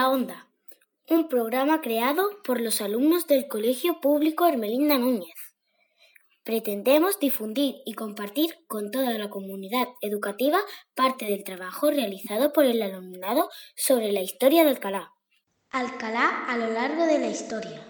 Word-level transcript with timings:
la 0.00 0.08
Onda, 0.08 0.48
un 1.10 1.28
programa 1.28 1.82
creado 1.82 2.22
por 2.42 2.58
los 2.58 2.80
alumnos 2.80 3.26
del 3.26 3.48
Colegio 3.48 4.00
Público 4.00 4.46
Hermelinda 4.46 4.96
Núñez. 4.96 5.34
Pretendemos 6.42 7.18
difundir 7.18 7.74
y 7.84 7.92
compartir 7.92 8.64
con 8.66 8.90
toda 8.90 9.10
la 9.18 9.28
comunidad 9.28 9.88
educativa 10.00 10.58
parte 10.94 11.26
del 11.26 11.44
trabajo 11.44 11.90
realizado 11.90 12.54
por 12.54 12.64
el 12.64 12.80
alumnado 12.80 13.50
sobre 13.76 14.10
la 14.10 14.22
historia 14.22 14.64
de 14.64 14.70
Alcalá. 14.70 15.12
Alcalá 15.68 16.46
a 16.48 16.56
lo 16.56 16.70
largo 16.70 17.04
de 17.04 17.18
la 17.18 17.28
historia. 17.28 17.89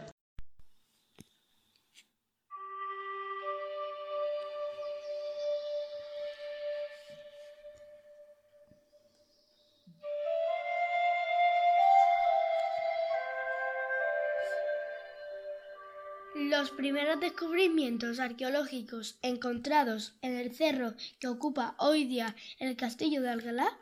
Los 16.60 16.72
primeros 16.72 17.18
descubrimientos 17.18 18.20
arqueológicos 18.20 19.18
encontrados 19.22 20.12
en 20.20 20.36
el 20.36 20.54
cerro 20.54 20.92
que 21.18 21.26
ocupa 21.26 21.74
hoy 21.78 22.04
día 22.04 22.36
el 22.58 22.76
castillo 22.76 23.22
de 23.22 23.30
Alcalá 23.30 23.78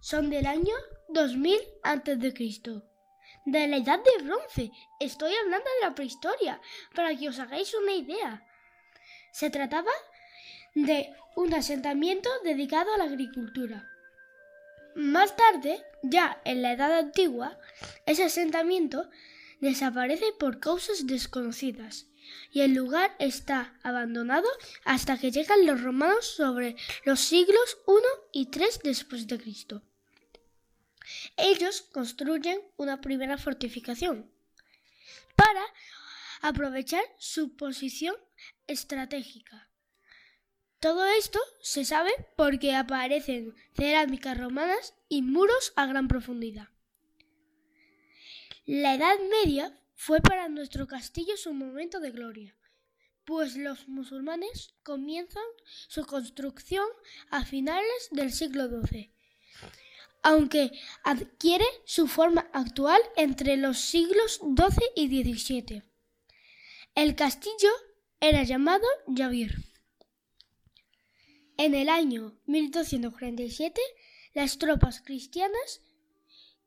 son 0.00 0.30
del 0.30 0.46
año 0.46 0.74
2000 1.10 1.58
a.C. 1.82 2.22
De 3.44 3.68
la 3.68 3.76
edad 3.76 3.98
de 4.02 4.24
bronce. 4.24 4.72
Estoy 5.00 5.34
hablando 5.34 5.66
de 5.66 5.86
la 5.86 5.94
prehistoria, 5.94 6.62
para 6.94 7.14
que 7.14 7.28
os 7.28 7.38
hagáis 7.38 7.74
una 7.74 7.92
idea. 7.92 8.42
Se 9.30 9.50
trataba 9.50 9.92
de 10.74 11.12
un 11.36 11.52
asentamiento 11.52 12.30
dedicado 12.42 12.94
a 12.94 12.96
la 12.96 13.04
agricultura. 13.04 13.86
Más 14.94 15.36
tarde, 15.36 15.84
ya 16.02 16.40
en 16.46 16.62
la 16.62 16.72
Edad 16.72 16.94
Antigua, 16.94 17.58
ese 18.06 18.24
asentamiento 18.24 19.10
desaparece 19.60 20.32
por 20.38 20.58
causas 20.58 21.06
desconocidas 21.06 22.06
y 22.50 22.60
el 22.60 22.74
lugar 22.74 23.14
está 23.18 23.78
abandonado 23.82 24.48
hasta 24.84 25.18
que 25.18 25.30
llegan 25.30 25.66
los 25.66 25.82
romanos 25.82 26.26
sobre 26.26 26.76
los 27.04 27.20
siglos 27.20 27.78
I 28.32 28.40
y 28.40 28.48
III 28.52 28.66
después 28.82 29.26
de 29.26 29.38
Cristo. 29.38 29.82
Ellos 31.36 31.82
construyen 31.92 32.60
una 32.76 33.00
primera 33.00 33.38
fortificación 33.38 34.30
para 35.36 35.64
aprovechar 36.40 37.04
su 37.18 37.56
posición 37.56 38.14
estratégica. 38.66 39.70
Todo 40.80 41.06
esto 41.06 41.40
se 41.62 41.84
sabe 41.84 42.10
porque 42.36 42.74
aparecen 42.74 43.54
cerámicas 43.74 44.38
romanas 44.38 44.94
y 45.08 45.22
muros 45.22 45.72
a 45.76 45.86
gran 45.86 46.08
profundidad. 46.08 46.68
La 48.66 48.94
Edad 48.94 49.16
Media 49.42 49.78
fue 49.94 50.20
para 50.20 50.48
nuestro 50.48 50.86
castillo 50.86 51.36
su 51.36 51.52
momento 51.52 52.00
de 52.00 52.10
gloria, 52.10 52.56
pues 53.24 53.56
los 53.56 53.88
musulmanes 53.88 54.74
comienzan 54.82 55.44
su 55.88 56.04
construcción 56.04 56.86
a 57.30 57.44
finales 57.44 58.08
del 58.10 58.32
siglo 58.32 58.68
XII, 58.68 59.12
aunque 60.22 60.70
adquiere 61.04 61.66
su 61.84 62.06
forma 62.06 62.48
actual 62.52 63.00
entre 63.16 63.56
los 63.56 63.78
siglos 63.78 64.40
XII 64.40 64.86
y 64.96 65.34
XVII. 65.34 65.82
El 66.94 67.14
castillo 67.14 67.70
era 68.20 68.42
llamado 68.42 68.86
Yavir. 69.06 69.56
En 71.56 71.74
el 71.74 71.88
año 71.88 72.38
1247, 72.46 73.80
las 74.32 74.58
tropas 74.58 75.00
cristianas, 75.00 75.82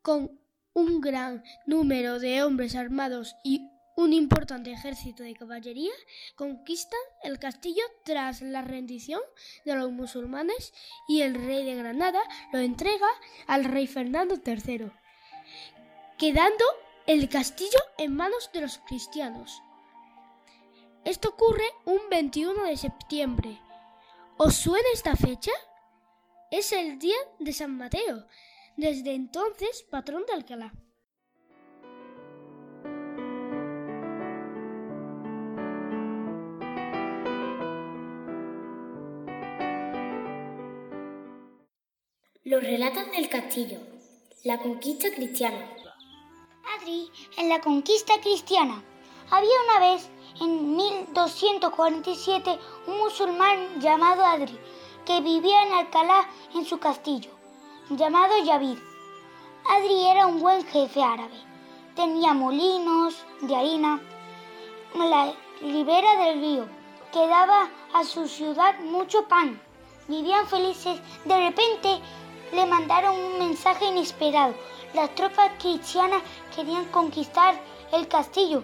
con 0.01 0.39
un 0.77 1.01
gran 1.01 1.43
número 1.65 2.19
de 2.19 2.43
hombres 2.43 2.75
armados 2.75 3.35
y 3.43 3.71
un 3.95 4.13
importante 4.13 4.71
ejército 4.71 5.23
de 5.23 5.33
caballería 5.33 5.91
conquistan 6.35 6.99
el 7.23 7.39
castillo 7.39 7.81
tras 8.05 8.43
la 8.43 8.61
rendición 8.61 9.19
de 9.65 9.73
los 9.73 9.91
musulmanes 9.91 10.75
y 11.07 11.21
el 11.21 11.33
rey 11.33 11.65
de 11.65 11.73
Granada 11.73 12.21
lo 12.53 12.59
entrega 12.59 13.07
al 13.47 13.63
rey 13.63 13.87
Fernando 13.87 14.35
III, 14.35 14.91
quedando 16.19 16.65
el 17.07 17.27
castillo 17.27 17.79
en 17.97 18.15
manos 18.15 18.51
de 18.53 18.61
los 18.61 18.77
cristianos. 18.77 19.63
Esto 21.05 21.29
ocurre 21.29 21.65
un 21.85 22.01
21 22.11 22.65
de 22.65 22.77
septiembre. 22.77 23.59
¿Os 24.37 24.53
suena 24.53 24.87
esta 24.93 25.15
fecha? 25.15 25.53
Es 26.51 26.71
el 26.71 26.99
día 26.99 27.17
de 27.39 27.51
San 27.51 27.75
Mateo, 27.75 28.27
desde 28.77 29.15
entonces 29.15 29.83
patrón 29.89 30.23
de 30.27 30.33
Alcalá. 30.33 30.71
Los 42.43 42.63
relatos 42.63 43.11
del 43.11 43.27
castillo. 43.29 43.79
La 44.45 44.59
conquista 44.59 45.09
cristiana. 45.13 45.69
Adri, 46.79 47.09
en 47.37 47.49
la 47.49 47.59
conquista 47.59 48.13
cristiana. 48.21 48.83
Había 49.31 49.49
una 49.65 49.91
vez, 49.91 50.07
en 50.39 50.75
1247, 50.77 52.57
un 52.85 52.97
musulmán 52.99 53.81
llamado 53.81 54.23
Adri, 54.23 54.57
que 55.05 55.19
vivía 55.19 55.63
en 55.63 55.73
Alcalá 55.73 56.29
en 56.53 56.63
su 56.63 56.79
castillo 56.79 57.36
llamado 57.89 58.37
Yavid. 58.43 58.77
Adri 59.65 60.07
era 60.07 60.27
un 60.27 60.41
buen 60.41 60.65
jefe 60.65 61.01
árabe. 61.01 61.37
Tenía 61.95 62.33
molinos 62.33 63.25
de 63.41 63.55
harina 63.55 64.01
en 64.93 65.09
la 65.09 65.33
ribera 65.61 66.25
del 66.25 66.41
río, 66.41 66.67
que 67.13 67.27
daba 67.27 67.69
a 67.93 68.03
su 68.03 68.27
ciudad 68.27 68.77
mucho 68.79 69.27
pan. 69.27 69.61
Vivían 70.07 70.47
felices. 70.47 70.99
De 71.25 71.37
repente 71.39 72.01
le 72.51 72.65
mandaron 72.65 73.17
un 73.17 73.39
mensaje 73.39 73.85
inesperado. 73.85 74.53
Las 74.93 75.15
tropas 75.15 75.51
cristianas 75.59 76.21
querían 76.55 76.85
conquistar 76.85 77.55
el 77.93 78.07
castillo. 78.07 78.63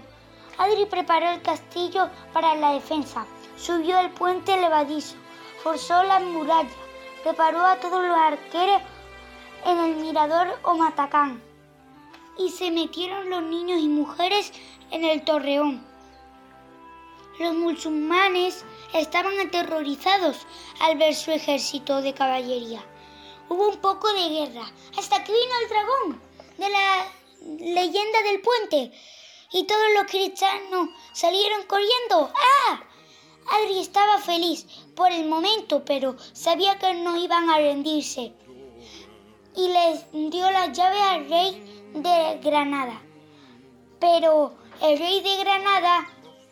Adri 0.57 0.85
preparó 0.85 1.29
el 1.29 1.41
castillo 1.41 2.09
para 2.33 2.55
la 2.55 2.73
defensa. 2.73 3.25
Subió 3.55 3.99
el 3.99 4.09
puente 4.11 4.59
levadizo, 4.59 5.15
forzó 5.63 6.03
la 6.03 6.19
muralla, 6.19 6.69
preparó 7.23 7.65
a 7.65 7.77
todos 7.77 8.03
los 8.03 8.17
arqueros 8.17 8.81
en 9.65 9.79
el 9.79 9.95
mirador 9.95 10.59
o 10.63 10.75
matacán 10.75 11.41
y 12.37 12.49
se 12.49 12.71
metieron 12.71 13.29
los 13.29 13.43
niños 13.43 13.79
y 13.79 13.87
mujeres 13.87 14.51
en 14.91 15.03
el 15.05 15.23
torreón. 15.23 15.85
Los 17.39 17.53
musulmanes 17.55 18.63
estaban 18.93 19.39
aterrorizados 19.39 20.45
al 20.81 20.97
ver 20.97 21.15
su 21.15 21.31
ejército 21.31 22.01
de 22.01 22.13
caballería. 22.13 22.83
Hubo 23.49 23.69
un 23.69 23.77
poco 23.77 24.11
de 24.13 24.29
guerra 24.29 24.71
hasta 24.97 25.23
que 25.23 25.31
vino 25.31 25.53
el 25.61 25.69
dragón 25.69 26.21
de 26.57 26.69
la 26.69 27.07
leyenda 27.59 28.21
del 28.23 28.41
puente 28.41 28.91
y 29.51 29.63
todos 29.65 29.87
los 29.95 30.09
cristianos 30.09 30.89
salieron 31.11 31.63
corriendo. 31.63 32.31
¡Ah! 32.35 32.83
Adri 33.45 33.79
estaba 33.79 34.19
feliz 34.19 34.65
por 34.95 35.11
el 35.11 35.25
momento, 35.25 35.83
pero 35.83 36.15
sabía 36.33 36.79
que 36.79 36.93
no 36.93 37.17
iban 37.17 37.49
a 37.49 37.57
rendirse 37.57 38.33
y 39.55 39.67
les 39.67 40.31
dio 40.31 40.49
la 40.51 40.67
llave 40.71 41.01
al 41.01 41.29
rey 41.29 41.91
de 41.93 42.39
Granada. 42.43 43.01
Pero 43.99 44.55
el 44.81 44.97
rey 44.97 45.21
de 45.21 45.37
Granada 45.37 46.07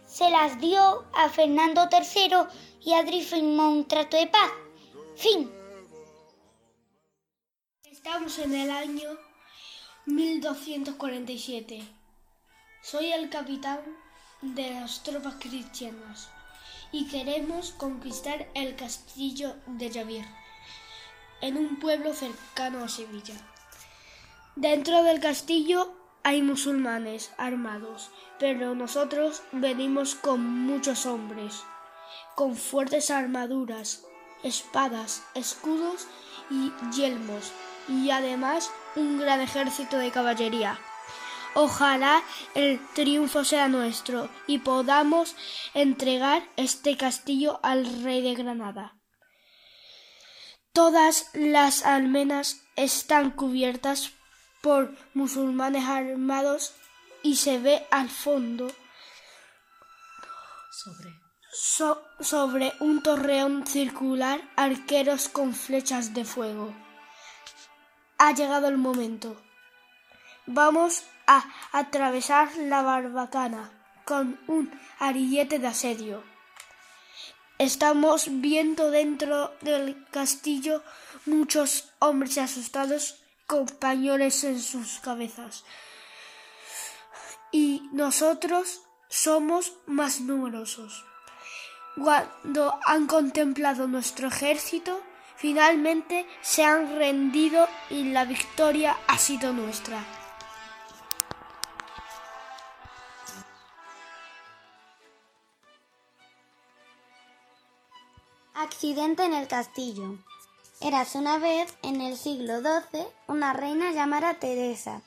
se 0.07 0.29
las 0.29 0.59
dio 0.59 1.05
a 1.13 1.29
Fernando 1.29 1.87
III 1.91 2.47
y 2.81 2.93
Adri 2.93 3.21
firmó 3.21 3.69
un 3.69 3.87
trato 3.87 4.17
de 4.17 4.27
paz. 4.27 4.51
Fin. 5.15 5.51
Estamos 7.83 8.37
en 8.39 8.55
el 8.55 8.71
año 8.71 9.09
1247. 10.05 11.81
Soy 12.81 13.11
el 13.11 13.29
capitán 13.29 13.79
de 14.41 14.71
las 14.71 15.03
tropas 15.03 15.35
cristianas 15.39 16.29
y 16.91 17.07
queremos 17.07 17.71
conquistar 17.71 18.49
el 18.55 18.75
castillo 18.75 19.55
de 19.67 19.91
Javier 19.91 20.40
en 21.41 21.57
un 21.57 21.79
pueblo 21.79 22.13
cercano 22.13 22.83
a 22.83 22.89
Sevilla. 22.89 23.35
Dentro 24.55 25.03
del 25.03 25.19
castillo 25.19 25.93
hay 26.23 26.41
musulmanes 26.41 27.31
armados, 27.37 28.11
pero 28.39 28.75
nosotros 28.75 29.41
venimos 29.51 30.15
con 30.15 30.41
muchos 30.41 31.05
hombres, 31.05 31.63
con 32.35 32.55
fuertes 32.55 33.09
armaduras, 33.09 34.05
espadas, 34.43 35.23
escudos 35.33 36.07
y 36.49 36.71
yelmos, 36.95 37.51
y 37.87 38.11
además 38.11 38.71
un 38.95 39.19
gran 39.19 39.41
ejército 39.41 39.97
de 39.97 40.11
caballería. 40.11 40.79
Ojalá 41.53 42.23
el 42.55 42.79
triunfo 42.93 43.43
sea 43.43 43.67
nuestro 43.67 44.29
y 44.47 44.59
podamos 44.59 45.35
entregar 45.73 46.43
este 46.55 46.95
castillo 46.95 47.59
al 47.61 48.03
rey 48.03 48.21
de 48.21 48.35
Granada. 48.35 49.00
Todas 50.73 51.29
las 51.33 51.85
almenas 51.85 52.61
están 52.77 53.31
cubiertas 53.31 54.11
por 54.61 54.95
musulmanes 55.13 55.83
armados 55.85 56.73
y 57.23 57.35
se 57.35 57.59
ve 57.59 57.85
al 57.91 58.09
fondo 58.09 58.71
sobre, 62.19 62.71
un 62.79 63.03
torreón 63.03 63.67
circular 63.67 64.41
arqueros 64.55 65.27
con 65.27 65.53
flechas 65.53 66.13
de 66.13 66.23
fuego. 66.23 66.73
Ha 68.17 68.31
llegado 68.31 68.69
el 68.69 68.77
momento. 68.77 69.41
Vamos 70.45 71.03
a 71.27 71.43
atravesar 71.73 72.55
la 72.55 72.81
barbacana 72.81 73.71
con 74.05 74.39
un 74.47 74.71
arillete 74.99 75.59
de 75.59 75.67
asedio. 75.67 76.30
Estamos 77.61 78.25
viendo 78.41 78.89
dentro 78.89 79.53
del 79.61 80.07
castillo 80.09 80.81
muchos 81.27 81.91
hombres 81.99 82.39
asustados 82.39 83.21
con 83.45 83.67
en 83.83 84.59
sus 84.59 84.99
cabezas. 84.99 85.63
Y 87.51 87.87
nosotros 87.91 88.81
somos 89.09 89.73
más 89.85 90.21
numerosos. 90.21 91.05
Cuando 91.95 92.79
han 92.83 93.05
contemplado 93.05 93.87
nuestro 93.87 94.29
ejército, 94.29 94.99
finalmente 95.35 96.25
se 96.41 96.63
han 96.63 96.97
rendido 96.97 97.69
y 97.91 98.05
la 98.05 98.25
victoria 98.25 98.97
ha 99.05 99.19
sido 99.19 99.53
nuestra. 99.53 100.20
Accidente 108.61 109.25
en 109.25 109.33
el 109.33 109.47
castillo. 109.47 110.19
Eras 110.81 111.15
una 111.15 111.39
vez, 111.39 111.75
en 111.81 111.99
el 111.99 112.15
siglo 112.15 112.61
XII, 112.61 113.07
una 113.25 113.53
reina 113.53 113.91
llamada 113.91 114.35
Teresa, 114.35 115.01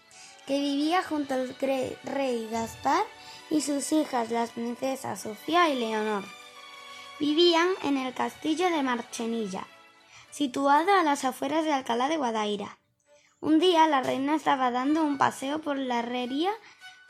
que 0.45 0.59
vivía 0.59 1.05
junto 1.05 1.35
al 1.35 1.57
rey 2.03 2.49
Gaspar 2.51 3.05
y 3.51 3.61
sus 3.61 3.93
hijas, 3.93 4.33
las 4.33 4.51
princesas 4.51 5.21
Sofía 5.21 5.69
y 5.69 5.77
Leonor. 5.79 6.25
Vivían 7.21 7.69
en 7.85 7.97
el 7.97 8.13
castillo 8.13 8.69
de 8.71 8.83
Marchenilla, 8.83 9.69
situado 10.33 10.93
a 10.93 11.05
las 11.05 11.25
afueras 11.25 11.65
de 11.65 11.75
Alcalá 11.75 12.09
de 12.09 12.17
Guadaira. 12.17 12.77
Un 13.41 13.61
día 13.61 13.87
la 13.87 14.03
reina 14.03 14.35
estaba 14.35 14.73
dando 14.73 15.05
un 15.05 15.17
paseo 15.17 15.61
por 15.61 15.79
la 15.79 16.01
herrería 16.01 16.51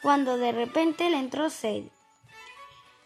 cuando 0.02 0.36
de 0.36 0.52
repente 0.52 1.08
le 1.08 1.20
entró 1.20 1.48
sed 1.48 1.84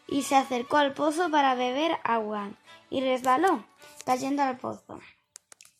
y 0.08 0.24
se 0.24 0.34
acercó 0.34 0.78
al 0.78 0.92
pozo 0.92 1.30
para 1.30 1.54
beber 1.54 2.00
agua 2.02 2.50
y 2.90 3.00
resbaló, 3.00 3.64
cayendo 4.04 4.42
al 4.42 4.56
pozo. 4.56 5.00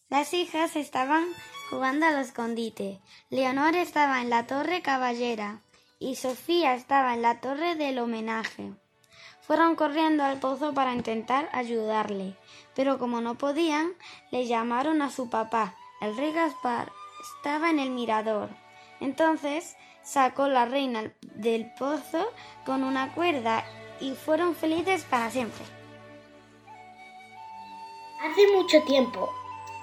Las 0.09 0.33
hijas 0.33 0.77
estaban 0.77 1.27
jugando 1.71 2.07
al 2.07 2.19
escondite. 2.19 3.01
Leonor 3.31 3.77
estaba 3.77 4.23
en 4.23 4.31
la 4.31 4.47
torre 4.47 4.81
caballera 4.83 5.61
y 5.99 6.17
Sofía 6.17 6.75
estaba 6.75 7.15
en 7.15 7.23
la 7.23 7.41
torre 7.41 7.75
del 7.75 7.99
homenaje. 7.99 8.73
Fueron 9.41 9.77
corriendo 9.77 10.25
al 10.25 10.41
pozo 10.41 10.75
para 10.75 10.95
intentar 10.95 11.49
ayudarle, 11.53 12.37
pero 12.75 12.99
como 12.99 13.21
no 13.21 13.37
podían, 13.37 13.93
le 14.31 14.47
llamaron 14.47 15.03
a 15.03 15.11
su 15.11 15.31
papá. 15.31 15.75
El 16.01 16.17
rey 16.17 16.33
Gaspar 16.33 16.93
estaba 17.37 17.71
en 17.71 17.79
el 17.79 17.91
mirador. 17.91 18.51
Entonces 19.01 19.77
sacó 20.03 20.49
la 20.49 20.67
reina 20.67 21.13
del 21.35 21.71
pozo 21.79 22.31
con 22.65 22.85
una 22.85 23.15
cuerda 23.15 23.65
y 24.01 24.13
fueron 24.13 24.55
felices 24.55 25.05
para 25.05 25.31
siempre. 25.31 25.78
Hace 28.21 28.49
mucho 28.49 28.83
tiempo, 28.83 29.33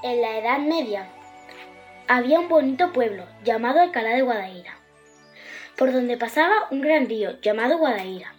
en 0.03 0.19
la 0.19 0.37
Edad 0.37 0.59
Media, 0.59 1.07
había 2.09 2.37
un 2.37 2.49
bonito 2.49 2.91
pueblo 2.91 3.25
llamado 3.45 3.79
Alcalá 3.79 4.09
de 4.09 4.23
Guadaira, 4.23 4.77
por 5.77 5.93
donde 5.93 6.17
pasaba 6.17 6.67
un 6.69 6.81
gran 6.81 7.07
río 7.07 7.39
llamado 7.39 7.77
Guadaira, 7.77 8.35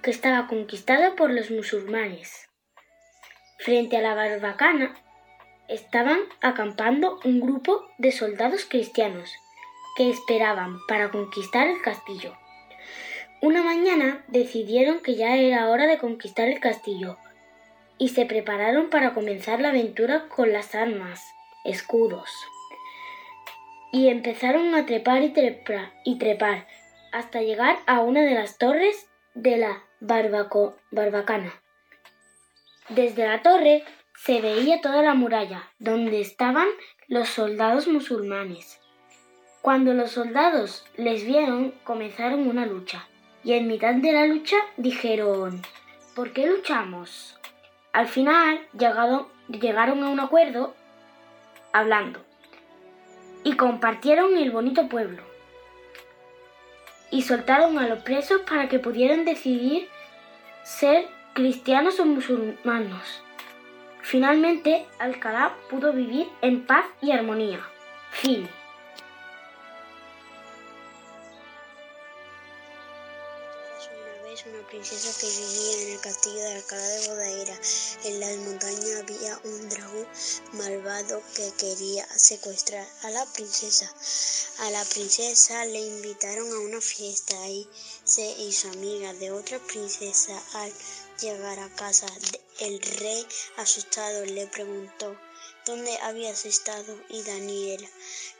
que 0.00 0.12
estaba 0.12 0.46
conquistado 0.46 1.16
por 1.16 1.32
los 1.32 1.50
musulmanes. 1.50 2.48
Frente 3.58 3.96
a 3.96 4.00
la 4.00 4.14
barbacana 4.14 4.94
estaban 5.66 6.20
acampando 6.40 7.18
un 7.24 7.40
grupo 7.40 7.84
de 7.98 8.12
soldados 8.12 8.64
cristianos 8.64 9.28
que 9.96 10.08
esperaban 10.08 10.78
para 10.86 11.10
conquistar 11.10 11.66
el 11.66 11.82
castillo. 11.82 12.36
Una 13.42 13.64
mañana 13.64 14.24
decidieron 14.28 15.00
que 15.00 15.16
ya 15.16 15.36
era 15.36 15.68
hora 15.68 15.88
de 15.88 15.98
conquistar 15.98 16.46
el 16.46 16.60
castillo 16.60 17.18
y 18.00 18.08
se 18.08 18.24
prepararon 18.24 18.88
para 18.88 19.12
comenzar 19.12 19.60
la 19.60 19.68
aventura 19.68 20.26
con 20.28 20.52
las 20.52 20.74
armas, 20.74 21.22
escudos. 21.64 22.30
Y 23.92 24.08
empezaron 24.08 24.74
a 24.74 24.86
trepar 24.86 25.22
y 25.22 25.28
trepar 25.28 25.92
y 26.04 26.16
trepar 26.16 26.66
hasta 27.12 27.42
llegar 27.42 27.78
a 27.86 28.00
una 28.00 28.22
de 28.22 28.34
las 28.34 28.56
torres 28.56 29.06
de 29.34 29.58
la 29.58 29.84
barbacana. 30.00 31.52
Desde 32.88 33.26
la 33.26 33.42
torre 33.42 33.84
se 34.16 34.40
veía 34.40 34.80
toda 34.80 35.02
la 35.02 35.14
muralla 35.14 35.70
donde 35.78 36.22
estaban 36.22 36.68
los 37.06 37.28
soldados 37.28 37.86
musulmanes. 37.86 38.80
Cuando 39.60 39.92
los 39.92 40.12
soldados 40.12 40.86
les 40.96 41.26
vieron, 41.26 41.72
comenzaron 41.84 42.48
una 42.48 42.64
lucha. 42.64 43.06
Y 43.44 43.52
en 43.52 43.66
mitad 43.66 43.94
de 43.94 44.12
la 44.12 44.26
lucha 44.26 44.56
dijeron, 44.78 45.60
¿por 46.14 46.32
qué 46.32 46.46
luchamos? 46.46 47.39
Al 47.92 48.06
final 48.06 48.60
llegaron 48.72 50.04
a 50.04 50.08
un 50.08 50.20
acuerdo 50.20 50.74
hablando 51.72 52.20
y 53.42 53.56
compartieron 53.56 54.36
el 54.36 54.50
bonito 54.50 54.88
pueblo 54.88 55.22
y 57.10 57.22
soltaron 57.22 57.78
a 57.78 57.88
los 57.88 58.00
presos 58.00 58.42
para 58.42 58.68
que 58.68 58.78
pudieran 58.78 59.24
decidir 59.24 59.88
ser 60.62 61.08
cristianos 61.34 61.98
o 61.98 62.06
musulmanos. 62.06 63.22
Finalmente, 64.02 64.86
Alcalá 64.98 65.54
pudo 65.68 65.92
vivir 65.92 66.28
en 66.42 66.64
paz 66.66 66.84
y 67.02 67.10
armonía. 67.10 67.60
Fin. 68.10 68.48
Princesa 74.70 75.12
que 75.18 75.26
vivía 75.26 75.82
en 75.82 75.92
el 75.94 76.00
castillo 76.00 76.38
de 76.38 76.54
Alcalá 76.54 76.86
de 76.86 77.08
Bodaira. 77.08 77.60
En 78.04 78.20
las 78.20 78.36
montañas 78.36 79.02
había 79.02 79.40
un 79.42 79.68
dragón 79.68 80.06
malvado 80.52 81.22
que 81.34 81.52
quería 81.58 82.06
secuestrar 82.16 82.86
a 83.02 83.10
la 83.10 83.26
princesa. 83.26 83.92
A 84.58 84.70
la 84.70 84.84
princesa 84.84 85.64
le 85.64 85.80
invitaron 85.80 86.48
a 86.52 86.60
una 86.60 86.80
fiesta 86.80 87.34
y 87.48 87.68
se 88.04 88.30
hizo 88.42 88.68
amiga 88.68 89.12
de 89.14 89.32
otra 89.32 89.58
princesa. 89.58 90.40
Al 90.54 90.72
llegar 91.20 91.58
a 91.58 91.74
casa, 91.74 92.06
el 92.60 92.80
rey 92.80 93.26
asustado 93.56 94.24
le 94.24 94.46
preguntó 94.46 95.16
dónde 95.70 95.96
habías 95.98 96.46
estado 96.46 96.98
y 97.10 97.22
Daniela, 97.22 97.88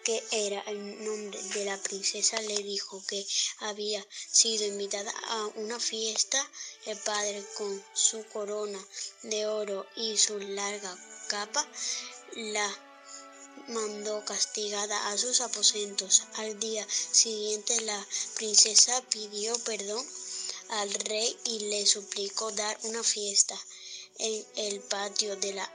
que 0.03 0.21
era 0.33 0.61
el 0.63 1.05
nombre 1.05 1.41
de 1.55 1.65
la 1.65 1.77
princesa, 1.81 2.41
le 2.43 2.57
dijo 2.57 3.01
que 3.07 3.25
había 3.59 4.05
sido 4.33 4.67
invitada 4.67 5.13
a 5.29 5.47
una 5.55 5.79
fiesta. 5.79 6.41
El 6.87 6.99
padre 6.99 7.45
con 7.57 7.85
su 7.95 8.25
corona 8.33 8.85
de 9.23 9.47
oro 9.47 9.87
y 9.95 10.17
su 10.17 10.41
larga 10.41 10.93
capa 11.29 11.65
la 12.35 12.69
mandó 13.69 14.25
castigada 14.25 15.11
a 15.11 15.17
sus 15.17 15.41
aposentos. 15.41 16.25
Al 16.35 16.59
día 16.59 16.85
siguiente 17.13 17.81
la 17.83 18.07
princesa 18.35 19.01
pidió 19.03 19.57
perdón 19.61 20.05
al 20.71 20.93
rey 20.95 21.39
y 21.45 21.61
le 21.71 21.87
suplicó 21.87 22.51
dar 22.51 22.77
una 22.83 23.05
fiesta 23.05 23.57
en 24.19 24.47
el 24.57 24.81
patio 24.81 25.37
de, 25.37 25.55
la, 25.55 25.71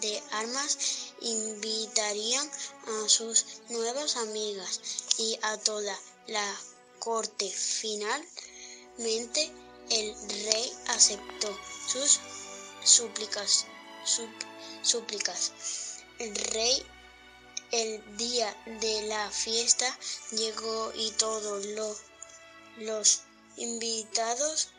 de 0.00 0.22
armas 0.32 1.12
invitarían 1.20 2.50
a 2.86 3.08
sus 3.08 3.46
nuevas 3.68 4.16
amigas 4.16 4.80
y 5.18 5.38
a 5.42 5.56
toda 5.58 5.98
la 6.26 6.60
corte. 6.98 7.50
Finalmente 7.50 9.50
el 9.90 10.14
rey 10.44 10.72
aceptó 10.88 11.56
sus 11.86 12.20
súplicas. 12.84 13.66
súplicas. 14.82 15.52
El 16.18 16.34
rey 16.34 16.84
el 17.72 18.16
día 18.16 18.54
de 18.80 19.02
la 19.02 19.30
fiesta 19.30 19.86
llegó 20.32 20.92
y 20.94 21.12
todos 21.12 21.64
los 22.78 23.22
invitados 23.56 24.70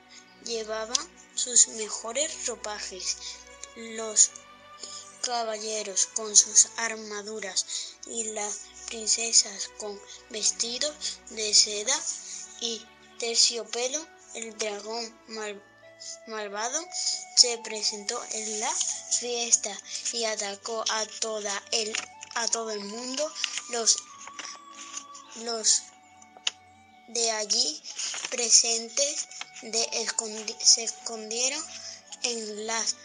llevaban 0.43 0.97
sus 1.41 1.69
mejores 1.69 2.45
ropajes. 2.45 3.17
Los 3.75 4.29
caballeros 5.21 6.07
con 6.15 6.35
sus 6.35 6.67
armaduras 6.77 7.65
y 8.05 8.25
las 8.25 8.59
princesas 8.87 9.69
con 9.79 9.99
vestidos 10.29 10.93
de 11.29 11.53
seda 11.53 11.97
y 12.59 12.85
terciopelo, 13.17 14.05
el 14.35 14.55
dragón 14.57 15.19
malvado 16.27 16.79
se 17.35 17.57
presentó 17.59 18.21
en 18.31 18.59
la 18.59 18.71
fiesta 19.19 19.75
y 20.13 20.25
atacó 20.25 20.83
a 20.89 21.05
toda 21.21 21.63
el 21.71 21.91
a 22.35 22.47
todo 22.47 22.71
el 22.71 22.83
mundo. 22.83 23.31
Los 23.69 23.97
Los 25.43 25.83
de 27.07 27.31
allí 27.31 27.81
presentes 28.29 29.27
se 29.61 30.83
escondieron 30.83 31.63
en 32.23 32.67
las 32.67 32.97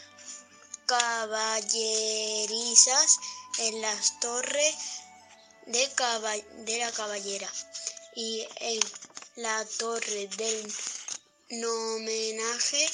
caballerizas, 0.87 3.19
en 3.59 3.83
las 3.83 4.19
torres 4.21 4.75
de, 5.67 5.87
la 6.79 6.93
caballera 6.93 7.53
y 8.15 8.47
en 8.61 8.81
la 9.37 9.65
torre 9.79 10.29
del 10.37 10.73
homenaje 11.65 12.87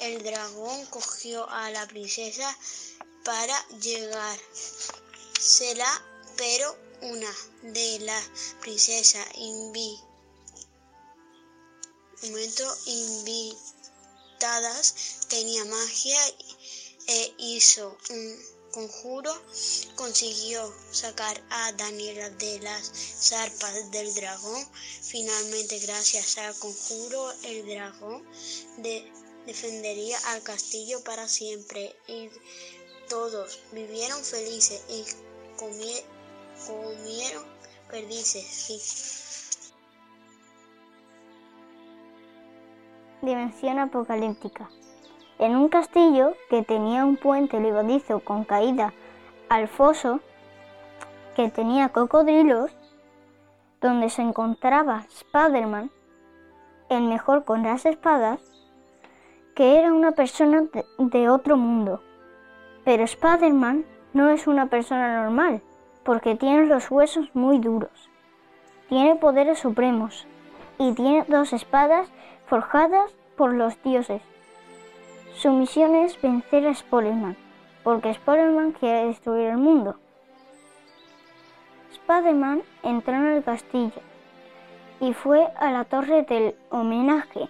el 0.00 0.22
dragón 0.22 0.84
cogió 0.86 1.48
a 1.48 1.70
la 1.70 1.86
princesa 1.86 2.58
para 3.24 3.56
llegar. 3.80 4.38
Será, 5.40 5.90
pero 6.36 6.76
una 7.00 7.32
de 7.62 8.00
las 8.00 8.22
princesas 8.60 9.26
invi 9.36 9.98
invitadas 12.86 14.94
tenía 15.28 15.64
magia 15.64 16.20
e 17.08 17.34
hizo 17.38 17.96
un 18.10 18.36
conjuro, 18.72 19.32
consiguió 19.94 20.74
sacar 20.92 21.42
a 21.48 21.72
Daniela 21.72 22.28
de 22.30 22.60
las 22.60 22.92
zarpas 23.20 23.90
del 23.90 24.12
dragón. 24.14 24.68
Finalmente, 25.02 25.78
gracias 25.78 26.36
al 26.38 26.54
conjuro, 26.58 27.32
el 27.44 27.66
dragón 27.66 28.22
defendería 29.46 30.18
al 30.26 30.42
castillo 30.42 31.02
para 31.04 31.26
siempre 31.26 31.96
y 32.06 32.28
todos 33.08 33.60
vivieron 33.72 34.22
felices 34.22 34.82
y 34.90 35.04
comieron 36.66 37.46
perdices. 37.88 39.25
Dimensión 43.22 43.78
apocalíptica. 43.78 44.68
En 45.38 45.56
un 45.56 45.68
castillo 45.68 46.34
que 46.50 46.62
tenía 46.62 47.04
un 47.04 47.16
puente 47.16 47.60
levadizo 47.60 48.20
con 48.20 48.44
caída 48.44 48.92
al 49.48 49.68
foso, 49.68 50.20
que 51.34 51.48
tenía 51.48 51.88
cocodrilos, 51.88 52.70
donde 53.80 54.10
se 54.10 54.22
encontraba 54.22 55.06
Spiderman, 55.10 55.90
el 56.88 57.02
mejor 57.04 57.44
con 57.44 57.62
las 57.62 57.86
espadas, 57.86 58.40
que 59.54 59.78
era 59.78 59.92
una 59.92 60.12
persona 60.12 60.64
de, 60.98 61.28
otro 61.28 61.56
mundo. 61.56 62.02
Pero 62.84 63.06
Spiderman 63.06 63.84
no 64.12 64.28
es 64.28 64.46
una 64.46 64.66
persona 64.66 65.22
normal, 65.22 65.62
porque 66.04 66.36
tiene 66.36 66.66
los 66.66 66.90
huesos 66.90 67.28
muy 67.34 67.58
duros. 67.58 68.10
Tiene 68.88 69.16
poderes 69.16 69.58
supremos 69.58 70.26
y 70.78 70.92
tiene 70.92 71.24
dos 71.28 71.52
espadas 71.52 72.08
forjadas 72.46 73.12
por 73.36 73.52
los 73.52 73.80
dioses. 73.82 74.22
Su 75.34 75.50
misión 75.50 75.94
es 75.94 76.20
vencer 76.20 76.66
a 76.66 76.74
Spoilerman, 76.74 77.36
porque 77.82 78.14
Spoilerman 78.14 78.72
quiere 78.72 79.06
destruir 79.06 79.48
el 79.48 79.58
mundo. 79.58 79.96
Spiderman 81.92 82.62
entró 82.82 83.14
en 83.14 83.26
el 83.26 83.44
castillo 83.44 84.00
y 85.00 85.12
fue 85.12 85.48
a 85.58 85.70
la 85.72 85.84
torre 85.84 86.22
del 86.22 86.54
homenaje. 86.70 87.48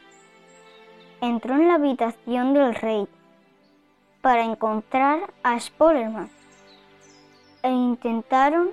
Entró 1.20 1.54
en 1.54 1.68
la 1.68 1.74
habitación 1.74 2.54
del 2.54 2.74
rey 2.74 3.06
para 4.22 4.44
encontrar 4.44 5.32
a 5.42 5.60
Spoilerman 5.60 6.30
e 7.62 7.70
intentaron 7.70 8.70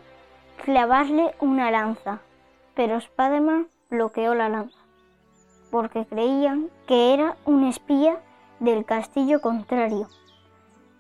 clavarle 0.64 1.36
una 1.40 1.70
lanza, 1.70 2.20
pero 2.76 3.00
Spiderman 3.00 3.68
bloqueó 3.90 4.34
la 4.36 4.50
lanza 4.50 4.83
porque 5.74 6.06
creían 6.06 6.70
que 6.86 7.16
era 7.16 7.36
un 7.46 7.64
espía 7.64 8.22
del 8.60 8.86
castillo 8.86 9.42
contrario. 9.42 10.08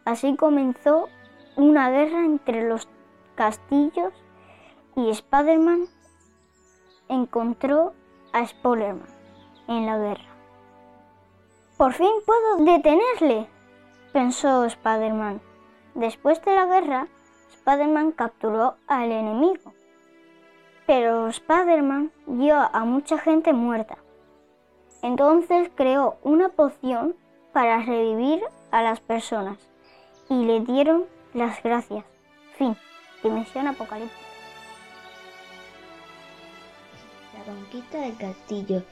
Así 0.04 0.36
comenzó 0.36 1.10
una 1.56 1.92
guerra 1.92 2.26
entre 2.26 2.68
los 2.68 2.90
castillos 3.36 4.12
y 4.96 5.14
Spiderman 5.14 5.86
encontró 7.08 7.94
a 8.34 8.48
Spoilerman 8.48 9.08
en 9.68 9.86
la 9.86 10.00
guerra. 10.00 10.34
Por 11.78 11.94
fin 11.94 12.10
puedo 12.26 12.66
detenerle, 12.66 13.48
pensó 14.12 14.68
Spiderman. 14.68 15.40
Después 15.94 16.44
de 16.44 16.56
la 16.56 16.66
guerra, 16.66 17.08
Spiderman 17.60 18.12
capturó 18.12 18.78
al 18.88 19.12
enemigo. 19.12 19.72
Pero 20.88 21.32
Spiderman 21.32 22.12
vio 22.26 22.58
a 22.58 22.86
mucha 22.86 23.20
gente 23.20 23.54
muerta. 23.54 24.03
Entonces 25.04 25.70
creó 25.76 26.18
una 26.24 26.50
poción 26.50 27.14
para 27.52 27.84
revivir 27.84 28.42
a 28.72 28.82
las 28.82 29.02
personas 29.02 29.58
y 30.30 30.46
le 30.46 30.62
dieron 30.62 31.04
las 31.34 31.62
gracias. 31.62 32.06
Fin. 32.58 32.76
Dimensión 33.22 33.68
apocalíptica. 33.68 34.18
La 37.38 37.54
conquista 37.54 38.00
del 38.00 38.16
castillo. 38.16 38.84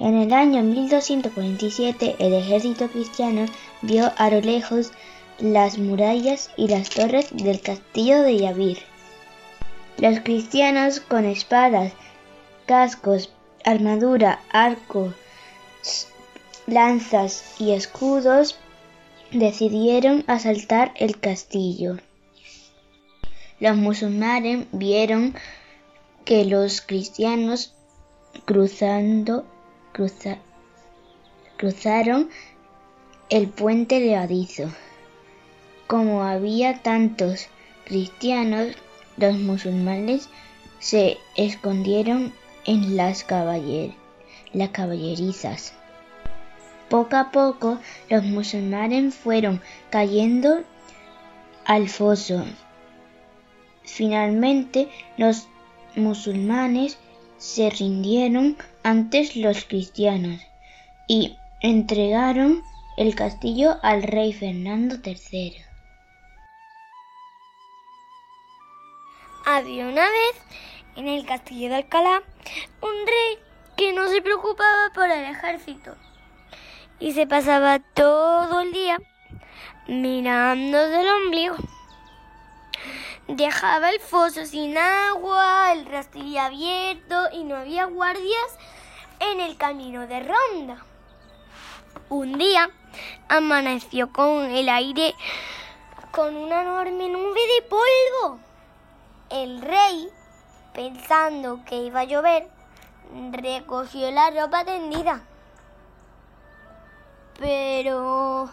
En 0.00 0.16
el 0.16 0.32
año 0.32 0.64
1247 0.64 2.16
el 2.18 2.34
ejército 2.34 2.88
cristiano 2.88 3.46
vio 3.82 4.10
a 4.16 4.30
lo 4.30 4.40
lejos 4.40 4.90
las 5.38 5.78
murallas 5.78 6.50
y 6.56 6.68
las 6.68 6.90
torres 6.90 7.28
del 7.32 7.60
castillo 7.60 8.22
de 8.22 8.36
Yavir. 8.36 8.78
Los 9.98 10.18
cristianos 10.20 10.98
con 10.98 11.24
espadas, 11.24 11.92
cascos, 12.66 13.32
armadura, 13.64 14.40
arcos, 14.50 15.14
lanzas 16.66 17.54
y 17.58 17.72
escudos 17.72 18.58
decidieron 19.30 20.24
asaltar 20.26 20.92
el 20.96 21.18
castillo. 21.18 21.98
Los 23.60 23.76
musulmanes 23.76 24.66
vieron 24.72 25.34
que 26.24 26.44
los 26.44 26.80
cristianos 26.80 27.74
cruzando, 28.44 29.44
cruzaron 31.56 32.28
el 33.28 33.48
puente 33.48 34.00
levadizo. 34.00 34.70
Como 35.86 36.22
había 36.22 36.82
tantos 36.82 37.48
cristianos, 37.84 38.74
los 39.16 39.38
musulmanes 39.38 40.28
se 40.78 41.18
escondieron 41.36 42.32
en 42.64 42.96
las, 42.96 43.24
las 44.52 44.70
caballerizas. 44.70 45.74
Poco 46.88 47.16
a 47.16 47.30
poco 47.30 47.78
los 48.10 48.22
musulmanes 48.24 49.14
fueron 49.14 49.62
cayendo 49.90 50.62
al 51.64 51.88
foso. 51.88 52.44
Finalmente 53.84 54.88
los 55.16 55.48
musulmanes 55.96 56.98
se 57.38 57.70
rindieron 57.70 58.56
ante 58.82 59.28
los 59.36 59.64
cristianos 59.64 60.40
y 61.08 61.36
entregaron 61.60 62.62
el 62.96 63.14
castillo 63.14 63.78
al 63.82 64.02
rey 64.02 64.32
Fernando 64.32 64.96
III. 65.04 65.56
Había 69.44 69.88
una 69.88 70.02
vez 70.02 70.36
en 70.96 71.08
el 71.08 71.26
castillo 71.26 71.68
de 71.70 71.76
Alcalá 71.76 72.22
un 72.80 73.06
rey 73.06 73.51
que 73.82 73.92
no 73.92 74.06
se 74.06 74.22
preocupaba 74.22 74.92
por 74.94 75.10
el 75.10 75.24
ejército 75.24 75.96
y 77.00 77.14
se 77.14 77.26
pasaba 77.26 77.80
todo 77.80 78.60
el 78.60 78.70
día 78.70 78.96
mirando 79.88 80.78
del 80.88 81.08
ombligo. 81.08 81.56
Dejaba 83.26 83.90
el 83.90 83.98
foso 83.98 84.46
sin 84.46 84.78
agua, 84.78 85.72
el 85.72 85.86
rastrillo 85.86 86.42
abierto 86.42 87.28
y 87.32 87.42
no 87.42 87.56
había 87.56 87.86
guardias 87.86 88.56
en 89.18 89.40
el 89.40 89.56
camino 89.56 90.06
de 90.06 90.20
ronda. 90.20 90.84
Un 92.08 92.38
día 92.38 92.70
amaneció 93.28 94.12
con 94.12 94.44
el 94.44 94.68
aire 94.68 95.12
con 96.12 96.36
una 96.36 96.62
enorme 96.62 97.08
nube 97.08 97.40
de 97.56 97.62
polvo. 97.62 98.38
El 99.28 99.60
rey, 99.60 100.08
pensando 100.72 101.64
que 101.64 101.78
iba 101.78 101.98
a 101.98 102.04
llover, 102.04 102.61
recogió 103.32 104.10
la 104.10 104.30
ropa 104.30 104.64
tendida 104.64 105.22
pero 107.42 108.48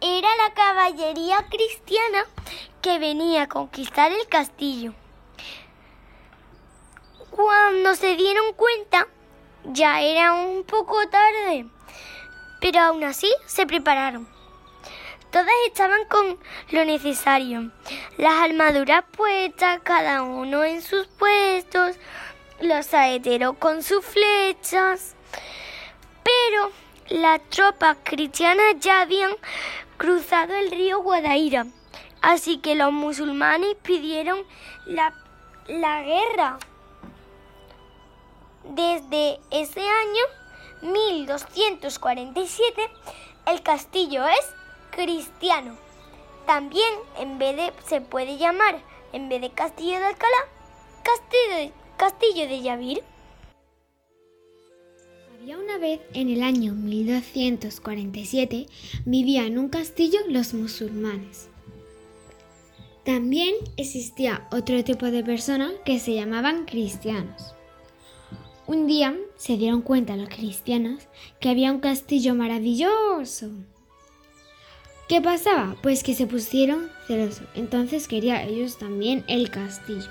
era 0.00 0.28
la 0.36 0.54
caballería 0.54 1.44
cristiana 1.50 2.24
que 2.80 3.00
venía 3.00 3.42
a 3.42 3.48
conquistar 3.48 4.12
el 4.12 4.28
castillo. 4.28 4.94
Cuando 7.30 7.94
se 7.96 8.16
dieron 8.16 8.52
cuenta, 8.54 9.08
ya 9.64 10.00
era 10.00 10.32
un 10.32 10.62
poco 10.64 10.96
tarde, 11.08 11.66
pero 12.60 12.80
aún 12.80 13.02
así 13.02 13.32
se 13.46 13.66
prepararon. 13.66 14.28
Todas 15.32 15.48
estaban 15.66 16.04
con 16.06 16.38
lo 16.70 16.84
necesario. 16.84 17.72
Las 18.16 18.34
armaduras 18.34 19.04
puestas, 19.16 19.80
cada 19.82 20.22
uno 20.22 20.64
en 20.64 20.82
sus 20.82 21.06
puestos, 21.06 21.96
los 22.60 22.86
saeteros 22.86 23.56
con 23.58 23.82
sus 23.82 24.04
flechas. 24.04 25.14
Pero 26.22 26.70
las 27.08 27.40
tropas 27.50 27.96
cristianas 28.04 28.76
ya 28.80 29.00
habían 29.00 29.32
cruzado 29.96 30.54
el 30.54 30.70
río 30.70 31.02
Guadaira, 31.02 31.66
así 32.22 32.58
que 32.58 32.74
los 32.74 32.92
musulmanes 32.92 33.74
pidieron 33.82 34.44
la, 34.86 35.14
la 35.66 36.02
guerra. 36.02 36.58
Desde 38.64 39.40
ese 39.50 39.80
año 39.80 40.22
1247 40.82 42.90
el 43.46 43.62
castillo 43.62 44.26
es 44.26 44.46
cristiano. 44.90 45.76
También 46.46 46.92
en 47.18 47.38
vez 47.38 47.56
de 47.56 47.72
se 47.86 48.00
puede 48.00 48.36
llamar 48.36 48.80
en 49.12 49.28
vez 49.28 49.40
de 49.40 49.50
Castillo 49.50 49.98
de 49.98 50.06
Alcalá, 50.06 50.48
Castillo, 51.02 51.72
Castillo 52.00 52.48
de 52.48 52.62
Yavir. 52.62 53.02
Había 55.34 55.58
una 55.58 55.76
vez 55.76 56.00
en 56.14 56.30
el 56.30 56.42
año 56.42 56.72
1247 56.72 58.68
vivía 59.04 59.44
en 59.44 59.58
un 59.58 59.68
castillo 59.68 60.18
los 60.26 60.54
musulmanes. 60.54 61.50
También 63.04 63.54
existía 63.76 64.48
otro 64.50 64.82
tipo 64.82 65.10
de 65.10 65.22
personas 65.22 65.72
que 65.84 65.98
se 65.98 66.14
llamaban 66.14 66.64
cristianos. 66.64 67.54
Un 68.66 68.86
día 68.86 69.14
se 69.36 69.58
dieron 69.58 69.82
cuenta 69.82 70.16
los 70.16 70.30
cristianos 70.30 71.06
que 71.38 71.50
había 71.50 71.70
un 71.70 71.80
castillo 71.80 72.34
maravilloso. 72.34 73.50
¿Qué 75.06 75.20
pasaba? 75.20 75.76
Pues 75.82 76.02
que 76.02 76.14
se 76.14 76.26
pusieron 76.26 76.88
celosos, 77.06 77.46
entonces 77.54 78.08
quería 78.08 78.42
ellos 78.42 78.78
también 78.78 79.22
el 79.28 79.50
castillo. 79.50 80.08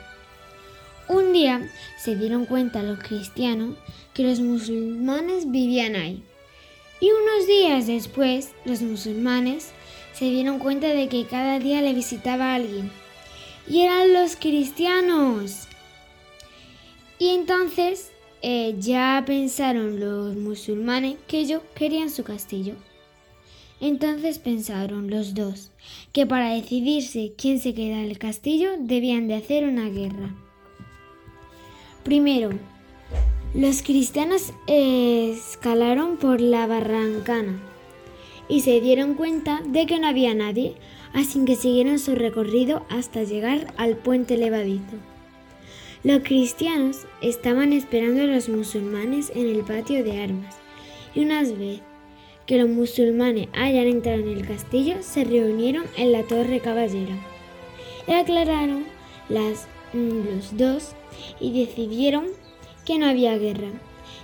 Un 1.09 1.33
día 1.33 1.67
se 1.97 2.15
dieron 2.15 2.45
cuenta 2.45 2.83
los 2.83 2.99
cristianos 2.99 3.75
que 4.13 4.21
los 4.21 4.39
musulmanes 4.41 5.49
vivían 5.49 5.95
ahí. 5.95 6.21
Y 7.01 7.07
unos 7.07 7.47
días 7.47 7.87
después 7.87 8.51
los 8.63 8.83
musulmanes 8.83 9.71
se 10.13 10.25
dieron 10.25 10.59
cuenta 10.59 10.89
de 10.89 11.09
que 11.09 11.25
cada 11.25 11.57
día 11.57 11.81
le 11.81 11.95
visitaba 11.95 12.51
a 12.51 12.55
alguien. 12.55 12.91
Y 13.67 13.81
eran 13.81 14.13
los 14.13 14.35
cristianos. 14.35 15.67
Y 17.17 17.29
entonces 17.29 18.11
eh, 18.43 18.75
ya 18.77 19.23
pensaron 19.25 19.99
los 19.99 20.35
musulmanes 20.35 21.17
que 21.27 21.39
ellos 21.39 21.63
querían 21.73 22.11
su 22.11 22.23
castillo. 22.23 22.75
Entonces 23.81 24.37
pensaron 24.37 25.09
los 25.09 25.33
dos 25.33 25.71
que 26.13 26.27
para 26.27 26.53
decidirse 26.53 27.33
quién 27.35 27.59
se 27.59 27.73
queda 27.73 27.99
en 27.99 28.11
el 28.11 28.19
castillo 28.19 28.73
debían 28.77 29.27
de 29.27 29.35
hacer 29.35 29.63
una 29.63 29.89
guerra. 29.89 30.35
Primero, 32.03 32.49
los 33.53 33.81
cristianos 33.81 34.53
escalaron 34.67 36.17
por 36.17 36.39
la 36.39 36.65
barrancana 36.67 37.59
y 38.47 38.61
se 38.61 38.79
dieron 38.79 39.15
cuenta 39.15 39.61
de 39.65 39.85
que 39.85 39.99
no 39.99 40.07
había 40.07 40.33
nadie, 40.33 40.75
así 41.13 41.43
que 41.45 41.55
siguieron 41.55 41.99
su 41.99 42.15
recorrido 42.15 42.85
hasta 42.89 43.23
llegar 43.23 43.73
al 43.77 43.97
puente 43.97 44.37
levadizo. 44.37 44.97
Los 46.03 46.23
cristianos 46.23 47.05
estaban 47.21 47.73
esperando 47.73 48.23
a 48.23 48.27
los 48.27 48.47
musulmanes 48.47 49.31
en 49.35 49.47
el 49.47 49.63
patio 49.63 50.03
de 50.03 50.21
armas 50.21 50.55
y 51.13 51.21
unas 51.21 51.57
veces 51.57 51.81
que 52.45 52.57
los 52.57 52.69
musulmanes 52.69 53.47
hayan 53.53 53.87
entrado 53.87 54.19
en 54.19 54.29
el 54.29 54.47
castillo 54.47 54.95
se 55.01 55.23
reunieron 55.23 55.83
en 55.97 56.11
la 56.11 56.23
torre 56.23 56.61
caballera 56.61 57.15
y 58.07 58.13
aclararon 58.13 58.85
las, 59.27 59.67
mm, 59.93 60.35
los 60.35 60.57
dos 60.57 60.95
y 61.39 61.59
decidieron 61.59 62.27
que 62.85 62.97
no 62.97 63.07
había 63.07 63.37
guerra 63.37 63.69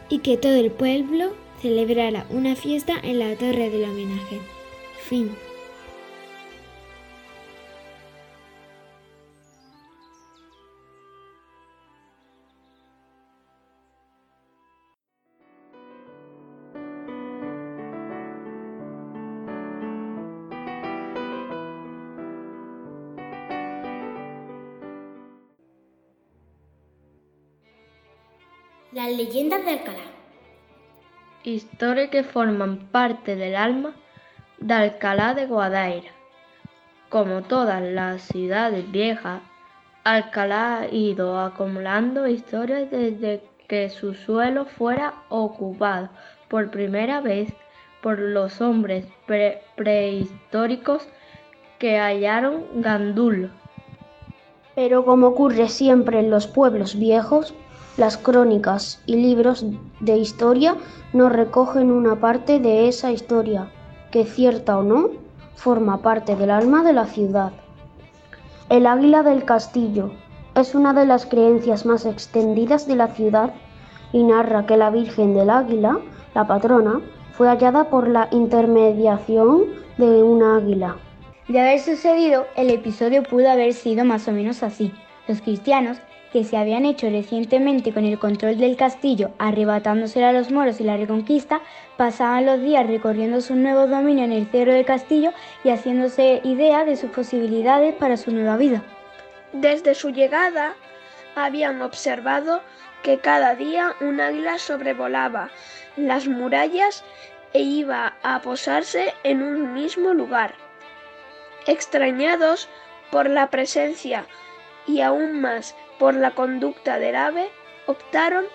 y 0.09 0.19
que 0.19 0.37
todo 0.37 0.55
el 0.55 0.71
pueblo 0.71 1.33
celebrara 1.61 2.25
una 2.29 2.55
fiesta 2.55 2.95
en 3.01 3.19
la 3.19 3.35
torre 3.35 3.69
del 3.69 3.83
homenaje. 3.85 4.39
Fin. 5.07 5.44
Las 28.95 29.11
leyendas 29.11 29.65
de 29.65 29.71
Alcalá. 29.71 30.05
Historias 31.43 32.09
que 32.11 32.23
forman 32.23 32.77
parte 32.93 33.35
del 33.35 33.53
alma 33.57 33.93
de 34.57 34.73
Alcalá 34.73 35.33
de 35.33 35.47
Guadaira. 35.47 36.11
Como 37.09 37.41
todas 37.41 37.83
las 37.83 38.21
ciudades 38.21 38.89
viejas, 38.89 39.41
Alcalá 40.05 40.79
ha 40.79 40.87
ido 40.87 41.37
acumulando 41.37 42.25
historias 42.25 42.89
desde 42.89 43.41
que 43.67 43.89
su 43.89 44.13
suelo 44.13 44.63
fuera 44.63 45.15
ocupado 45.27 46.07
por 46.47 46.71
primera 46.71 47.19
vez 47.19 47.51
por 48.01 48.17
los 48.17 48.61
hombres 48.61 49.05
prehistóricos 49.75 51.05
que 51.79 51.99
hallaron 51.99 52.63
Gandul. 52.75 53.51
Pero 54.73 55.03
como 55.03 55.27
ocurre 55.27 55.67
siempre 55.67 56.19
en 56.21 56.29
los 56.29 56.47
pueblos 56.47 56.97
viejos, 56.97 57.53
las 57.97 58.17
crónicas 58.17 59.01
y 59.05 59.15
libros 59.15 59.65
de 59.99 60.17
historia 60.17 60.75
nos 61.13 61.31
recogen 61.31 61.91
una 61.91 62.19
parte 62.19 62.59
de 62.59 62.87
esa 62.87 63.11
historia, 63.11 63.71
que 64.11 64.25
cierta 64.25 64.77
o 64.77 64.83
no, 64.83 65.09
forma 65.55 66.01
parte 66.01 66.35
del 66.35 66.51
alma 66.51 66.83
de 66.83 66.93
la 66.93 67.05
ciudad. 67.05 67.51
El 68.69 68.85
águila 68.85 69.23
del 69.23 69.45
castillo 69.45 70.11
es 70.55 70.75
una 70.75 70.93
de 70.93 71.05
las 71.05 71.25
creencias 71.25 71.85
más 71.85 72.05
extendidas 72.05 72.87
de 72.87 72.95
la 72.95 73.07
ciudad 73.07 73.53
y 74.11 74.23
narra 74.23 74.65
que 74.65 74.77
la 74.77 74.89
Virgen 74.89 75.33
del 75.33 75.49
Águila, 75.49 75.99
la 76.33 76.47
patrona, 76.47 77.01
fue 77.33 77.47
hallada 77.47 77.89
por 77.89 78.07
la 78.07 78.27
intermediación 78.31 79.65
de 79.97 80.23
una 80.23 80.57
águila. 80.57 80.97
De 81.47 81.59
haber 81.59 81.79
sucedido, 81.79 82.45
el 82.55 82.69
episodio 82.71 83.23
pudo 83.23 83.49
haber 83.49 83.73
sido 83.73 84.03
más 84.03 84.27
o 84.27 84.31
menos 84.31 84.63
así. 84.63 84.93
Los 85.27 85.41
cristianos 85.41 85.97
que 86.35 86.43
se 86.43 86.57
habían 86.57 86.83
hecho 86.83 87.09
recientemente 87.09 87.93
con 87.93 88.03
el 88.03 88.19
control 88.19 88.57
del 88.57 88.75
castillo, 88.75 89.31
arrebatándosela 89.39 90.31
a 90.31 90.33
los 90.33 90.51
moros 90.51 90.81
y 90.81 90.83
la 90.83 90.97
reconquista, 90.97 91.61
pasaban 91.95 92.45
los 92.45 92.59
días 92.59 92.85
recorriendo 92.85 93.39
su 93.39 93.55
nuevo 93.55 93.87
dominio 93.87 94.25
en 94.25 94.33
el 94.33 94.45
cerro 94.47 94.73
del 94.73 94.83
castillo 94.83 95.31
y 95.63 95.69
haciéndose 95.69 96.41
idea 96.43 96.83
de 96.83 96.97
sus 96.97 97.09
posibilidades 97.11 97.95
para 97.95 98.17
su 98.17 98.31
nueva 98.31 98.57
vida. 98.57 98.83
Desde 99.53 99.95
su 99.95 100.09
llegada, 100.09 100.73
habían 101.35 101.81
observado 101.81 102.61
que 103.01 103.19
cada 103.19 103.55
día 103.55 103.95
un 104.01 104.19
águila 104.19 104.57
sobrevolaba 104.57 105.51
las 105.95 106.27
murallas 106.27 107.05
e 107.53 107.61
iba 107.61 108.17
a 108.23 108.41
posarse 108.41 109.13
en 109.23 109.41
un 109.41 109.73
mismo 109.73 110.13
lugar. 110.13 110.53
Extrañados 111.65 112.67
por 113.09 113.29
la 113.29 113.49
presencia 113.49 114.25
y 114.87 115.01
aún 115.01 115.41
más 115.41 115.75
por 115.99 116.13
la 116.13 116.31
conducta 116.31 116.99
del 116.99 117.15
ave, 117.15 117.49
optaron 117.87 118.45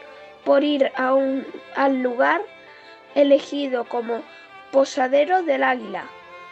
por 0.44 0.64
ir 0.64 0.92
a 0.96 1.14
al 1.76 2.02
lugar 2.02 2.42
elegido 3.14 3.84
como 3.84 4.22
posadero 4.72 5.42
del 5.42 5.62
águila. 5.64 6.04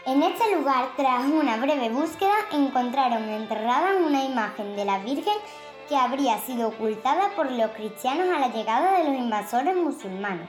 En 0.07 0.23
este 0.23 0.57
lugar, 0.57 0.89
tras 0.97 1.25
una 1.27 1.57
breve 1.57 1.91
búsqueda, 1.91 2.35
encontraron 2.53 3.29
enterrada 3.29 3.97
una 3.97 4.25
imagen 4.25 4.75
de 4.75 4.85
la 4.85 4.99
Virgen 5.01 5.35
que 5.89 5.97
habría 5.97 6.39
sido 6.39 6.69
ocultada 6.69 7.31
por 7.37 7.51
los 7.51 7.71
cristianos 7.73 8.29
a 8.29 8.41
la 8.41 8.49
llegada 8.49 8.99
de 8.99 9.05
los 9.05 9.15
invasores 9.15 9.77
musulmanes. 9.77 10.49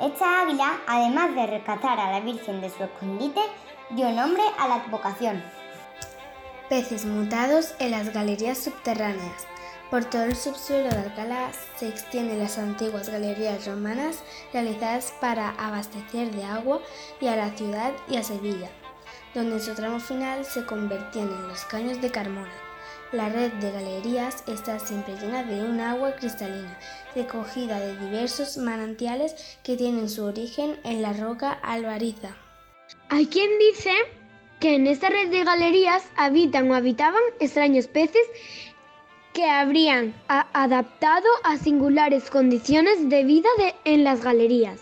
Esta 0.00 0.42
águila, 0.42 0.78
además 0.86 1.34
de 1.34 1.46
rescatar 1.46 2.00
a 2.00 2.10
la 2.10 2.20
Virgen 2.20 2.60
de 2.60 2.70
su 2.70 2.82
escondite, 2.82 3.40
dio 3.90 4.10
nombre 4.10 4.42
a 4.58 4.68
la 4.68 4.76
advocación, 4.76 5.42
peces 6.70 7.04
mutados 7.04 7.74
en 7.80 7.90
las 7.90 8.14
galerías 8.14 8.56
subterráneas. 8.56 9.44
Por 9.90 10.04
todo 10.04 10.22
el 10.22 10.36
subsuelo 10.36 10.88
de 10.88 10.98
Alcalá 10.98 11.50
se 11.76 11.88
extienden 11.88 12.38
las 12.38 12.58
antiguas 12.58 13.08
galerías 13.08 13.66
romanas 13.66 14.22
realizadas 14.52 15.12
para 15.20 15.50
abastecer 15.50 16.30
de 16.30 16.44
agua 16.44 16.80
y 17.20 17.26
a 17.26 17.34
la 17.34 17.50
ciudad 17.50 17.92
y 18.08 18.16
a 18.16 18.22
Sevilla, 18.22 18.70
donde 19.34 19.56
en 19.56 19.60
su 19.60 19.74
tramo 19.74 19.98
final 19.98 20.44
se 20.44 20.64
convertían 20.64 21.28
en 21.28 21.48
los 21.48 21.64
caños 21.64 22.00
de 22.00 22.12
Carmona. 22.12 22.54
La 23.10 23.28
red 23.28 23.52
de 23.54 23.72
galerías 23.72 24.44
está 24.46 24.78
siempre 24.78 25.16
llena 25.16 25.42
de 25.42 25.64
un 25.64 25.80
agua 25.80 26.14
cristalina, 26.14 26.78
recogida 27.16 27.80
de 27.80 27.96
diversos 27.96 28.58
manantiales 28.58 29.58
que 29.64 29.76
tienen 29.76 30.08
su 30.08 30.24
origen 30.24 30.78
en 30.84 31.02
la 31.02 31.14
roca 31.14 31.50
albariza. 31.50 32.36
Hay 33.08 33.26
quien 33.26 33.50
dice 33.58 33.92
que 34.60 34.74
en 34.74 34.86
esta 34.86 35.08
red 35.08 35.30
de 35.30 35.42
galerías 35.42 36.04
habitan 36.16 36.70
o 36.70 36.74
habitaban 36.74 37.22
extraños 37.40 37.88
peces 37.88 38.22
que 39.32 39.48
habrían 39.48 40.14
adaptado 40.28 41.26
a 41.44 41.56
singulares 41.56 42.30
condiciones 42.30 43.08
de 43.08 43.24
vida 43.24 43.48
en 43.84 44.04
las 44.04 44.22
galerías. 44.22 44.80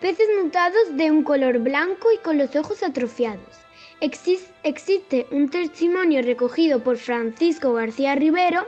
Peces 0.00 0.28
mutados 0.42 0.96
de 0.96 1.10
un 1.10 1.22
color 1.22 1.58
blanco 1.60 2.08
y 2.12 2.18
con 2.18 2.38
los 2.38 2.54
ojos 2.56 2.82
atrofiados. 2.82 3.56
existe 4.00 5.26
un 5.30 5.48
testimonio 5.48 6.22
recogido 6.22 6.82
por 6.82 6.96
Francisco 6.96 7.74
García 7.74 8.14
Rivero 8.14 8.66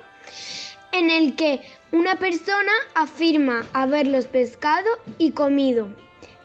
en 0.93 1.11
el 1.11 1.37
que 1.37 1.61
una 1.93 2.17
persona 2.17 2.73
afirma 2.95 3.67
haberlos 3.73 4.27
pescado 4.27 4.89
y 5.19 5.33
comido. 5.33 5.89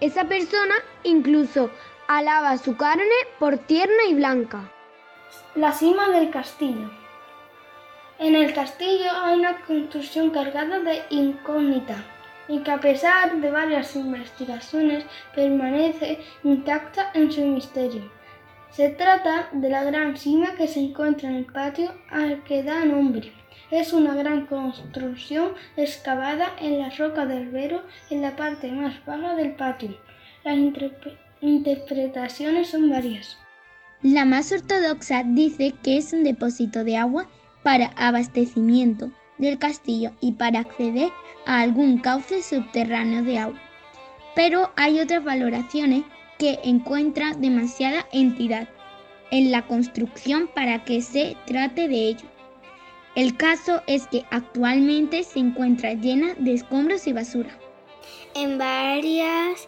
Esa 0.02 0.26
persona 0.26 0.76
incluso 1.04 1.70
alaba 2.08 2.58
su 2.58 2.78
carne 2.78 3.04
por 3.40 3.58
tierna 3.58 4.06
y 4.10 4.14
blanca. 4.14 4.72
La 5.56 5.72
cima 5.72 6.10
del 6.10 6.30
castillo. 6.30 6.92
En 8.20 8.36
el 8.36 8.54
castillo 8.54 9.12
hay 9.24 9.40
una 9.40 9.62
construcción 9.66 10.30
cargada 10.30 10.80
de 10.80 11.02
incógnita 11.10 11.98
y 12.48 12.60
que 12.60 12.72
a 12.72 12.80
pesar 12.80 13.36
de 13.38 13.52
varias 13.52 13.96
investigaciones 13.96 15.06
permanece 15.34 16.20
intacta 16.44 17.12
en 17.14 17.32
su 17.32 17.42
misterio. 17.42 18.12
Se 18.70 18.90
trata 18.90 19.50
de 19.52 19.70
la 19.70 19.84
gran 19.84 20.16
cima 20.18 20.56
que 20.56 20.68
se 20.68 20.82
encuentra 20.82 21.30
en 21.30 21.36
el 21.36 21.46
patio 21.46 21.94
al 22.10 22.44
que 22.44 22.62
da 22.62 22.86
nombre. 22.86 23.34
Es 23.72 23.94
una 23.94 24.14
gran 24.14 24.46
construcción 24.46 25.54
excavada 25.76 26.54
en 26.60 26.80
la 26.80 26.90
roca 26.92 27.26
del 27.26 27.50
Vero 27.50 27.82
en 28.10 28.22
la 28.22 28.36
parte 28.36 28.72
más 28.72 29.04
baja 29.06 29.36
del 29.36 29.56
patio. 29.56 29.98
Las 30.44 30.56
interpretaciones 31.48 32.70
son 32.70 32.90
varias. 32.90 33.38
La 34.02 34.26
más 34.26 34.52
ortodoxa 34.52 35.24
dice 35.24 35.74
que 35.84 35.98
es 35.98 36.14
un 36.14 36.24
depósito 36.24 36.84
de 36.84 36.98
agua 36.98 37.28
para 37.64 37.92
abastecimiento 37.96 39.12
del 39.38 39.58
castillo 39.58 40.12
y 40.22 40.34
para 40.34 40.60
acceder 40.60 41.10
a 41.46 41.62
algún 41.62 42.00
cauce 42.00 42.44
subterráneo 42.44 43.24
de 43.24 43.40
agua. 43.40 43.62
Pero 44.36 44.72
hay 44.76 45.00
otras 45.00 45.24
valoraciones 45.24 46.04
que 46.38 46.60
encuentran 46.64 47.42
demasiada 47.42 48.06
entidad 48.12 48.68
en 49.32 49.52
la 49.52 49.66
construcción 49.66 50.50
para 50.54 50.84
que 50.84 51.02
se 51.02 51.36
trate 51.46 51.88
de 51.88 52.10
ello. 52.10 52.28
El 53.16 53.38
caso 53.38 53.82
es 53.88 54.08
que 54.08 54.26
actualmente 54.30 55.24
se 55.24 55.40
encuentra 55.40 55.94
llena 55.94 56.34
de 56.38 56.54
escombros 56.54 57.08
y 57.08 57.14
basura. 57.14 57.50
En 58.36 58.58
varias 58.58 59.68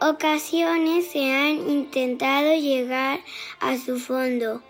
ocasiones 0.00 1.06
se 1.10 1.32
han 1.32 1.68
intentado 1.68 2.54
llegar 2.54 3.20
a 3.60 3.76
su 3.76 3.98
fondo. 3.98 4.62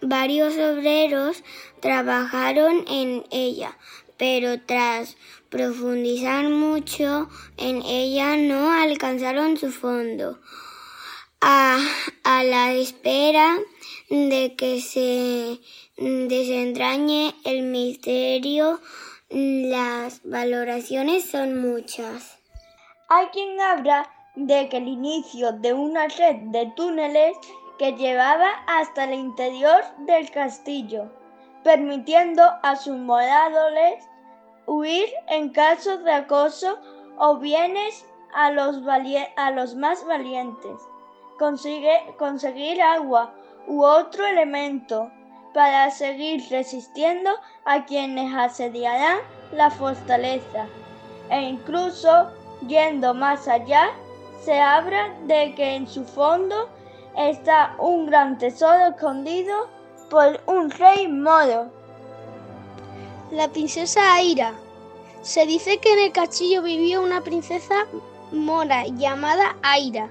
varios 0.00 0.54
obreros 0.54 1.42
trabajaron 1.80 2.84
en 2.88 3.24
ella, 3.30 3.76
pero 4.16 4.60
tras 4.60 5.16
profundizar 5.48 6.48
mucho 6.50 7.28
en 7.56 7.82
ella 7.82 8.36
no 8.36 8.70
alcanzaron 8.70 9.56
su 9.56 9.70
fondo. 9.70 10.38
A, 11.40 11.78
la 12.24 12.72
espera 12.72 13.58
de 14.10 14.54
que 14.56 14.80
se 14.80 15.60
desentrañe 15.96 17.34
el 17.44 17.62
misterio, 17.62 18.80
las 19.30 20.20
valoraciones 20.24 21.30
son 21.30 21.60
muchas. 21.60 22.37
Hay 23.10 23.26
quien 23.28 23.58
habla 23.58 24.06
de 24.34 24.68
que 24.68 24.76
el 24.76 24.86
inicio 24.86 25.52
de 25.52 25.72
una 25.72 26.08
red 26.08 26.36
de 26.52 26.66
túneles 26.76 27.38
que 27.78 27.92
llevaba 27.92 28.50
hasta 28.66 29.04
el 29.04 29.14
interior 29.14 29.82
del 30.00 30.30
castillo, 30.30 31.10
permitiendo 31.64 32.42
a 32.62 32.76
sus 32.76 32.96
moradores 32.96 34.06
huir 34.66 35.08
en 35.28 35.48
caso 35.48 35.96
de 35.98 36.12
acoso 36.12 36.78
o 37.16 37.38
bienes 37.38 38.06
a 38.34 38.50
los, 38.50 39.74
más 39.74 40.04
valientes, 40.06 40.78
Consigue, 41.38 42.14
conseguir 42.18 42.82
agua 42.82 43.32
u 43.66 43.84
otro 43.84 44.26
elemento 44.26 45.10
para 45.54 45.90
seguir 45.90 46.44
resistiendo 46.50 47.30
a 47.64 47.86
quienes 47.86 48.34
asediarán 48.34 49.18
la 49.52 49.70
fortaleza. 49.70 50.66
E 51.30 51.40
incluso, 51.42 52.30
yendo 52.66 53.14
más 53.14 53.48
allá, 53.48 53.90
se 54.44 54.58
habla 54.58 55.14
de 55.26 55.54
que 55.54 55.74
en 55.74 55.86
su 55.86 56.04
fondo 56.04 56.68
está 57.16 57.74
un 57.78 58.06
gran 58.06 58.38
tesoro 58.38 58.88
escondido 58.88 59.68
por 60.10 60.40
un 60.46 60.70
rey 60.70 61.08
moro. 61.08 61.70
La 63.30 63.48
princesa 63.48 64.14
Aira. 64.14 64.54
Se 65.22 65.44
dice 65.44 65.78
que 65.78 65.92
en 65.92 65.98
el 65.98 66.12
castillo 66.12 66.62
vivía 66.62 67.00
una 67.00 67.22
princesa 67.22 67.86
mora 68.30 68.86
llamada 68.86 69.56
Aira, 69.62 70.08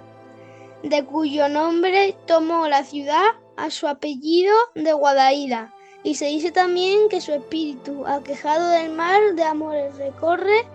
de 0.84 1.06
cuyo 1.06 1.50
nombre 1.50 2.16
tomó 2.26 2.68
la 2.68 2.84
ciudad 2.84 3.24
a 3.56 3.72
su 3.72 3.88
apellido 3.88 4.54
de 4.76 4.94
Guadaira, 4.94 5.74
y 6.04 6.16
se 6.16 6.26
dice 6.26 6.52
también 6.52 7.10
que 7.10 7.22
su 7.22 7.34
espíritu, 7.34 8.06
aquejado 8.06 8.70
del 8.70 8.92
mar 8.92 9.20
de 9.34 9.44
amores, 9.44 9.98
recorre 9.98 10.68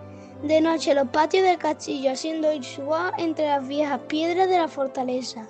de 0.42 0.60
noche 0.60 0.94
los 0.94 1.08
patios 1.08 1.44
del 1.44 1.58
castillo, 1.58 2.12
haciendo 2.12 2.48
voz 2.84 3.12
entre 3.18 3.46
las 3.46 3.66
viejas 3.66 4.00
piedras 4.08 4.48
de 4.48 4.58
la 4.58 4.68
fortaleza. 4.68 5.48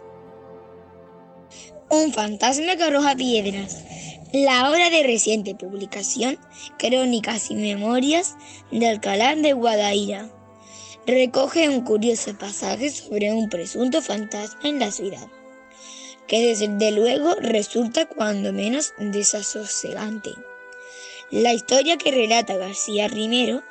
Un 1.90 2.12
fantasma 2.12 2.76
que 2.76 2.84
arroja 2.84 3.14
piedras. 3.14 3.84
La 4.32 4.70
obra 4.70 4.88
de 4.88 5.02
reciente 5.02 5.54
publicación, 5.54 6.38
Crónicas 6.78 7.50
y 7.50 7.54
Memorias 7.54 8.34
de 8.70 8.88
Alcalá 8.88 9.34
de 9.34 9.52
Guadaira, 9.52 10.30
recoge 11.06 11.68
un 11.68 11.82
curioso 11.82 12.36
pasaje 12.38 12.90
sobre 12.90 13.32
un 13.32 13.50
presunto 13.50 14.00
fantasma 14.00 14.68
en 14.68 14.78
la 14.78 14.90
ciudad 14.90 15.28
que 16.32 16.46
desde 16.46 16.90
luego 16.92 17.34
resulta 17.40 18.06
cuando 18.06 18.54
menos 18.54 18.94
desasosegante. 18.98 20.30
La 21.32 21.54
historia 21.54 21.96
que 21.96 22.10
relata 22.10 22.58
García 22.58 23.08
Rimero 23.08 23.62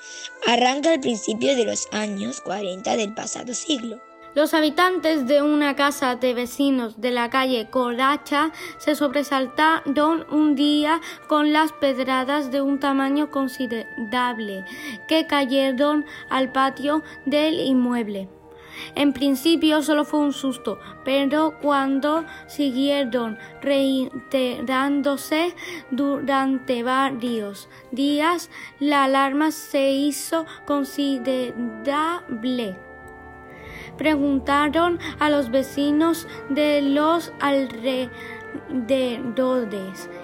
arranca 0.47 0.91
al 0.91 0.99
principio 0.99 1.55
de 1.55 1.63
los 1.63 1.87
años 1.91 2.41
40 2.41 2.97
del 2.97 3.13
pasado 3.13 3.53
siglo. 3.53 4.01
Los 4.33 4.55
habitantes 4.55 5.27
de 5.27 5.43
una 5.43 5.75
casa 5.75 6.15
de 6.15 6.33
vecinos 6.33 6.99
de 6.99 7.11
la 7.11 7.29
calle 7.29 7.69
Coracha 7.69 8.51
se 8.79 8.95
sobresaltaron 8.95 10.25
un 10.31 10.55
día 10.55 11.01
con 11.27 11.53
las 11.53 11.71
pedradas 11.73 12.49
de 12.49 12.61
un 12.61 12.79
tamaño 12.79 13.29
considerable 13.29 14.65
que 15.07 15.27
cayeron 15.27 16.03
al 16.31 16.51
patio 16.51 17.03
del 17.27 17.59
inmueble. 17.59 18.40
En 18.95 19.13
principio 19.13 19.81
solo 19.81 20.03
fue 20.05 20.19
un 20.19 20.33
susto, 20.33 20.77
pero 21.03 21.55
cuando 21.61 22.25
siguieron 22.47 23.37
reiterándose 23.61 25.55
durante 25.89 26.83
varios 26.83 27.69
días, 27.91 28.51
la 28.79 29.05
alarma 29.05 29.51
se 29.51 29.91
hizo 29.91 30.45
considerable. 30.65 32.77
Preguntaron 33.97 34.99
a 35.19 35.29
los 35.29 35.51
vecinos 35.51 36.27
de 36.49 36.81
los 36.81 37.31
alrededores 37.39 38.09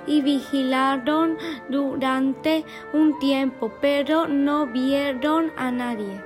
y 0.07 0.21
vigilaron 0.21 1.37
durante 1.69 2.65
un 2.93 3.19
tiempo, 3.19 3.71
pero 3.81 4.27
no 4.27 4.65
vieron 4.67 5.51
a 5.57 5.71
nadie. 5.71 6.21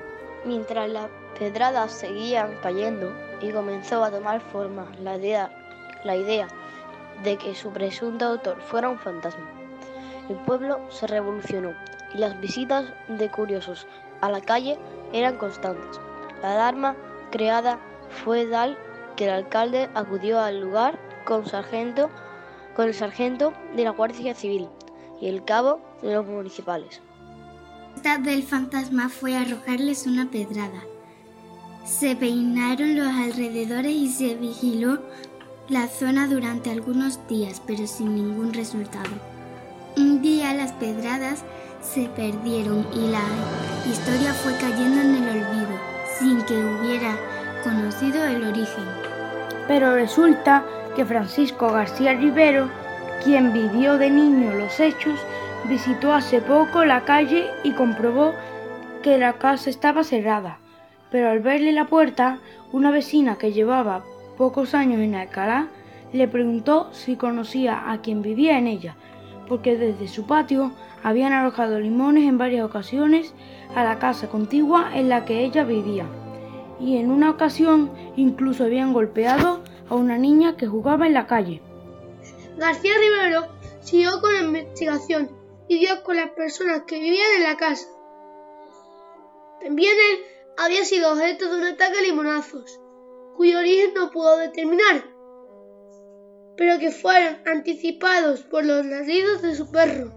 Mientras 0.46 0.90
la 0.90 1.10
pedradas 1.42 1.92
seguían 1.92 2.56
cayendo 2.62 3.12
y 3.42 3.50
comenzó 3.50 4.04
a 4.04 4.12
tomar 4.12 4.42
forma 4.42 4.86
la 5.02 5.18
idea, 5.18 5.50
la 6.04 6.16
idea 6.16 6.48
de 7.24 7.36
que 7.36 7.56
su 7.56 7.72
presunto 7.72 8.26
autor 8.26 8.62
fuera 8.62 8.90
un 8.90 9.00
fantasma. 9.00 9.50
El 10.30 10.36
pueblo 10.36 10.80
se 10.92 11.08
revolucionó 11.08 11.74
y 12.14 12.20
las 12.20 12.40
visitas 12.40 12.94
de 13.08 13.32
curiosos 13.32 13.88
a 14.22 14.30
la 14.30 14.42
calle 14.42 14.78
eran 15.14 15.38
constantes. 15.38 16.00
La 16.44 16.52
alarma 16.52 16.96
creada 17.32 17.80
fue 18.24 18.46
tal 18.46 18.78
que 19.16 19.24
el 19.24 19.32
alcalde 19.32 19.90
acudió 19.96 20.40
al 20.40 20.62
lugar 20.62 21.00
con, 21.26 21.48
sargento, 21.48 22.12
con 22.76 22.86
el 22.88 22.94
sargento 22.94 23.52
de 23.76 23.84
la 23.84 23.90
Guardia 23.90 24.36
Civil 24.36 24.70
y 25.20 25.28
el 25.28 25.44
cabo 25.44 25.82
de 26.04 26.14
los 26.14 26.28
municipales. 26.28 27.02
La 28.04 28.20
del 28.20 28.44
fantasma 28.44 29.10
fue 29.10 29.36
arrojarles 29.36 30.06
una 30.06 30.30
pedrada. 30.30 30.84
Se 31.84 32.16
peinaron 32.16 32.96
los 32.96 33.08
alrededores 33.08 33.92
y 33.92 34.08
se 34.08 34.36
vigiló 34.36 35.00
la 35.68 35.88
zona 35.88 36.28
durante 36.28 36.70
algunos 36.70 37.28
días, 37.28 37.60
pero 37.66 37.88
sin 37.88 38.16
ningún 38.16 38.54
resultado. 38.54 39.10
Un 39.98 40.22
día 40.22 40.54
las 40.54 40.74
pedradas 40.74 41.44
se 41.82 42.08
perdieron 42.10 42.86
y 42.94 43.08
la 43.08 43.24
historia 43.92 44.32
fue 44.32 44.56
cayendo 44.58 45.02
en 45.02 45.16
el 45.16 45.30
olvido, 45.30 45.80
sin 46.20 46.42
que 46.44 46.54
hubiera 46.54 47.18
conocido 47.64 48.24
el 48.26 48.44
origen. 48.44 48.86
Pero 49.68 49.96
resulta 49.96 50.64
que 50.96 51.04
Francisco 51.04 51.72
García 51.72 52.14
Rivero, 52.14 52.70
quien 53.24 53.54
vivió 53.54 53.98
de 53.98 54.12
niño 54.12 54.54
los 54.54 54.80
hechos, 54.80 55.20
visitó 55.68 56.14
hace 56.14 56.42
poco 56.42 56.86
la 56.86 57.06
calle 57.06 57.50
y 57.64 57.72
comprobó 57.72 58.36
que 59.02 59.18
la 59.18 59.34
casa 59.34 59.72
estaba 59.72 60.04
cerrada. 60.04 60.60
Pero 61.12 61.30
al 61.30 61.40
verle 61.40 61.74
la 61.74 61.86
puerta, 61.86 62.40
una 62.72 62.90
vecina 62.90 63.38
que 63.38 63.52
llevaba 63.52 64.04
pocos 64.38 64.74
años 64.74 65.02
en 65.02 65.14
Alcalá 65.14 65.68
le 66.14 66.28
preguntó 66.28 66.90
si 66.94 67.16
conocía 67.16 67.92
a 67.92 68.02
quien 68.02 68.22
vivía 68.22 68.58
en 68.58 68.68
ella, 68.68 68.96
porque 69.48 69.78
desde 69.78 70.08
su 70.08 70.26
patio 70.26 70.72
habían 71.04 71.34
arrojado 71.34 71.80
limones 71.80 72.28
en 72.28 72.38
varias 72.38 72.66
ocasiones 72.66 73.34
a 73.76 73.84
la 73.84 74.00
casa 74.00 74.30
contigua 74.30 74.92
en 74.94 75.10
la 75.10 75.26
que 75.26 75.44
ella 75.44 75.64
vivía. 75.64 76.06
Y 76.80 76.98
en 76.98 77.12
una 77.12 77.30
ocasión 77.30 77.92
incluso 78.16 78.64
habían 78.64 78.94
golpeado 78.94 79.62
a 79.90 79.96
una 79.96 80.18
niña 80.18 80.58
que 80.58 80.68
jugaba 80.68 81.08
en 81.08 81.14
la 81.14 81.28
calle. 81.28 81.62
García 82.58 82.94
Rivero 83.00 83.48
siguió 83.82 84.20
con 84.22 84.34
la 84.34 84.42
investigación 84.42 85.30
y 85.68 85.80
dio 85.80 86.04
con 86.04 86.16
las 86.16 86.32
personas 86.32 86.84
que 86.88 87.00
vivían 87.00 87.28
en 87.38 87.44
la 87.44 87.58
casa. 87.58 87.88
También 89.62 89.96
él 90.12 90.20
había 90.58 90.86
sido 90.86 91.12
objeto 91.12 91.50
de 91.50 91.58
un 91.58 91.68
ataque 91.68 92.00
a 92.00 92.02
limonazos, 92.02 92.80
cuyo 93.36 93.60
origen 93.60 93.94
no 93.94 94.12
pudo 94.12 94.38
determinar, 94.38 95.04
pero 96.58 96.80
que 96.80 96.92
fueron 96.92 97.38
anticipados 97.48 98.42
por 98.42 98.66
los 98.66 98.86
ladridos 98.86 99.42
de 99.42 99.56
su 99.56 99.70
perro. 99.72 100.12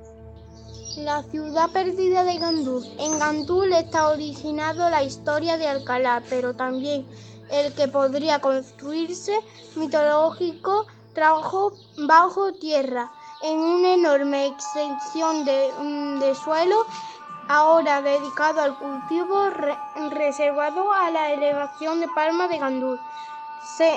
La 0.99 1.23
ciudad 1.25 1.71
perdida 1.73 2.23
de 2.23 2.39
Gandul. 2.39 2.85
En 3.01 3.19
Gandul 3.19 3.73
está 3.73 4.09
originado 4.11 4.89
la 4.91 5.03
historia 5.03 5.57
de 5.57 5.67
Alcalá, 5.67 6.23
pero 6.31 6.55
también 6.55 7.07
el 7.51 7.73
que 7.73 7.89
podría 7.89 8.41
construirse 8.41 9.39
mitológico 9.75 10.87
trabajo 11.15 11.73
bajo 11.97 12.53
tierra, 12.53 13.11
en 13.43 13.59
una 13.59 13.95
enorme 13.95 14.47
extensión 14.47 15.45
de, 15.45 15.71
de 16.21 16.35
suelo 16.35 16.87
ahora 17.49 18.03
dedicado 18.03 18.61
al 18.61 18.79
cultivo 18.79 19.51
reservado 20.11 20.93
a 20.93 21.11
la 21.11 21.33
elevación 21.33 22.01
de 22.01 22.09
Palma 22.09 22.49
de 22.49 22.59
Gandul. 22.59 23.01
Se 23.77 23.91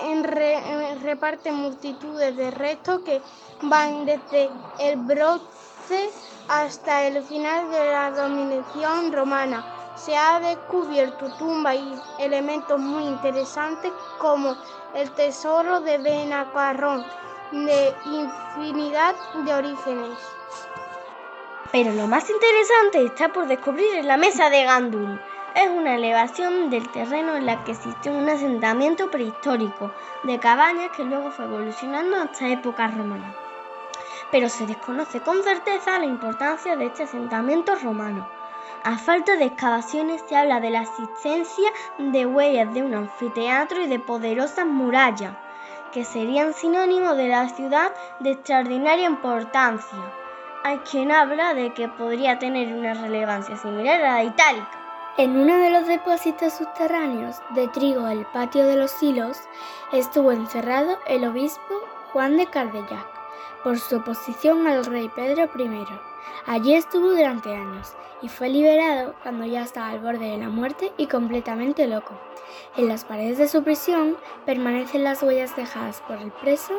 reparten 1.02 1.56
multitudes 1.56 2.36
de 2.36 2.52
restos 2.52 3.02
que 3.02 3.22
van 3.62 4.06
desde 4.06 4.50
el 4.80 4.98
bronce 4.98 6.10
hasta 6.48 7.04
el 7.04 7.22
final 7.24 7.70
de 7.70 7.92
la 7.92 8.12
dominación 8.12 9.12
romana. 9.12 9.66
Se 9.96 10.16
ha 10.16 10.40
descubierto 10.40 11.34
tumbas 11.38 11.76
y 11.76 11.96
elementos 12.20 12.80
muy 12.80 13.04
interesantes 13.04 13.92
como 14.20 14.56
el 14.94 15.12
tesoro 15.12 15.82
de 15.82 15.98
Benacarrón, 15.98 17.06
de 17.52 17.96
infinidad 18.06 19.16
de 19.44 19.54
orígenes. 19.54 20.37
Pero 21.72 21.92
lo 21.94 22.08
más 22.08 22.30
interesante 22.30 23.04
está 23.04 23.30
por 23.30 23.48
descubrir 23.48 23.94
en 23.96 24.08
la 24.08 24.16
mesa 24.16 24.50
de 24.50 24.64
Gandul. 24.64 25.20
Es 25.54 25.70
una 25.70 25.96
elevación 25.96 26.70
del 26.70 26.90
terreno 26.90 27.36
en 27.36 27.46
la 27.46 27.64
que 27.64 27.72
existió 27.72 28.14
un 28.14 28.30
asentamiento 28.30 29.12
prehistórico 29.12 29.92
de 30.24 30.40
cabañas 30.40 30.92
que 30.96 31.04
luego 31.04 31.32
fue 31.32 31.46
evolucionando 31.46 32.16
hasta 32.16 32.48
época 32.48 32.88
romana. 32.88 33.36
Pero 34.32 34.48
se 34.48 34.66
desconoce 34.66 35.20
con 35.20 35.44
certeza 35.44 36.00
la 36.00 36.06
importancia 36.06 36.78
de 36.78 36.86
este 36.86 37.04
asentamiento 37.04 37.76
romano. 37.76 38.30
A 38.84 38.98
falta 38.98 39.36
de 39.36 39.46
excavaciones 39.46 40.24
se 40.30 40.38
habla 40.38 40.62
de 40.62 40.70
la 40.70 40.84
existencia 40.84 41.70
de 41.98 42.26
huellas 42.26 42.74
de 42.74 42.84
un 42.84 42.94
anfiteatro 42.94 43.82
y 43.82 43.88
de 43.88 44.00
poderosas 44.00 44.66
murallas, 44.66 45.34
que 45.92 46.06
serían 46.06 46.54
sinónimo 46.54 47.14
de 47.16 47.28
la 47.28 47.50
ciudad 47.50 47.92
de 48.20 48.32
extraordinaria 48.32 49.08
importancia. 49.08 50.14
Hay 50.68 50.80
quien 50.80 51.14
habla 51.14 51.54
de 51.54 51.72
que 51.72 51.88
podría 51.88 52.40
tener 52.40 52.74
una 52.74 52.94
relevancia 52.94 53.56
similar 53.56 54.02
a 54.02 54.16
la 54.16 54.24
itálica. 54.26 54.70
En 55.18 55.38
uno 55.38 55.56
de 55.56 55.70
los 55.70 55.88
depósitos 55.88 56.56
subterráneos 56.56 57.38
de 57.52 57.70
trigo 57.70 58.04
del 58.04 58.26
patio 58.26 58.66
de 58.66 58.76
los 58.76 58.92
silos 58.92 59.40
estuvo 59.94 60.34
encerrado 60.34 61.00
el 61.08 61.24
obispo 61.24 61.74
Juan 62.12 62.36
de 62.36 62.48
Cardellac 62.48 63.08
por 63.64 63.80
su 63.80 63.96
oposición 63.96 64.68
al 64.68 64.84
rey 64.84 65.10
Pedro 65.16 65.50
I. 65.58 65.86
Allí 66.48 66.74
estuvo 66.74 67.12
durante 67.12 67.56
años 67.56 67.94
y 68.22 68.28
fue 68.28 68.50
liberado 68.50 69.16
cuando 69.24 69.46
ya 69.46 69.62
estaba 69.62 69.88
al 69.88 70.02
borde 70.02 70.32
de 70.32 70.38
la 70.38 70.50
muerte 70.50 70.92
y 70.98 71.08
completamente 71.08 71.88
loco. 71.88 72.12
En 72.76 72.90
las 72.90 73.06
paredes 73.06 73.38
de 73.38 73.48
su 73.48 73.64
prisión 73.64 74.18
permanecen 74.46 75.06
las 75.06 75.24
huellas 75.24 75.56
dejadas 75.56 76.02
por 76.02 76.18
el 76.18 76.32
preso 76.32 76.74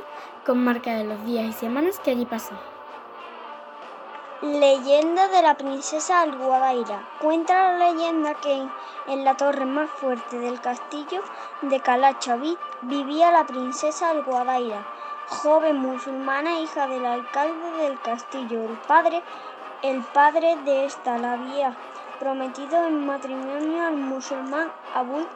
con 0.44 0.62
marca 0.62 0.94
de 0.94 1.04
los 1.04 1.24
días 1.24 1.46
y 1.46 1.52
semanas 1.54 1.98
que 2.00 2.10
allí 2.10 2.26
pasó. 2.26 2.52
Leyenda 4.40 5.26
de 5.26 5.42
la 5.42 5.54
princesa 5.54 6.20
Alguadaira. 6.20 7.02
Cuenta 7.20 7.72
la 7.72 7.90
leyenda 7.90 8.34
que 8.34 8.68
en 9.08 9.24
la 9.24 9.36
torre 9.36 9.64
más 9.64 9.90
fuerte 9.90 10.38
del 10.38 10.60
castillo 10.60 11.24
de 11.62 11.80
Calachaví 11.80 12.56
vivía 12.82 13.32
la 13.32 13.44
princesa 13.46 14.10
Alguadaira, 14.10 14.86
joven 15.26 15.78
musulmana 15.78 16.60
hija 16.60 16.86
del 16.86 17.04
alcalde 17.04 17.82
del 17.82 18.00
castillo. 18.00 18.62
El 18.62 18.76
padre, 18.86 19.24
el 19.82 20.04
padre 20.04 20.54
de 20.64 20.84
esta 20.84 21.18
la 21.18 21.32
había 21.32 21.76
prometido 22.20 22.86
en 22.86 23.06
matrimonio 23.06 23.88
al 23.88 23.96
musulmán 23.96 24.70
Abu 24.94 25.26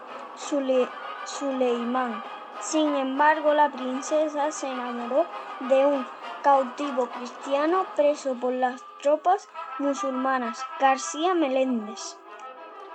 Suleimán. 1.25 2.23
Sin 2.61 2.95
embargo, 2.95 3.53
la 3.53 3.69
princesa 3.69 4.53
se 4.53 4.69
enamoró 4.69 5.27
de 5.59 5.87
un 5.87 6.07
cautivo 6.43 7.09
cristiano 7.09 7.87
preso 7.95 8.35
por 8.35 8.53
las 8.53 8.85
tropas 9.01 9.49
musulmanas, 9.79 10.67
García 10.81 11.35
Meléndez. 11.35 12.19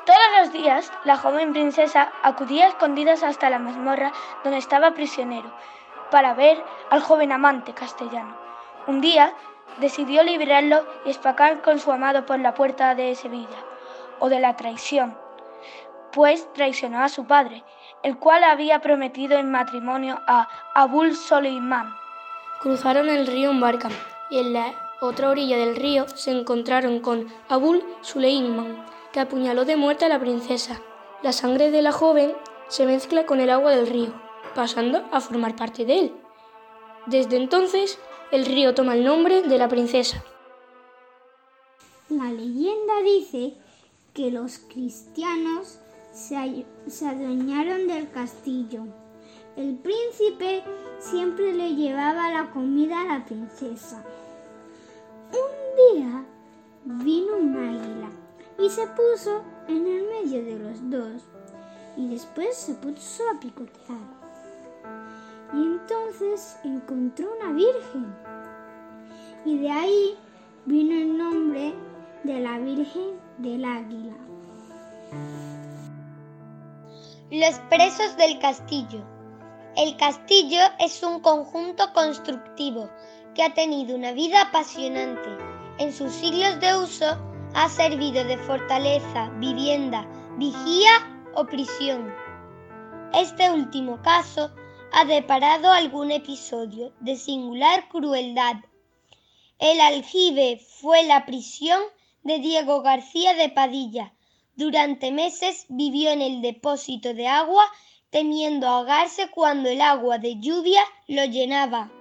Todos 0.05 0.27
los 0.39 0.51
días, 0.51 0.91
la 1.05 1.17
joven 1.17 1.53
princesa 1.53 2.12
acudía 2.23 2.65
a 2.65 2.69
escondidas 2.69 3.23
hasta 3.23 3.49
la 3.49 3.60
mazmorra 3.60 4.12
donde 4.43 4.60
estaba 4.60 4.91
prisionero, 4.91 5.49
para 6.12 6.33
ver 6.33 6.63
al 6.89 7.01
joven 7.01 7.31
amante 7.31 7.73
castellano. 7.73 8.36
Un 8.86 9.01
día, 9.01 9.33
decidió 9.79 10.23
liberarlo 10.23 10.86
y 11.05 11.10
escacar 11.10 11.62
con 11.62 11.79
su 11.79 11.91
amado 11.91 12.25
por 12.25 12.39
la 12.39 12.53
puerta 12.53 12.95
de 12.95 13.15
Sevilla, 13.15 13.60
o 14.19 14.29
de 14.29 14.39
la 14.39 14.55
traición, 14.55 15.17
pues 16.12 16.51
traicionó 16.53 17.01
a 17.01 17.10
su 17.10 17.27
padre, 17.27 17.63
el 18.03 18.17
cual 18.17 18.43
había 18.43 18.79
prometido 18.79 19.38
en 19.38 19.51
matrimonio 19.51 20.19
a 20.27 20.47
Abul 20.73 21.15
Soleiman. 21.15 22.06
Cruzaron 22.61 23.09
el 23.09 23.27
río 23.27 23.51
en 23.51 23.59
barca 23.59 23.89
y 24.29 24.39
en 24.39 24.53
la 24.53 24.73
otra 24.99 25.29
orilla 25.29 25.57
del 25.57 25.75
río 25.75 26.07
se 26.09 26.31
encontraron 26.31 26.99
con 27.01 27.27
Abul 27.49 27.83
Suleiman, 28.01 28.83
que 29.13 29.19
apuñaló 29.19 29.63
de 29.63 29.75
muerte 29.75 30.05
a 30.05 30.09
la 30.09 30.19
princesa. 30.19 30.81
La 31.21 31.33
sangre 31.33 31.69
de 31.69 31.81
la 31.83 31.91
joven 31.91 32.33
se 32.67 32.85
mezcla 32.85 33.25
con 33.25 33.39
el 33.39 33.51
agua 33.51 33.71
del 33.71 33.87
río, 33.87 34.13
pasando 34.55 35.05
a 35.11 35.21
formar 35.21 35.55
parte 35.55 35.85
de 35.85 35.99
él. 35.99 36.13
Desde 37.05 37.37
entonces, 37.37 37.99
el 38.31 38.45
río 38.45 38.73
toma 38.73 38.95
el 38.95 39.05
nombre 39.05 39.43
de 39.43 39.57
la 39.57 39.69
princesa. 39.69 40.23
La 42.09 42.31
leyenda 42.31 43.01
dice 43.03 43.53
que 44.13 44.31
los 44.31 44.57
cristianos 44.57 45.79
se, 46.11 46.65
se 46.87 47.07
adueñaron 47.07 47.87
del 47.87 48.09
castillo. 48.09 48.87
El 49.57 49.75
príncipe 49.77 50.63
siempre 50.99 51.51
le 51.51 51.73
llevaba 51.73 52.31
la 52.31 52.51
comida 52.51 53.01
a 53.01 53.17
la 53.17 53.25
princesa. 53.25 54.03
Un 55.31 55.95
día 55.97 56.25
vino 56.85 57.37
un 57.37 57.57
águila 57.57 58.09
y 58.59 58.69
se 58.69 58.85
puso 58.85 59.41
en 59.67 59.87
el 59.87 60.03
medio 60.09 60.45
de 60.45 60.59
los 60.59 60.89
dos 60.91 61.23
y 61.97 62.07
después 62.07 62.55
se 62.55 62.75
puso 62.75 63.23
a 63.31 63.39
picotear. 63.39 63.97
Y 65.55 65.63
entonces 65.63 66.57
encontró 66.63 67.27
una 67.41 67.51
virgen 67.51 68.13
y 69.43 69.57
de 69.57 69.71
ahí 69.71 70.17
vino 70.67 70.93
el 70.93 71.17
nombre 71.17 71.73
de 72.23 72.39
la 72.41 72.59
Virgen 72.59 73.19
del 73.39 73.65
Águila. 73.65 74.13
Los 77.31 77.57
presos 77.69 78.15
del 78.17 78.37
castillo. 78.37 79.16
El 79.77 79.95
castillo 79.95 80.59
es 80.79 81.03
un 81.03 81.19
conjunto 81.19 81.93
constructivo 81.93 82.89
que 83.35 83.43
ha 83.43 83.53
tenido 83.53 83.95
una 83.95 84.11
vida 84.11 84.41
apasionante. 84.41 85.29
En 85.77 85.93
sus 85.93 86.13
siglos 86.13 86.59
de 86.59 86.75
uso 86.75 87.05
ha 87.53 87.69
servido 87.69 88.23
de 88.23 88.39
fortaleza, 88.39 89.29
vivienda, 89.35 90.07
vigía 90.39 91.21
o 91.35 91.45
prisión. 91.45 92.11
Este 93.13 93.51
último 93.51 94.01
caso 94.01 94.49
ha 94.93 95.05
deparado 95.05 95.71
algún 95.71 96.09
episodio 96.09 96.91
de 96.99 97.15
singular 97.15 97.87
crueldad. 97.87 98.55
El 99.59 99.79
aljibe 99.79 100.59
fue 100.81 101.03
la 101.03 101.23
prisión 101.27 101.79
de 102.23 102.39
Diego 102.39 102.81
García 102.81 103.35
de 103.35 103.49
Padilla. 103.49 104.11
Durante 104.55 105.11
meses 105.11 105.67
vivió 105.69 106.09
en 106.09 106.23
el 106.23 106.41
depósito 106.41 107.13
de 107.13 107.27
agua 107.27 107.63
temiendo 108.09 108.67
ahogarse 108.67 109.29
cuando 109.29 109.69
el 109.69 109.81
agua 109.81 110.17
de 110.17 110.39
lluvia 110.39 110.81
lo 111.07 111.25
llenaba. 111.25 111.91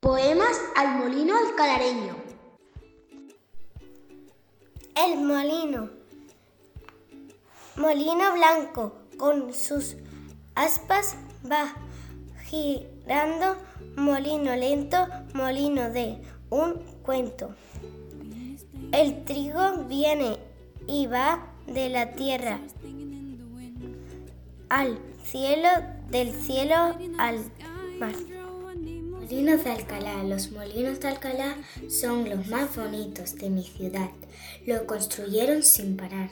Poemas 0.00 0.60
al 0.76 0.98
molino 0.98 1.36
alcalareño. 1.36 2.16
El 4.94 5.18
molino. 5.18 5.90
Molino 7.76 8.34
blanco, 8.34 8.92
con 9.16 9.54
sus 9.54 9.96
aspas 10.54 11.16
va 11.50 11.74
molino 13.96 14.56
lento, 14.56 15.06
molino 15.34 15.90
de 15.90 16.18
un 16.50 16.74
cuento. 17.02 17.54
El 18.92 19.24
trigo 19.24 19.84
viene 19.88 20.36
y 20.86 21.06
va 21.06 21.46
de 21.66 21.88
la 21.88 22.12
tierra 22.12 22.58
al 24.68 24.98
cielo, 25.24 25.68
del 26.10 26.32
cielo 26.32 26.96
al 27.18 27.38
mar. 27.98 28.14
Molinos 29.10 29.64
de 29.64 29.70
Alcalá. 29.70 30.24
Los 30.24 30.50
molinos 30.50 31.00
de 31.00 31.08
Alcalá 31.08 31.56
son 31.88 32.28
los 32.28 32.48
más 32.48 32.74
bonitos 32.76 33.36
de 33.36 33.50
mi 33.50 33.62
ciudad. 33.62 34.10
Lo 34.66 34.86
construyeron 34.86 35.62
sin 35.62 35.96
parar, 35.96 36.30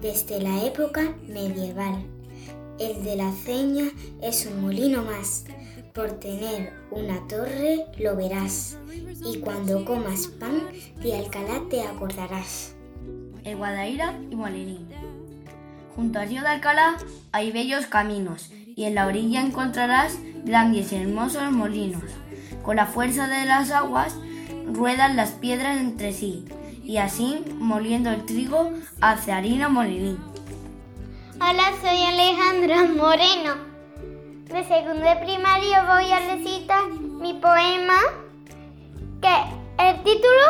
desde 0.00 0.40
la 0.40 0.64
época 0.64 1.14
medieval. 1.28 2.04
El 2.78 3.04
de 3.04 3.16
la 3.16 3.32
Ceña 3.32 3.90
es 4.22 4.46
un 4.46 4.62
molino 4.62 5.02
más. 5.02 5.44
Por 5.94 6.12
tener 6.12 6.72
una 6.90 7.20
torre 7.28 7.84
lo 7.98 8.16
verás. 8.16 8.78
Y 9.26 9.40
cuando 9.40 9.84
comas 9.84 10.26
pan 10.26 10.68
de 11.02 11.14
Alcalá 11.14 11.60
te 11.68 11.82
acordarás. 11.82 12.74
El 13.44 13.56
Guadaira 13.56 14.18
y 14.30 14.34
Molinín. 14.34 14.88
Junto 15.94 16.18
al 16.18 16.30
río 16.30 16.40
de 16.40 16.48
Alcalá 16.48 16.96
hay 17.32 17.52
bellos 17.52 17.86
caminos 17.86 18.50
y 18.74 18.84
en 18.84 18.94
la 18.94 19.06
orilla 19.06 19.42
encontrarás 19.42 20.16
grandes 20.44 20.92
y 20.92 20.96
hermosos 20.96 21.52
molinos. 21.52 22.04
Con 22.62 22.76
la 22.76 22.86
fuerza 22.86 23.28
de 23.28 23.44
las 23.44 23.70
aguas 23.70 24.16
ruedan 24.64 25.14
las 25.14 25.32
piedras 25.32 25.78
entre 25.78 26.14
sí 26.14 26.46
y 26.82 26.96
así, 26.96 27.44
moliendo 27.58 28.10
el 28.10 28.24
trigo, 28.24 28.72
hace 29.02 29.32
harina 29.32 29.68
molinín. 29.68 30.18
Hola, 31.34 31.72
soy 31.82 32.02
Alejandra 32.02 32.84
Moreno. 32.84 33.71
De 34.52 34.64
segundo 34.64 35.02
de 35.02 35.16
primario 35.16 35.78
voy 35.88 36.12
a 36.12 36.34
recitar 36.34 36.86
mi 36.90 37.32
poema 37.32 37.98
que 39.22 39.82
el 39.82 39.96
título 40.02 40.46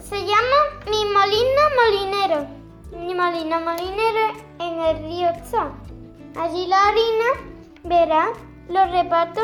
se 0.00 0.20
llama 0.20 0.58
Mi 0.86 1.04
molino 1.04 1.62
molinero. 1.76 2.46
Mi 2.92 3.14
molino 3.14 3.60
molinero 3.60 4.32
en 4.58 4.80
el 4.80 5.04
río 5.04 5.28
Tza. 5.42 5.70
Allí 6.34 6.66
la 6.66 6.88
harina, 6.88 7.28
verás, 7.84 8.30
lo 8.70 8.86
reparto 8.86 9.40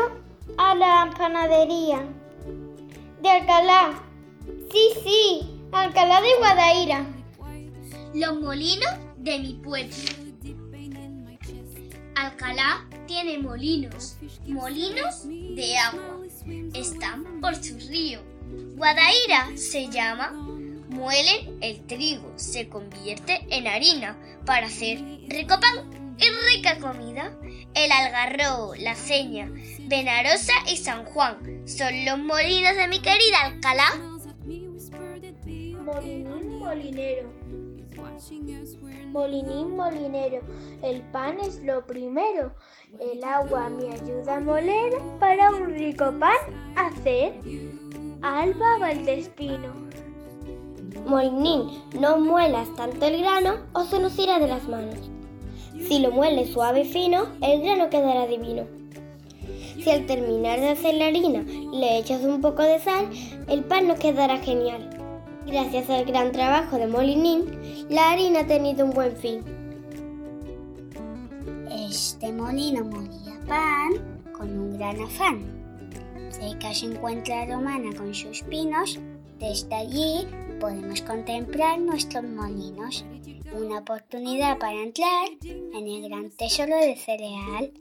a 0.57 0.73
la 0.73 1.11
panadería 1.15 2.03
de 3.21 3.29
Alcalá. 3.29 3.93
Sí, 4.71 4.89
sí, 5.03 5.61
Alcalá 5.71 6.19
de 6.19 6.35
Guadaira. 6.39 7.05
Los 8.15 8.41
molinos 8.41 8.91
de 9.17 9.37
mi 9.37 9.53
pueblo. 9.53 9.95
Alcalá 12.15 12.86
tiene 13.07 13.39
molinos, 13.39 14.17
molinos 14.45 15.23
de 15.27 15.77
agua. 15.77 16.19
Están 16.73 17.41
por 17.41 17.55
su 17.55 17.77
río. 17.89 18.21
Guadaira 18.75 19.49
se 19.55 19.87
llama. 19.87 20.31
Muelen 20.89 21.57
el 21.61 21.85
trigo, 21.85 22.33
se 22.37 22.69
convierte 22.69 23.45
en 23.49 23.67
harina 23.67 24.17
para 24.45 24.67
hacer 24.67 24.99
rico 25.27 25.59
pan 25.59 26.15
y 26.17 26.55
rica 26.55 26.79
comida. 26.79 27.37
El 27.73 27.91
algarrobo, 27.91 28.73
la 28.75 28.95
ceña, 28.95 29.51
Benarosa 29.81 30.53
y 30.71 30.77
San 30.77 31.05
Juan 31.05 31.67
son 31.67 32.05
los 32.05 32.17
molinos 32.17 32.75
de 32.75 32.87
mi 32.87 32.99
querida 32.99 33.43
Alcalá. 33.43 33.89
Molinín 35.83 36.59
molinero. 36.59 37.31
Molinín 39.11 39.75
molinero, 39.75 40.41
el 40.83 41.01
pan 41.11 41.39
es 41.39 41.63
lo 41.63 41.85
primero. 41.85 42.51
El 42.99 43.23
agua 43.23 43.69
me 43.69 43.91
ayuda 43.91 44.37
a 44.37 44.39
moler 44.39 44.93
para 45.19 45.51
un 45.51 45.73
rico 45.73 46.11
pan 46.19 46.37
hacer. 46.75 47.33
Alba 48.21 48.77
Valdespino. 48.79 49.87
Molinín, 51.05 51.83
no 51.99 52.19
muelas 52.19 52.67
tanto 52.75 53.05
el 53.05 53.19
grano 53.21 53.55
o 53.73 53.83
se 53.85 53.99
nos 53.99 54.17
irá 54.19 54.39
de 54.39 54.47
las 54.47 54.67
manos. 54.67 55.09
Si 55.87 55.99
lo 55.99 56.11
mueles 56.11 56.49
suave 56.51 56.81
y 56.81 56.85
fino, 56.85 57.27
el 57.41 57.61
grano 57.61 57.89
quedará 57.89 58.27
divino. 58.27 58.63
Si 59.81 59.89
al 59.89 60.05
terminar 60.05 60.59
de 60.59 60.69
hacer 60.69 60.95
la 60.95 61.07
harina 61.07 61.43
le 61.71 61.97
echas 61.97 62.23
un 62.23 62.41
poco 62.41 62.63
de 62.63 62.79
sal, 62.79 63.09
el 63.47 63.63
pan 63.63 63.87
nos 63.87 63.99
quedará 63.99 64.37
genial. 64.37 64.96
Gracias 65.47 65.89
al 65.89 66.03
gran 66.03 66.33
trabajo 66.33 66.77
de 66.77 66.87
Molinín, 66.87 67.87
la 67.89 68.11
harina 68.11 68.41
ha 68.41 68.47
tenido 68.47 68.85
un 68.85 68.91
buen 68.91 69.15
fin. 69.15 69.41
Este 71.71 72.33
molino 72.33 72.83
molía 72.83 73.39
pan 73.47 74.21
con 74.33 74.49
un 74.59 74.77
gran 74.77 74.99
afán. 74.99 75.45
Cerca 76.31 76.73
se 76.73 76.87
encuentra 76.87 77.45
Romana 77.45 77.95
con 77.95 78.13
sus 78.13 78.41
pinos. 78.43 78.99
Desde 79.39 79.73
allí 79.73 80.27
podemos 80.59 81.01
contemplar 81.01 81.79
nuestros 81.79 82.25
molinos. 82.25 83.05
Una 83.53 83.79
oportunidad 83.79 84.57
para 84.57 84.83
entrar 84.83 85.29
en 85.41 85.87
el 85.87 86.09
gran 86.09 86.29
tesoro 86.31 86.75
de 86.75 86.97
cereal. 86.97 87.71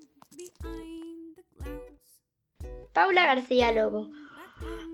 Paula 2.93 3.27
García 3.27 3.73
Lobo. 3.73 4.09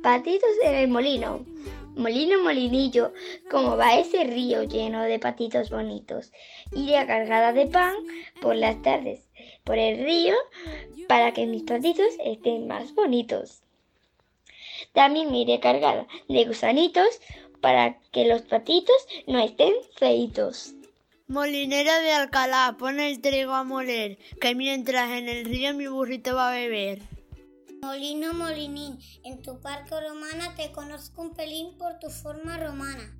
Patitos 0.02 0.50
en 0.64 0.74
el 0.74 0.88
molino. 0.88 1.44
Molino, 1.94 2.42
molinillo, 2.42 3.12
como 3.50 3.76
va 3.76 3.98
ese 3.98 4.24
río 4.24 4.62
lleno 4.62 5.02
de 5.02 5.18
patitos 5.18 5.68
bonitos. 5.68 6.32
Iré 6.72 7.06
cargada 7.06 7.52
de 7.52 7.66
pan 7.66 7.94
por 8.40 8.56
las 8.56 8.80
tardes, 8.80 9.28
por 9.62 9.78
el 9.78 10.02
río, 10.02 10.34
para 11.06 11.32
que 11.32 11.46
mis 11.46 11.64
patitos 11.64 12.14
estén 12.24 12.66
más 12.66 12.94
bonitos. 12.94 13.62
También 14.92 15.34
iré 15.34 15.60
cargada 15.60 16.06
de 16.28 16.44
gusanitos 16.46 17.20
para 17.60 17.98
que 18.10 18.26
los 18.26 18.42
patitos 18.42 18.96
no 19.26 19.38
estén 19.38 19.74
feitos. 19.96 20.74
Molinero 21.28 21.92
de 22.02 22.12
Alcalá, 22.12 22.76
pon 22.78 23.00
el 23.00 23.20
trigo 23.20 23.52
a 23.52 23.64
moler, 23.64 24.18
que 24.40 24.54
mientras 24.54 25.10
en 25.12 25.28
el 25.28 25.44
río 25.44 25.72
mi 25.74 25.86
burrito 25.86 26.34
va 26.34 26.50
a 26.50 26.54
beber. 26.54 27.11
Molino 27.84 28.32
Molinín, 28.32 28.96
en 29.24 29.42
tu 29.42 29.60
parque 29.60 29.96
romana 30.08 30.54
te 30.56 30.70
conozco 30.70 31.22
un 31.22 31.34
pelín 31.34 31.76
por 31.76 31.98
tu 31.98 32.08
forma 32.10 32.56
romana. 32.56 33.12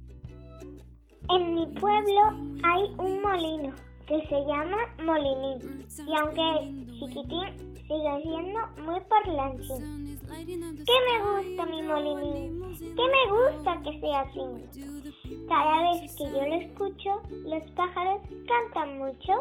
En 1.31 1.55
mi 1.57 1.67
pueblo 1.81 2.21
hay 2.63 2.85
un 2.97 3.21
molino 3.23 3.75
que 4.07 4.21
se 4.29 4.37
llama 4.47 4.79
Molinín 5.03 5.85
y 6.07 6.15
aunque 6.15 6.43
es 6.61 6.87
chiquitín 6.97 7.75
sigue 7.75 8.23
siendo 8.23 8.61
muy 8.85 9.01
parlanchín. 9.11 10.19
¿Qué 10.29 10.97
me 11.09 11.17
gusta 11.27 11.67
mi 11.67 11.83
molinín? 11.83 12.63
¿Qué 12.79 13.03
me 13.15 13.23
gusta 13.33 13.83
que 13.83 14.01
sea 14.01 14.21
así? 14.21 15.45
Cada 15.49 15.91
vez 15.91 16.15
que 16.15 16.25
yo 16.25 16.47
lo 16.47 16.55
escucho, 16.55 17.23
los 17.47 17.71
pájaros 17.73 18.23
cantan 18.47 18.99
mucho. 18.99 19.33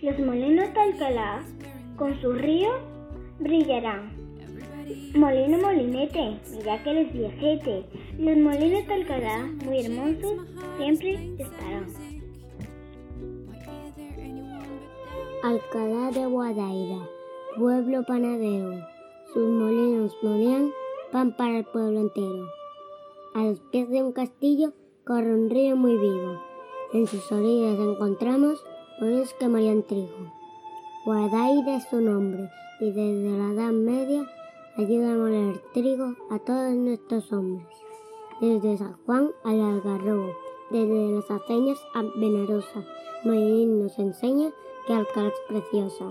Los 0.00 0.18
molinos 0.20 0.72
de 0.72 0.80
Alcalá, 0.80 1.44
con 1.98 2.18
su 2.22 2.32
río, 2.32 2.70
brillarán. 3.40 4.17
Molino 5.14 5.58
molinete, 5.58 6.38
mira 6.50 6.82
que 6.82 6.94
les 6.94 7.12
viajete. 7.12 7.84
Los 8.18 8.36
molinos 8.38 8.86
de 8.86 8.94
Alcalá, 8.94 9.46
muy 9.64 9.80
hermosos, 9.80 10.46
siempre 10.78 11.34
estarán. 11.38 11.86
Alcalá 15.42 16.10
de 16.10 16.24
Guadaira, 16.26 17.08
pueblo 17.58 18.02
panadero. 18.04 18.82
Sus 19.34 19.48
molinos 19.50 20.16
molían 20.22 20.70
pan 21.12 21.36
para 21.36 21.58
el 21.58 21.64
pueblo 21.64 22.00
entero. 22.00 22.48
A 23.34 23.44
los 23.44 23.60
pies 23.70 23.90
de 23.90 24.02
un 24.02 24.12
castillo 24.12 24.72
corre 25.04 25.34
un 25.34 25.50
río 25.50 25.76
muy 25.76 25.98
vivo. 25.98 26.40
En 26.94 27.06
sus 27.06 27.30
orillas 27.30 27.78
encontramos 27.78 28.64
molinos 29.00 29.34
que 29.34 29.48
molían 29.48 29.82
trigo. 29.82 30.32
Guadaira 31.04 31.76
es 31.76 31.84
su 31.90 32.00
nombre 32.00 32.48
y 32.80 32.86
desde 32.86 33.38
la 33.38 33.52
Edad 33.52 33.72
Media 33.72 34.26
ayuda 34.78 35.12
a 35.12 35.16
moler 35.16 35.60
trigo 35.74 36.14
a 36.30 36.38
todos 36.38 36.72
nuestros 36.72 37.32
hombres, 37.32 37.66
desde 38.40 38.78
San 38.78 38.96
Juan 39.04 39.32
al 39.42 39.60
Algarrobo, 39.60 40.32
desde 40.70 41.08
las 41.10 41.28
aceñas 41.30 41.78
a 41.94 42.02
Venerosa. 42.16 42.84
Medellín 43.24 43.82
nos 43.82 43.98
enseña 43.98 44.52
que 44.86 44.94
Alcalá 44.94 45.28
es 45.28 45.40
preciosa. 45.48 46.04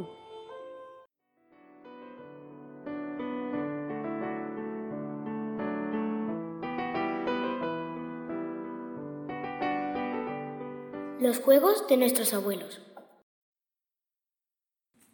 Los 11.21 11.39
juegos 11.39 11.87
de 11.87 11.97
nuestros 11.97 12.33
abuelos. 12.33 12.81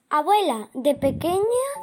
Abuela, 0.09 0.69
de 0.73 0.95
pequeña 0.95 1.82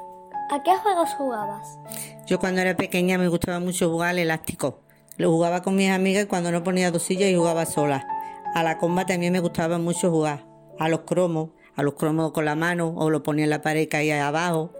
¿a 0.50 0.62
qué 0.62 0.74
juegos 0.76 1.14
jugabas? 1.14 1.78
Yo 2.26 2.38
cuando 2.38 2.60
era 2.60 2.76
pequeña 2.76 3.18
me 3.18 3.28
gustaba 3.28 3.60
mucho 3.60 3.88
jugar 3.88 4.10
al 4.10 4.18
elástico. 4.18 4.80
Lo 5.16 5.30
jugaba 5.30 5.62
con 5.62 5.76
mis 5.76 5.90
amigas 5.90 6.26
cuando 6.26 6.50
no 6.50 6.62
ponía 6.64 6.90
dos 6.90 7.02
sillas 7.02 7.30
y 7.30 7.36
jugaba 7.36 7.66
sola. 7.66 8.06
A 8.54 8.62
la 8.62 8.78
comba 8.78 9.06
también 9.06 9.32
me 9.32 9.40
gustaba 9.40 9.78
mucho 9.78 10.10
jugar. 10.10 10.44
A 10.78 10.88
los 10.88 11.00
cromos, 11.00 11.50
a 11.76 11.82
los 11.82 11.94
cromos 11.94 12.32
con 12.32 12.44
la 12.44 12.56
mano, 12.56 12.94
o 12.96 13.10
lo 13.10 13.22
ponía 13.22 13.44
en 13.44 13.50
la 13.50 13.62
pared 13.62 13.88
que 13.88 13.96
hay 13.98 14.10
abajo, 14.10 14.72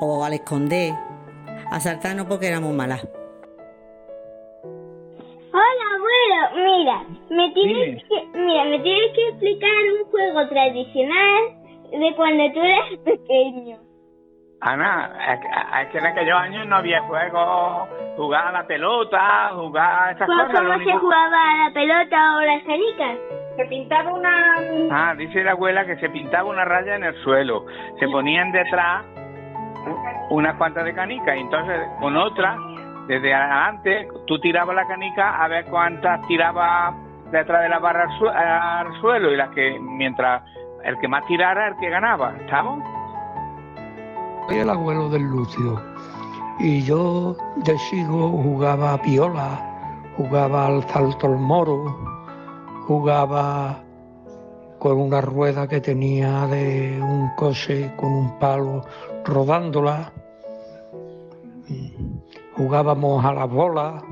o 0.00 0.24
al 0.24 0.34
esconder. 0.34 0.94
A 1.70 1.80
saltarnos 1.80 2.26
porque 2.26 2.48
éramos 2.48 2.74
malas. 2.74 3.06
Hola 5.52 5.84
abuelo, 5.94 6.40
mira, 6.64 7.06
me 7.30 7.52
tienes 7.52 8.02
que, 8.04 8.26
mira, 8.38 8.64
me 8.64 8.80
tienes 8.80 9.12
que 9.14 9.28
explicar 9.28 9.70
un 10.00 10.10
juego 10.10 10.48
tradicional 10.48 11.58
de 11.90 12.14
cuando 12.16 12.52
tú 12.52 12.60
eras 12.60 12.98
pequeño. 13.04 13.87
Ana, 14.60 15.10
es 15.82 15.88
que 15.88 15.98
en 15.98 16.06
aquellos 16.06 16.36
años 16.36 16.66
no 16.66 16.76
había 16.76 17.00
juegos, 17.02 17.88
jugar 18.16 18.48
a 18.48 18.52
la 18.52 18.66
pelota, 18.66 19.50
jugar 19.54 20.02
a 20.08 20.10
esas 20.10 20.26
¿Cómo, 20.26 20.46
cosas. 20.46 20.60
¿Cómo 20.62 20.78
se 20.84 20.92
jugaba 20.98 21.36
a 21.36 21.68
la 21.68 21.70
pelota 21.72 22.36
o 22.36 22.40
las 22.40 22.62
canicas? 22.64 23.18
Se 23.56 23.64
pintaba 23.66 24.12
una... 24.12 24.56
Ah, 24.90 25.14
dice 25.16 25.44
la 25.44 25.52
abuela 25.52 25.84
que 25.86 25.96
se 25.98 26.08
pintaba 26.10 26.48
una 26.48 26.64
raya 26.64 26.96
en 26.96 27.04
el 27.04 27.14
suelo, 27.22 27.66
se 28.00 28.08
ponían 28.08 28.50
detrás 28.50 29.04
unas 30.30 30.56
cuantas 30.56 30.84
de 30.84 30.94
canicas 30.94 31.36
y 31.36 31.40
entonces 31.40 31.80
con 32.00 32.16
otra, 32.16 32.56
desde 33.06 33.32
adelante, 33.32 34.08
tú 34.26 34.38
tirabas 34.40 34.74
la 34.74 34.86
canica 34.86 35.42
a 35.42 35.48
ver 35.48 35.64
cuántas 35.66 36.20
tiraba 36.26 36.94
detrás 37.30 37.62
de 37.62 37.68
la 37.68 37.78
barra 37.78 38.04
al, 38.04 38.18
su- 38.18 38.28
al 38.28 39.00
suelo 39.00 39.30
y 39.32 39.36
las 39.36 39.50
que 39.50 39.78
mientras 39.80 40.42
el 40.84 40.98
que 40.98 41.08
más 41.08 41.24
tirara 41.26 41.68
el 41.68 41.76
que 41.78 41.88
ganaba, 41.90 42.32
¿estamos? 42.40 42.82
Soy 44.48 44.60
el 44.60 44.70
abuelo 44.70 45.10
del 45.10 45.24
Lucio 45.24 45.78
y 46.58 46.82
yo 46.82 47.36
de 47.56 47.76
chico 47.76 48.30
jugaba 48.30 48.94
a 48.94 49.02
piola, 49.02 49.60
jugaba 50.16 50.68
al 50.68 50.88
salto 50.88 51.26
al 51.26 51.36
moro, 51.36 51.94
jugaba 52.86 53.84
con 54.78 54.98
una 54.98 55.20
rueda 55.20 55.68
que 55.68 55.82
tenía 55.82 56.46
de 56.46 56.98
un 56.98 57.30
coche 57.36 57.92
con 57.98 58.10
un 58.10 58.38
palo 58.38 58.86
rodándola, 59.26 60.12
jugábamos 62.56 63.22
a 63.26 63.34
las 63.34 63.50
bolas, 63.50 64.02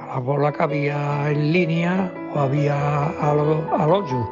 a 0.00 0.06
las 0.16 0.24
bolas 0.24 0.52
que 0.56 0.62
había 0.64 1.30
en 1.30 1.52
línea 1.52 2.12
o 2.34 2.40
había 2.40 3.04
al, 3.20 3.68
al 3.72 3.92
hoyo. 3.92 4.28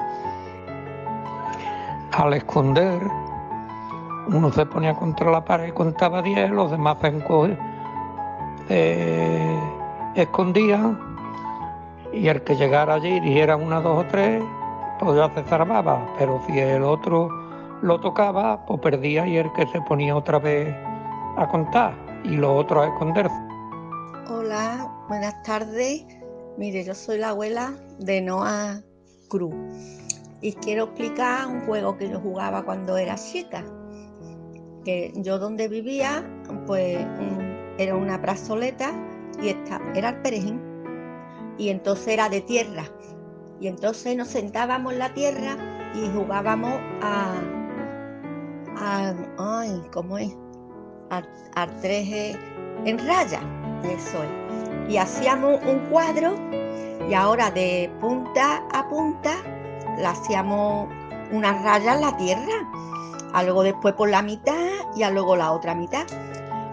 Al 2.11 2.35
esconder, 2.35 3.01
uno 4.29 4.53
se 4.53 4.67
ponía 4.67 4.95
contra 4.95 5.31
la 5.31 5.45
pared 5.45 5.69
y 5.69 5.73
contaba 5.73 6.23
10, 6.23 6.51
los 6.51 6.71
demás 6.71 6.97
se 8.69 9.59
escondían 10.15 10.99
y 12.13 12.29
el 12.29 12.43
que 12.43 12.57
llegara 12.57 12.95
allí 12.95 13.21
dijera 13.21 13.57
una, 13.57 13.81
dos 13.81 14.05
o 14.05 14.07
tres, 14.09 14.43
pues 14.99 15.17
ya 15.17 15.33
se 15.35 15.43
zarpaba, 15.45 16.07
pero 16.19 16.43
si 16.47 16.59
el 16.59 16.83
otro 16.83 17.29
lo 17.83 18.01
tocaba, 18.01 18.65
pues 18.67 18.81
perdía 18.81 19.27
y 19.27 19.37
el 19.37 19.53
que 19.53 19.67
se 19.69 19.81
ponía 19.83 20.17
otra 20.17 20.39
vez 20.39 20.75
a 21.37 21.49
contar 21.49 21.95
y 22.25 22.37
los 22.37 22.65
otros 22.65 22.85
a 22.85 22.89
esconderse. 22.89 23.35
Hola, 24.29 24.91
buenas 25.09 25.43
tardes. 25.43 26.05
Mire, 26.59 26.85
yo 26.85 26.95
soy 26.95 27.19
la 27.19 27.31
abuela 27.31 27.73
de 27.99 28.21
Noah 28.21 28.81
Cruz 29.29 29.55
y 30.41 30.53
quiero 30.55 30.85
explicar 30.85 31.47
un 31.47 31.61
juego 31.67 31.97
que 31.97 32.11
yo 32.11 32.21
jugaba 32.21 32.63
cuando 32.63 32.97
era 32.97 33.15
chica. 33.15 33.65
Que 34.85 35.13
yo 35.17 35.39
donde 35.39 35.69
vivía, 35.69 36.25
pues 36.67 36.99
mm, 36.99 37.79
era 37.79 37.97
una 37.97 38.21
plazoleta 38.21 38.93
y 39.43 39.49
esta, 39.49 39.81
era 39.95 40.11
el 40.11 40.23
perejil 40.23 40.61
y 41.59 41.69
entonces 41.69 42.09
era 42.09 42.29
de 42.29 42.41
tierra. 42.41 42.85
Y 43.61 43.69
entonces 43.69 44.17
nos 44.17 44.29
sentábamos 44.29 44.95
en 44.95 44.99
la 44.99 45.13
tierra 45.13 45.57
y 45.95 46.09
jugábamos 46.15 46.73
a, 47.03 47.35
a 48.79 49.15
ay, 49.39 49.83
¿cómo 49.93 50.17
es? 50.17 50.35
Al, 51.11 51.29
en 52.87 52.99
raya, 53.07 53.41
eso 53.85 54.23
es. 54.23 54.91
Y 54.91 54.97
hacíamos 54.97 55.61
un 55.65 55.79
cuadro 55.91 56.35
y 57.09 57.15
ahora 57.15 57.51
de 57.51 57.91
punta 58.01 58.63
a 58.73 58.89
punta 58.89 59.33
le 59.99 60.07
hacíamos 60.07 60.89
una 61.33 61.53
raya 61.63 61.95
en 61.95 62.01
la 62.01 62.17
tierra, 62.17 62.73
a 63.33 63.43
luego 63.43 63.63
después 63.63 63.95
por 63.95 64.09
la 64.09 64.23
mitad 64.23 64.55
y 64.97 65.03
a 65.03 65.11
luego 65.11 65.37
la 65.37 65.53
otra 65.53 65.75
mitad. 65.75 66.07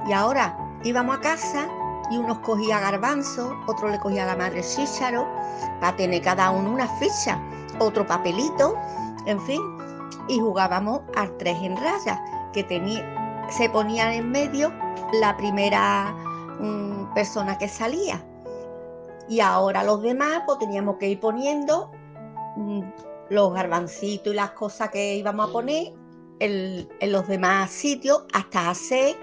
Y 0.07 0.13
ahora 0.13 0.57
íbamos 0.83 1.17
a 1.17 1.21
casa 1.21 1.67
y 2.09 2.17
unos 2.17 2.39
cogía 2.39 2.79
garbanzo, 2.79 3.53
otro 3.67 3.89
le 3.89 3.99
cogía 3.99 4.23
a 4.23 4.27
la 4.27 4.35
madre 4.35 4.61
chícharo, 4.61 5.27
para 5.81 5.95
tener 5.95 6.21
cada 6.21 6.49
uno 6.51 6.71
una 6.71 6.87
ficha, 6.87 7.39
otro 7.79 8.05
papelito, 8.05 8.75
en 9.25 9.39
fin, 9.41 9.61
y 10.27 10.39
jugábamos 10.39 11.01
al 11.15 11.35
tres 11.37 11.57
en 11.61 11.75
raya, 11.75 12.21
que 12.53 12.63
tenía, 12.63 13.45
se 13.49 13.69
ponían 13.69 14.13
en 14.13 14.31
medio 14.31 14.71
la 15.13 15.35
primera 15.35 16.15
mm, 16.59 17.13
persona 17.13 17.57
que 17.57 17.67
salía. 17.67 18.23
Y 19.29 19.41
ahora 19.41 19.83
los 19.83 20.01
demás, 20.01 20.43
pues 20.45 20.59
teníamos 20.59 20.95
que 20.97 21.09
ir 21.09 21.19
poniendo 21.19 21.91
mm, 22.55 22.81
los 23.29 23.53
garbancitos 23.53 24.31
y 24.31 24.35
las 24.35 24.51
cosas 24.51 24.89
que 24.89 25.15
íbamos 25.15 25.49
a 25.49 25.51
poner 25.51 25.93
en, 26.39 26.87
en 26.99 27.11
los 27.11 27.27
demás 27.27 27.71
sitios 27.71 28.23
hasta 28.33 28.69
hacer 28.69 29.15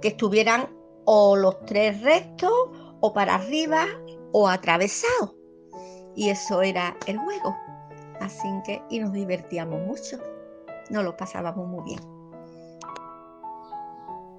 que 0.00 0.08
estuvieran 0.08 0.68
o 1.04 1.36
los 1.36 1.64
tres 1.66 2.00
rectos 2.02 2.52
o 3.00 3.12
para 3.12 3.36
arriba 3.36 3.86
o 4.32 4.48
atravesados. 4.48 5.34
Y 6.14 6.30
eso 6.30 6.62
era 6.62 6.96
el 7.06 7.18
juego. 7.18 7.56
Así 8.20 8.48
que, 8.64 8.82
y 8.90 8.98
nos 8.98 9.12
divertíamos 9.12 9.80
mucho. 9.86 10.18
Nos 10.90 11.04
lo 11.04 11.16
pasábamos 11.16 11.66
muy 11.68 11.84
bien. 11.84 12.00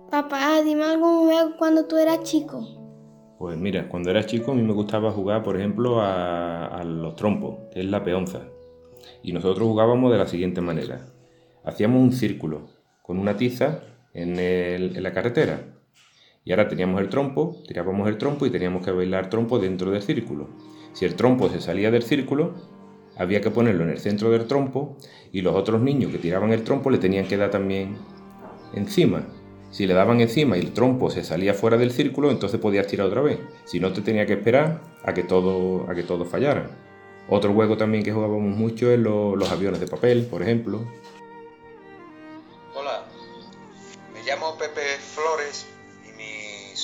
Papá, 0.09 0.61
dime 0.63 0.85
algún 0.85 1.25
juego 1.25 1.51
cuando 1.57 1.85
tú 1.85 1.97
eras 1.97 2.23
chico. 2.23 2.65
Pues 3.37 3.57
mira, 3.57 3.87
cuando 3.87 4.09
era 4.09 4.25
chico 4.25 4.51
a 4.51 4.55
mí 4.55 4.63
me 4.63 4.73
gustaba 4.73 5.11
jugar, 5.11 5.43
por 5.43 5.57
ejemplo, 5.57 6.01
a, 6.01 6.67
a 6.67 6.83
los 6.83 7.15
trompos, 7.15 7.55
que 7.71 7.81
es 7.81 7.85
la 7.85 8.03
peonza. 8.03 8.41
Y 9.21 9.31
nosotros 9.31 9.67
jugábamos 9.67 10.11
de 10.11 10.17
la 10.17 10.25
siguiente 10.25 10.61
manera. 10.61 11.05
Hacíamos 11.67 12.01
un 12.01 12.13
círculo 12.13 12.69
con 13.01 13.19
una 13.19 13.35
tiza 13.35 13.81
en, 14.13 15.03
la 15.03 15.11
carretera. 15.11 15.59
Y 16.45 16.51
ahora 16.51 16.69
teníamos 16.69 17.01
el 17.01 17.09
trompo, 17.09 17.57
tirábamos 17.67 18.07
el 18.07 18.17
trompo 18.17 18.45
y 18.45 18.49
teníamos 18.49 18.85
que 18.85 18.91
bailar 18.91 19.29
trompo 19.29 19.59
dentro 19.59 19.91
del 19.91 20.01
círculo. 20.01 20.47
Si 20.93 21.03
el 21.03 21.15
trompo 21.15 21.49
se 21.49 21.59
salía 21.59 21.91
del 21.91 22.03
círculo, 22.03 22.53
había 23.17 23.41
que 23.41 23.51
ponerlo 23.51 23.83
en 23.83 23.89
el 23.89 23.97
centro 23.97 24.29
del 24.31 24.47
trompo 24.47 24.95
y 25.33 25.41
los 25.41 25.55
otros 25.55 25.81
niños 25.81 26.09
que 26.09 26.19
tiraban 26.19 26.53
el 26.53 26.63
trompo 26.63 26.89
le 26.89 26.99
tenían 26.99 27.27
que 27.27 27.35
dar 27.35 27.51
también 27.51 27.97
encima. 28.73 29.27
Si 29.69 29.87
le 29.87 29.93
daban 29.93 30.21
encima 30.21 30.55
y 30.55 30.61
el 30.61 30.71
trompo 30.71 31.09
se 31.09 31.25
salía 31.25 31.53
fuera 31.53 31.75
del 31.75 31.91
círculo, 31.91 32.31
entonces 32.31 32.61
podías 32.61 32.87
tirar 32.87 33.07
otra 33.07 33.19
vez. 33.19 33.39
Si 33.65 33.81
no, 33.81 33.91
te 33.91 33.99
tenía 33.99 34.25
que 34.25 34.33
esperar 34.33 34.81
a 35.03 35.13
que 35.13 35.23
todo, 35.23 35.85
a 35.89 35.95
que 35.95 36.03
todo 36.03 36.23
fallara. 36.23 36.69
Otro 37.27 37.53
juego 37.53 37.75
también 37.75 38.05
que 38.05 38.13
jugábamos 38.13 38.55
mucho 38.55 38.89
es 38.89 38.97
lo- 38.99 39.35
los 39.35 39.51
aviones 39.51 39.81
de 39.81 39.87
papel, 39.87 40.25
por 40.31 40.41
ejemplo. 40.41 40.85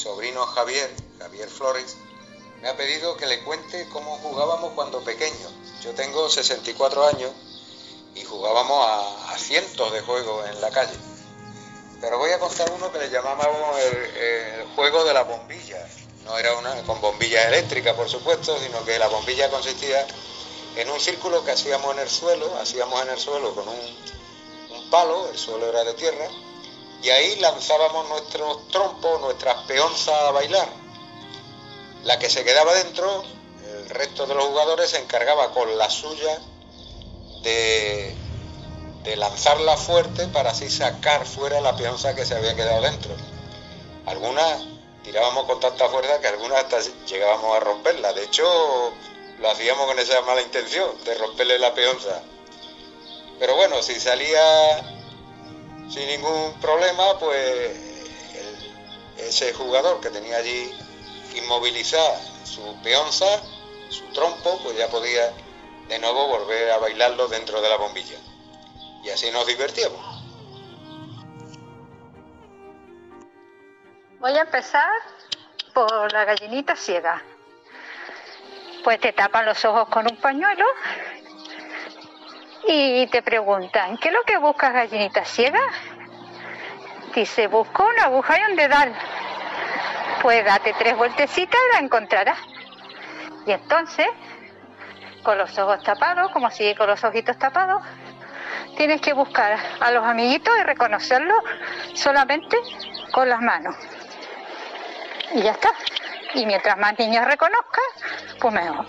Sobrino 0.04 0.46
Javier, 0.46 0.94
Javier 1.18 1.50
Flores, 1.50 1.96
me 2.62 2.68
ha 2.68 2.76
pedido 2.76 3.16
que 3.16 3.26
le 3.26 3.42
cuente 3.46 3.88
cómo 3.94 4.18
jugábamos 4.18 4.74
cuando 4.74 5.02
pequeño. 5.02 5.48
Yo 5.82 5.94
tengo 5.94 6.30
64 6.30 7.08
años 7.08 7.32
y 8.14 8.24
jugábamos 8.26 8.86
a, 8.86 9.38
cientos 9.38 9.94
de 9.94 10.02
juegos 10.02 10.50
en 10.50 10.60
la 10.60 10.70
calle. 10.72 10.96
Pero 12.02 12.18
voy 12.18 12.32
a 12.32 12.40
contar 12.40 12.70
uno 12.72 12.92
que 12.92 13.00
le 13.00 13.10
llamábamos 13.10 13.80
el, 13.80 14.66
juego 14.76 15.06
de 15.06 15.14
la 15.14 15.24
bombilla. 15.24 15.88
No 16.26 16.38
era 16.38 16.54
una 16.58 16.84
con 16.84 17.00
bombilla 17.00 17.48
eléctrica, 17.48 17.96
por 17.96 18.10
supuesto, 18.10 18.58
sino 18.60 18.84
que 18.84 19.00
la 19.00 19.08
bombilla 19.08 19.50
consistía 19.50 20.06
en 20.76 20.90
un 20.90 21.00
círculo 21.00 21.46
que 21.46 21.52
hacíamos 21.52 21.94
en 21.94 22.00
el 22.02 22.10
suelo, 22.10 22.54
hacíamos 22.58 23.02
en 23.04 23.10
el 23.10 23.20
suelo 23.20 23.56
con 23.56 23.68
un 23.70 24.90
palo, 24.90 25.30
el 25.30 25.38
suelo 25.38 25.68
era 25.68 25.84
de 25.86 25.94
tierra, 25.94 26.28
y 27.04 27.10
ahí 27.10 27.36
lanzábamos 27.36 28.08
nuestros 28.08 28.68
trompos, 28.70 29.20
nuestras 29.20 29.66
peonzas 29.66 30.16
a 30.16 30.32
bailar. 30.32 30.70
La 32.06 32.18
que 32.18 32.30
se 32.30 32.46
quedaba 32.46 32.74
dentro, 32.76 33.24
el 33.66 33.90
resto 33.90 34.26
de 34.26 34.36
los 34.36 34.46
jugadores 34.46 34.90
se 34.92 35.00
encargaba 35.00 35.52
con 35.52 35.78
la 35.78 35.90
suya 35.90 36.40
de, 37.42 38.16
de 39.04 39.16
lanzarla 39.18 39.76
fuerte 39.76 40.28
para 40.28 40.52
así 40.52 40.70
sacar 40.70 41.26
fuera 41.26 41.60
la 41.60 41.76
peonza 41.76 42.16
que 42.16 42.26
se 42.26 42.36
había 42.36 42.56
quedado 42.56 42.82
dentro. 42.82 43.14
Algunas 44.06 44.64
tirábamos 45.04 45.46
con 45.46 45.60
tanta 45.60 45.90
fuerza 45.90 46.22
que 46.22 46.28
algunas 46.28 46.60
hasta 46.60 46.80
llegábamos 47.06 47.58
a 47.58 47.60
romperla. 47.60 48.14
De 48.14 48.24
hecho, 48.24 48.46
lo 49.40 49.52
hacíamos 49.52 49.88
con 49.88 50.00
esa 50.00 50.22
mala 50.22 50.42
intención 50.42 50.90
de 51.04 51.16
romperle 51.16 51.60
la 51.60 51.74
peonza. 51.74 52.22
Pero 53.40 53.58
bueno, 53.58 53.82
si 53.84 54.00
salía 54.00 55.03
sin 55.90 56.08
ningún 56.08 56.60
problema, 56.60 57.18
pues 57.20 57.94
ese 59.18 59.54
jugador 59.54 60.02
que 60.02 60.10
tenía 60.10 60.38
allí 60.38 60.72
inmovilizada 61.36 62.20
su 62.44 62.76
peonza, 62.84 63.26
su 63.90 64.06
trompo, 64.14 64.60
pues 64.64 64.78
ya 64.78 64.88
podía 64.90 65.34
de 65.88 66.00
nuevo 66.00 66.28
volver 66.28 66.72
a 66.72 66.78
bailarlo 66.78 67.28
dentro 67.28 67.62
de 67.62 67.70
la 67.70 67.78
bombilla. 67.78 68.18
Y 69.04 69.10
así 69.10 69.32
nos 69.32 69.46
divertíamos. 69.48 70.00
Voy 74.20 74.32
a 74.38 74.42
empezar 74.42 74.90
por 75.74 76.12
la 76.14 76.24
gallinita 76.26 76.76
ciega. 76.76 77.22
Pues 78.84 79.00
te 79.00 79.14
tapan 79.14 79.46
los 79.46 79.64
ojos 79.66 79.90
con 79.90 80.10
un 80.10 80.18
pañuelo 80.18 80.66
y 82.68 83.08
te 83.08 83.22
preguntan, 83.22 83.98
¿qué 83.98 84.10
es 84.10 84.14
lo 84.14 84.24
que 84.24 84.38
buscas 84.38 84.74
gallinita 84.74 85.26
ciega? 85.26 85.62
Dice, 87.14 87.48
busco 87.48 87.86
una 87.86 88.06
aguja 88.06 88.40
y 88.40 88.52
un 88.52 88.56
dedal. 88.56 88.94
Pues 90.22 90.44
date 90.44 90.74
tres 90.80 90.96
vueltecitas 90.98 91.60
y 91.70 91.74
la 91.74 91.80
encontrarás. 91.80 92.40
Y 93.46 93.52
entonces, 93.52 94.08
con 95.22 95.38
los 95.38 95.58
ojos 95.60 95.84
tapados, 95.84 96.32
como 96.32 96.50
sigue 96.50 96.76
con 96.76 96.88
los 96.88 97.04
ojitos 97.04 97.38
tapados, 97.38 97.84
tienes 98.78 99.02
que 99.02 99.14
buscar 99.14 99.58
a 99.80 99.92
los 99.92 100.04
amiguitos 100.06 100.54
y 100.58 100.64
reconocerlos 100.64 101.38
solamente 101.94 102.58
con 103.12 103.30
las 103.30 103.42
manos. 103.42 103.76
Y 105.34 105.42
ya 105.42 105.52
está. 105.52 105.70
Y 106.34 106.46
mientras 106.46 106.78
más 106.78 106.98
niños 106.98 107.26
reconozcan, 107.26 107.84
pues 108.40 108.54
mejor. 108.54 108.86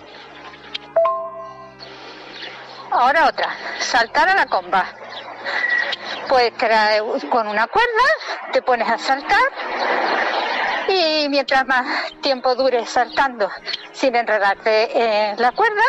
Ahora 2.95 3.27
otra, 3.27 3.49
saltar 3.81 4.29
a 4.29 4.37
la 4.37 4.47
comba. 4.47 4.85
Pues 6.29 6.53
con 7.29 7.49
una 7.49 7.67
cuerda, 7.67 8.09
te 8.53 8.63
pones 8.63 8.89
a 8.89 8.99
saltar 8.99 9.43
y 10.89 11.29
mientras 11.29 11.67
más 11.67 12.13
tiempo 12.23 12.55
dure 12.55 12.87
saltando 12.87 13.51
sin 13.91 14.15
enredarte 14.15 15.31
en 15.31 15.43
la 15.43 15.51
cuerda, 15.51 15.83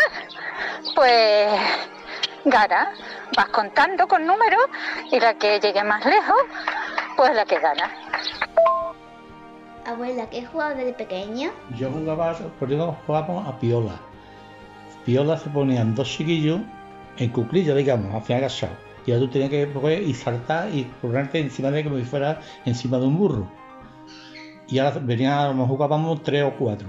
pues 0.95 1.51
gana. 2.43 2.91
Vas 3.38 3.49
contando 3.49 4.08
con 4.08 4.26
números 4.26 4.66
y 5.12 5.20
la 5.20 5.36
que 5.36 5.60
llegue 5.60 5.84
más 5.84 6.03
lejos, 6.06 6.41
pues 7.18 7.36
la 7.36 7.45
que 7.45 7.60
gana. 7.60 7.91
Abuela, 9.86 10.28
¿qué 10.32 10.43
jugaba 10.43 10.74
desde 10.74 10.93
pequeño? 10.93 11.51
Yo 11.78 11.91
jugaba, 11.91 12.34
por 12.34 12.68
ejemplo, 12.68 12.97
jugábamos 13.06 13.47
a 13.47 13.60
piola. 13.60 13.93
Piola 15.06 15.38
se 15.38 15.51
ponían 15.51 15.93
dos 15.93 16.10
chiquillos 16.10 16.62
en 17.18 17.30
cuclilla, 17.30 17.76
digamos, 17.76 18.13
hacia 18.13 18.38
agachado. 18.38 18.74
Y 19.05 19.11
ahora 19.11 19.26
tú 19.26 19.32
tenías 19.32 19.51
que 19.51 19.72
coger 19.72 20.01
y 20.01 20.13
saltar 20.13 20.74
y 20.74 20.84
ponerte 21.01 21.39
encima 21.39 21.72
de 21.72 21.84
como 21.84 21.97
si 21.97 22.03
fuera 22.03 22.41
encima 22.66 22.97
de 22.97 23.05
un 23.05 23.18
burro. 23.18 23.51
Y 24.68 24.80
ahora 24.80 24.99
venía, 24.99 25.45
a 25.45 25.53
jugábamos 25.53 26.24
tres 26.24 26.43
o 26.43 26.53
cuatro. 26.57 26.88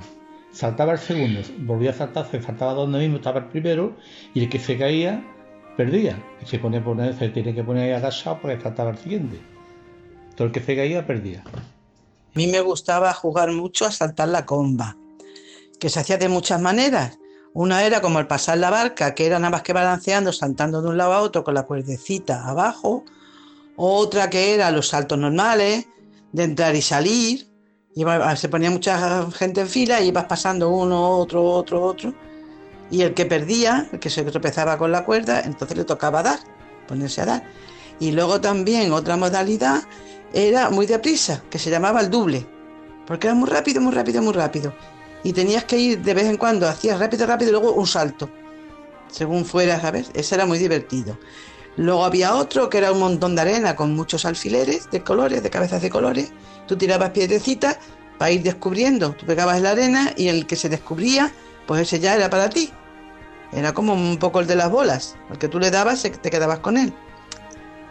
Saltaba 0.50 0.92
el 0.92 0.98
segundo, 0.98 1.40
volvía 1.58 1.90
a 1.90 1.94
saltar, 1.94 2.26
se 2.30 2.40
saltaba 2.40 2.72
donde 2.72 2.98
mismo 2.98 3.16
estaba 3.16 3.40
el 3.40 3.46
primero, 3.46 3.94
y 4.32 4.44
el 4.44 4.48
que 4.48 4.58
se 4.58 4.78
caía, 4.78 5.22
perdía. 5.76 6.18
Y 6.42 6.46
se, 6.46 6.58
pone, 6.58 6.80
se 7.12 7.28
tiene 7.28 7.54
que 7.54 7.62
poner 7.62 7.94
agachado 7.94 8.40
para 8.40 8.58
saltaba 8.58 8.90
el 8.90 8.98
siguiente. 8.98 9.38
Todo 10.34 10.46
el 10.46 10.52
que 10.52 10.60
se 10.60 10.74
caía, 10.74 11.06
perdía. 11.06 11.42
A 11.44 12.38
mí 12.38 12.46
me 12.46 12.60
gustaba 12.60 13.12
jugar 13.12 13.52
mucho 13.52 13.84
a 13.84 13.92
saltar 13.92 14.28
la 14.28 14.46
comba, 14.46 14.96
que 15.78 15.90
se 15.90 16.00
hacía 16.00 16.16
de 16.16 16.30
muchas 16.30 16.60
maneras. 16.60 17.18
Una 17.58 17.84
era 17.84 18.02
como 18.02 18.18
el 18.18 18.26
pasar 18.26 18.58
la 18.58 18.68
barca, 18.68 19.14
que 19.14 19.24
era 19.24 19.38
nada 19.38 19.48
más 19.48 19.62
que 19.62 19.72
balanceando, 19.72 20.30
saltando 20.30 20.82
de 20.82 20.88
un 20.88 20.98
lado 20.98 21.14
a 21.14 21.22
otro 21.22 21.42
con 21.42 21.54
la 21.54 21.62
cuerdecita 21.62 22.46
abajo. 22.46 23.02
Otra 23.76 24.28
que 24.28 24.52
era 24.52 24.70
los 24.70 24.88
saltos 24.88 25.18
normales, 25.18 25.86
de 26.32 26.44
entrar 26.44 26.76
y 26.76 26.82
salir. 26.82 27.48
se 28.36 28.48
ponía 28.50 28.70
mucha 28.70 29.30
gente 29.30 29.62
en 29.62 29.68
fila 29.68 30.02
y 30.02 30.08
ibas 30.08 30.26
pasando 30.26 30.68
uno, 30.68 31.12
otro, 31.16 31.42
otro, 31.44 31.82
otro. 31.82 32.12
Y 32.90 33.00
el 33.00 33.14
que 33.14 33.24
perdía, 33.24 33.88
el 33.90 34.00
que 34.00 34.10
se 34.10 34.22
tropezaba 34.24 34.76
con 34.76 34.92
la 34.92 35.06
cuerda, 35.06 35.40
entonces 35.40 35.78
le 35.78 35.84
tocaba 35.84 36.22
dar, 36.22 36.40
ponerse 36.86 37.22
a 37.22 37.24
dar. 37.24 37.44
Y 37.98 38.12
luego 38.12 38.38
también 38.38 38.92
otra 38.92 39.16
modalidad 39.16 39.80
era 40.34 40.68
muy 40.68 40.84
deprisa, 40.84 41.42
que 41.48 41.58
se 41.58 41.70
llamaba 41.70 42.02
el 42.02 42.10
doble, 42.10 42.46
porque 43.06 43.28
era 43.28 43.34
muy 43.34 43.48
rápido, 43.48 43.80
muy 43.80 43.94
rápido, 43.94 44.20
muy 44.20 44.34
rápido 44.34 44.74
y 45.26 45.32
tenías 45.32 45.64
que 45.64 45.76
ir 45.76 46.02
de 46.02 46.14
vez 46.14 46.26
en 46.26 46.36
cuando, 46.36 46.68
hacías 46.68 47.00
rápido, 47.00 47.26
rápido 47.26 47.50
y 47.50 47.52
luego 47.52 47.72
un 47.72 47.88
salto, 47.88 48.30
según 49.10 49.44
fueras, 49.44 49.82
¿sabes? 49.82 50.08
Ese 50.14 50.36
era 50.36 50.46
muy 50.46 50.56
divertido. 50.56 51.18
Luego 51.76 52.04
había 52.04 52.36
otro 52.36 52.70
que 52.70 52.78
era 52.78 52.92
un 52.92 53.00
montón 53.00 53.34
de 53.34 53.40
arena 53.40 53.74
con 53.74 53.92
muchos 53.92 54.24
alfileres 54.24 54.88
de 54.92 55.02
colores, 55.02 55.42
de 55.42 55.50
cabezas 55.50 55.82
de 55.82 55.90
colores. 55.90 56.30
Tú 56.68 56.76
tirabas 56.76 57.10
piedrecitas 57.10 57.78
para 58.18 58.30
ir 58.30 58.44
descubriendo. 58.44 59.14
Tú 59.14 59.26
pegabas 59.26 59.60
la 59.60 59.72
arena 59.72 60.12
y 60.16 60.28
el 60.28 60.46
que 60.46 60.54
se 60.54 60.68
descubría, 60.68 61.32
pues 61.66 61.82
ese 61.82 61.98
ya 61.98 62.14
era 62.14 62.30
para 62.30 62.48
ti. 62.48 62.70
Era 63.50 63.74
como 63.74 63.94
un 63.94 64.18
poco 64.18 64.38
el 64.38 64.46
de 64.46 64.54
las 64.54 64.70
bolas. 64.70 65.16
Al 65.28 65.38
que 65.38 65.48
tú 65.48 65.58
le 65.58 65.72
dabas, 65.72 66.02
te 66.02 66.30
quedabas 66.30 66.60
con 66.60 66.76
él. 66.76 66.94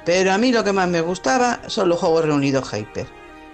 Pero 0.05 0.31
a 0.31 0.37
mí 0.37 0.53
lo 0.53 0.63
que 0.63 0.71
más 0.71 0.87
me 0.87 1.01
gustaba 1.01 1.59
son 1.67 1.89
los 1.89 1.99
juegos 1.99 2.23
reunidos 2.23 2.71
Hyper, 2.73 3.07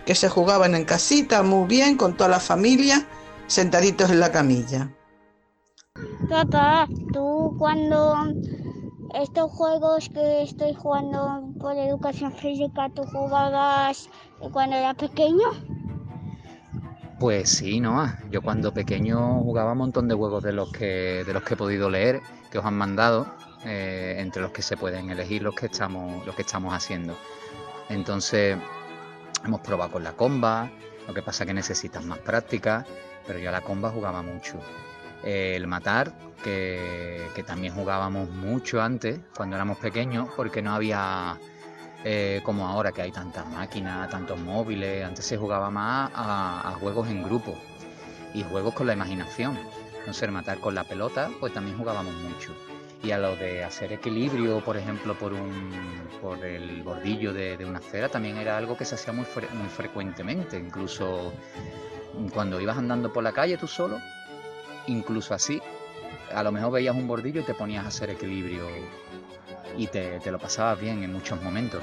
que 0.06 0.14
se 0.14 0.30
jugaban 0.30 0.76
en 0.76 0.86
casita 0.86 1.42
muy 1.42 1.68
bien 1.68 1.98
con 1.98 2.16
toda 2.16 2.30
la 2.30 2.40
familia 2.40 3.08
sentaditos 3.52 4.10
en 4.10 4.22
la 4.22 4.32
camilla. 4.32 4.90
Tata, 6.30 6.88
tú 7.12 7.54
cuando 7.60 8.16
estos 9.14 9.52
juegos 9.52 10.10
que 10.10 10.44
estoy 10.44 10.74
jugando 10.74 11.50
por 11.60 11.76
educación 11.76 12.32
física, 12.32 12.90
¿tú 12.96 13.04
jugabas 13.04 14.10
cuando 14.54 14.78
era 14.78 14.94
pequeño? 14.94 15.44
Pues 17.20 17.50
sí, 17.50 17.82
no. 17.82 18.06
Yo 18.32 18.42
cuando 18.42 18.74
pequeño 18.74 19.42
jugaba 19.42 19.74
un 19.74 19.80
montón 19.80 20.08
de 20.08 20.16
juegos 20.16 20.42
de 20.44 20.54
los 20.54 20.72
que, 20.72 21.26
de 21.26 21.34
los 21.34 21.44
que 21.44 21.56
he 21.56 21.58
podido 21.58 21.90
leer, 21.90 22.22
que 22.50 22.58
os 22.58 22.66
han 22.66 22.78
mandado, 22.78 23.28
eh, 23.66 24.16
entre 24.20 24.42
los 24.42 24.52
que 24.52 24.62
se 24.62 24.78
pueden 24.78 25.10
elegir 25.10 25.44
los 25.44 25.56
que 25.56 25.66
estamos, 25.66 26.26
los 26.26 26.36
que 26.36 26.44
estamos 26.44 26.74
haciendo. 26.74 27.18
Entonces, 27.90 28.58
hemos 29.44 29.60
probado 29.60 29.92
con 29.92 30.06
la 30.06 30.14
comba, 30.14 30.72
lo 31.06 31.14
que 31.14 31.22
pasa 31.22 31.46
que 31.46 31.54
necesitas 31.54 32.06
más 32.06 32.20
práctica 32.20 32.86
pero 33.26 33.40
yo 33.40 33.50
a 33.50 33.52
la 33.52 33.62
comba 33.62 33.90
jugaba 33.90 34.22
mucho. 34.22 34.60
el 35.24 35.68
matar, 35.68 36.14
que, 36.44 37.44
también 37.46 37.74
jugábamos 37.74 38.30
mucho 38.30 38.82
antes, 38.82 39.20
cuando 39.36 39.56
éramos 39.56 39.78
pequeños, 39.78 40.30
porque 40.36 40.62
no 40.62 40.74
había 40.74 41.38
eh, 42.04 42.42
como 42.44 42.68
ahora 42.68 42.92
que 42.92 43.02
hay 43.02 43.12
tantas 43.12 43.48
máquinas, 43.48 44.10
tantos 44.10 44.40
móviles, 44.40 45.06
antes 45.06 45.26
se 45.26 45.38
jugaba 45.38 45.70
más 45.70 46.12
a, 46.14 46.76
juegos 46.80 47.10
en 47.10 47.24
grupo 47.24 47.58
y 48.34 48.44
juegos 48.44 48.74
con 48.74 48.88
la 48.88 48.94
imaginación. 48.94 49.58
Entonces 50.00 50.24
el 50.24 50.32
matar 50.32 50.60
con 50.60 50.74
la 50.74 50.84
pelota, 50.84 51.30
pues 51.40 51.54
también 51.54 51.78
jugábamos 51.78 52.14
mucho. 52.16 52.54
Y 53.04 53.12
a 53.12 53.18
lo 53.18 53.36
de 53.36 53.64
hacer 53.64 53.94
equilibrio, 53.94 54.64
por 54.64 54.78
ejemplo, 54.78 55.16
por, 55.16 55.34
un, 55.34 55.72
por 56.22 56.44
el 56.46 56.84
bordillo 56.84 57.34
de, 57.34 57.58
una 57.66 57.80
esfera, 57.80 58.10
también 58.10 58.38
era 58.38 58.58
algo 58.58 58.78
que 58.78 58.86
se 58.86 58.96
hacía 58.96 59.12
muy, 59.12 59.26
muy 59.54 59.70
frecuentemente. 59.70 60.58
Incluso 60.58 61.34
cuando 62.34 62.60
ibas 62.60 62.78
andando 62.78 63.12
por 63.12 63.24
la 63.24 63.32
calle 63.32 63.58
tú 63.58 63.68
solo, 63.68 64.00
incluso 64.88 65.34
así, 65.34 65.62
a 66.34 66.44
lo 66.44 66.52
mejor 66.52 66.72
veías 66.74 66.96
un 66.96 67.08
bordillo 67.08 67.42
y 67.42 67.44
te 67.44 67.54
ponías 67.54 67.86
a 67.86 67.88
hacer 67.88 68.10
equilibrio 68.10 68.68
y 69.78 69.88
te, 69.88 70.20
lo 70.32 70.40
pasabas 70.40 70.80
bien 70.80 71.04
en 71.04 71.14
muchos 71.14 71.42
momentos. 71.42 71.82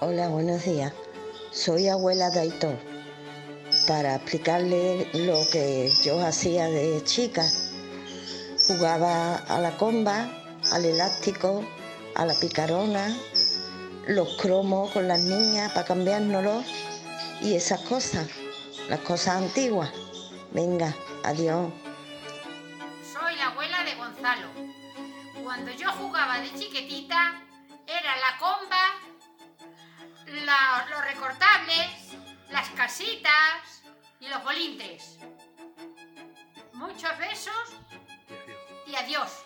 Hola, 0.00 0.28
buenos 0.28 0.64
días. 0.64 0.92
Soy 1.50 1.88
abuela 1.88 2.30
de 2.30 2.40
Aitor. 2.40 2.76
Para 3.88 4.16
explicarle 4.16 5.08
lo 5.14 5.38
que 5.52 5.90
yo 6.04 6.20
hacía 6.20 6.66
de 6.66 7.02
chica, 7.04 7.44
jugaba 8.66 9.36
a 9.36 9.60
la 9.60 9.76
comba, 9.76 10.28
al 10.72 10.84
elástico, 10.84 11.62
a 12.14 12.26
la 12.26 12.34
picarona, 12.34 13.16
los 14.06 14.36
cromos 14.36 14.90
con 14.92 15.08
las 15.08 15.20
niñas 15.20 15.72
para 15.72 15.86
cambiárnoslos 15.86 16.64
y 17.40 17.54
esas 17.54 17.80
cosas, 17.82 18.28
las 18.88 19.00
cosas 19.00 19.36
antiguas. 19.36 19.90
Venga, 20.52 20.94
adiós. 21.24 21.72
Soy 23.12 23.36
la 23.36 23.48
abuela 23.48 23.84
de 23.84 23.94
Gonzalo. 23.94 24.48
Cuando 25.42 25.70
yo 25.72 25.90
jugaba 25.92 26.40
de 26.40 26.52
chiquitita, 26.54 27.42
era 27.86 28.16
la 28.16 28.38
comba, 28.38 29.06
los 30.90 31.04
recortables, 31.04 32.16
las 32.50 32.68
casitas 32.70 33.82
y 34.20 34.28
los 34.28 34.42
bolintes. 34.42 35.18
Muchos 36.72 37.18
besos 37.18 37.76
y 38.86 38.94
adiós. 38.96 39.45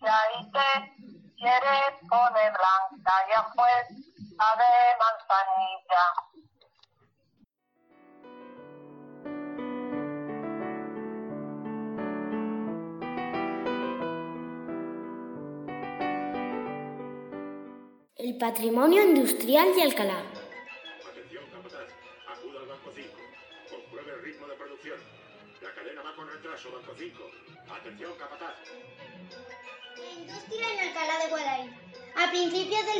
se 0.00 0.40
y 0.40 0.50
te 0.52 0.68
quieres 1.36 1.92
poner 2.08 2.52
blanca 2.52 3.14
ya 3.30 3.46
pues 3.54 3.84
a 4.38 4.56
de 4.56 4.72
manzanilla. 5.00 6.04
El 18.16 18.38
patrimonio 18.38 19.02
industrial 19.02 19.74
de 19.74 19.82
Alcalá. 19.82 20.35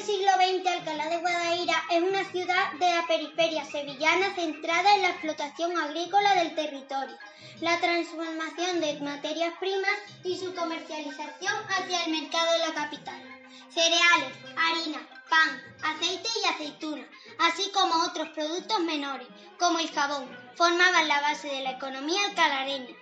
Siglo 0.06 0.30
XX, 0.36 0.68
Alcalá 0.68 1.08
de 1.08 1.16
Guadaira 1.16 1.82
es 1.90 2.00
una 2.00 2.24
ciudad 2.30 2.72
de 2.74 2.94
la 2.94 3.04
periferia 3.08 3.64
sevillana 3.64 4.32
centrada 4.36 4.94
en 4.94 5.02
la 5.02 5.08
explotación 5.08 5.76
agrícola 5.76 6.32
del 6.36 6.54
territorio, 6.54 7.18
la 7.60 7.80
transformación 7.80 8.80
de 8.80 9.00
materias 9.00 9.52
primas 9.58 9.98
y 10.22 10.38
su 10.38 10.54
comercialización 10.54 11.54
hacia 11.70 12.04
el 12.04 12.12
mercado 12.12 12.52
de 12.52 12.58
la 12.68 12.74
capital. 12.74 13.20
Cereales, 13.68 14.32
harina, 14.56 15.08
pan, 15.28 15.60
aceite 15.82 16.28
y 16.40 16.54
aceituna, 16.54 17.04
así 17.40 17.68
como 17.72 18.04
otros 18.04 18.28
productos 18.28 18.78
menores, 18.80 19.26
como 19.58 19.80
el 19.80 19.90
jabón, 19.90 20.30
formaban 20.54 21.08
la 21.08 21.20
base 21.20 21.48
de 21.48 21.62
la 21.62 21.72
economía 21.72 22.24
alcalareña. 22.26 22.94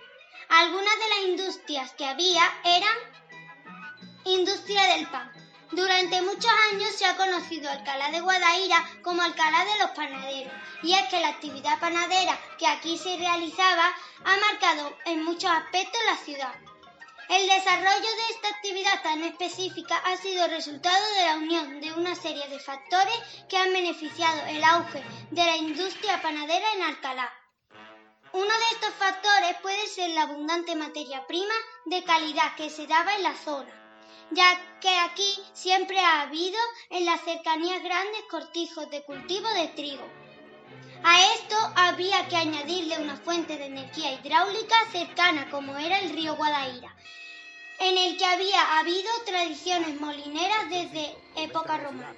Algunas 0.49 0.95
de 0.95 1.09
las 1.09 1.29
industrias 1.29 1.91
que 1.91 2.05
había 2.07 2.51
eran 2.63 2.97
industria 4.25 4.83
del 4.95 5.07
pan. 5.11 5.34
Durante 5.71 6.21
muchos 6.21 6.51
años 6.71 6.91
se 6.95 7.05
ha 7.05 7.17
conocido 7.17 7.69
Alcalá 7.69 8.11
de 8.11 8.21
Guadaira 8.21 8.87
como 9.01 9.21
Alcalá 9.21 9.65
de 9.65 9.79
los 9.79 9.91
Panaderos, 9.91 10.53
y 10.83 10.93
es 10.93 11.07
que 11.09 11.19
la 11.19 11.29
actividad 11.29 11.79
panadera 11.79 12.39
que 12.59 12.67
aquí 12.67 12.97
se 12.97 13.17
realizaba 13.17 13.95
ha 14.23 14.37
marcado 14.37 14.95
en 15.05 15.23
muchos 15.25 15.49
aspectos 15.49 15.99
la 16.05 16.17
ciudad. 16.17 16.53
El 17.27 17.47
desarrollo 17.47 17.99
de 17.99 18.33
esta 18.33 18.49
actividad 18.49 19.01
tan 19.01 19.23
específica 19.23 19.97
ha 19.97 20.15
sido 20.17 20.47
resultado 20.47 21.03
de 21.15 21.23
la 21.23 21.35
unión 21.37 21.81
de 21.81 21.91
una 21.93 22.13
serie 22.13 22.47
de 22.49 22.59
factores 22.59 23.19
que 23.49 23.57
han 23.57 23.73
beneficiado 23.73 24.45
el 24.47 24.63
auge 24.63 25.03
de 25.31 25.45
la 25.45 25.57
industria 25.57 26.21
panadera 26.21 26.73
en 26.73 26.83
Alcalá. 26.83 27.33
Uno 28.31 28.45
de 28.45 28.65
estos 28.73 28.93
factores 28.93 29.55
puede 29.63 29.87
ser 29.87 30.11
la 30.11 30.23
abundante 30.23 30.75
materia 30.75 31.25
prima 31.25 31.55
de 31.85 32.03
calidad 32.03 32.53
que 32.55 32.69
se 32.69 32.85
daba 32.85 33.15
en 33.15 33.23
la 33.23 33.33
zona, 33.33 33.84
ya 34.31 34.59
que 34.81 34.89
aquí 34.99 35.39
siempre 35.53 35.99
ha 35.99 36.21
habido 36.21 36.57
en 36.89 37.05
las 37.05 37.21
cercanías 37.21 37.83
grandes 37.83 38.21
cortijos 38.29 38.89
de 38.89 39.03
cultivo 39.03 39.47
de 39.49 39.67
trigo. 39.69 40.07
A 41.03 41.21
esto 41.35 41.55
había 41.75 42.27
que 42.27 42.35
añadirle 42.35 42.99
una 42.99 43.15
fuente 43.15 43.57
de 43.57 43.65
energía 43.65 44.13
hidráulica 44.13 44.75
cercana 44.91 45.49
como 45.51 45.77
era 45.77 45.99
el 45.99 46.09
río 46.11 46.35
Guadaira, 46.35 46.95
en 47.79 47.97
el 47.97 48.17
que 48.17 48.25
había 48.25 48.79
habido 48.79 49.09
tradiciones 49.25 49.99
molineras 49.99 50.69
desde 50.69 51.15
época 51.35 51.77
romana. 51.77 52.13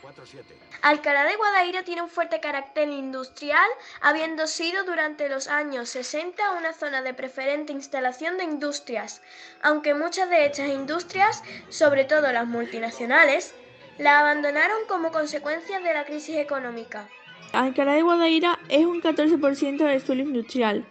Alcalá 0.81 1.23
de 1.25 1.35
Guadaira 1.35 1.83
tiene 1.83 2.03
un 2.03 2.09
fuerte 2.09 2.39
carácter 2.39 2.89
industrial, 2.89 3.67
habiendo 4.01 4.47
sido 4.47 4.83
durante 4.83 5.29
los 5.29 5.47
años 5.47 5.89
60 5.89 6.51
una 6.51 6.73
zona 6.73 7.01
de 7.01 7.13
preferente 7.13 7.73
instalación 7.73 8.37
de 8.37 8.43
industrias, 8.43 9.21
aunque 9.61 9.93
muchas 9.93 10.29
de 10.29 10.45
estas 10.45 10.69
industrias, 10.69 11.43
sobre 11.69 12.05
todo 12.05 12.31
las 12.31 12.47
multinacionales, 12.47 13.53
la 13.97 14.19
abandonaron 14.19 14.77
como 14.87 15.11
consecuencia 15.11 15.79
de 15.79 15.93
la 15.93 16.05
crisis 16.05 16.37
económica. 16.37 17.09
Alcalá 17.53 17.93
de 17.93 18.03
Guadaira 18.03 18.59
es 18.69 18.85
un 18.85 19.01
14% 19.01 19.77
del 19.77 20.05
suelo 20.05 20.21
industrial. 20.21 20.85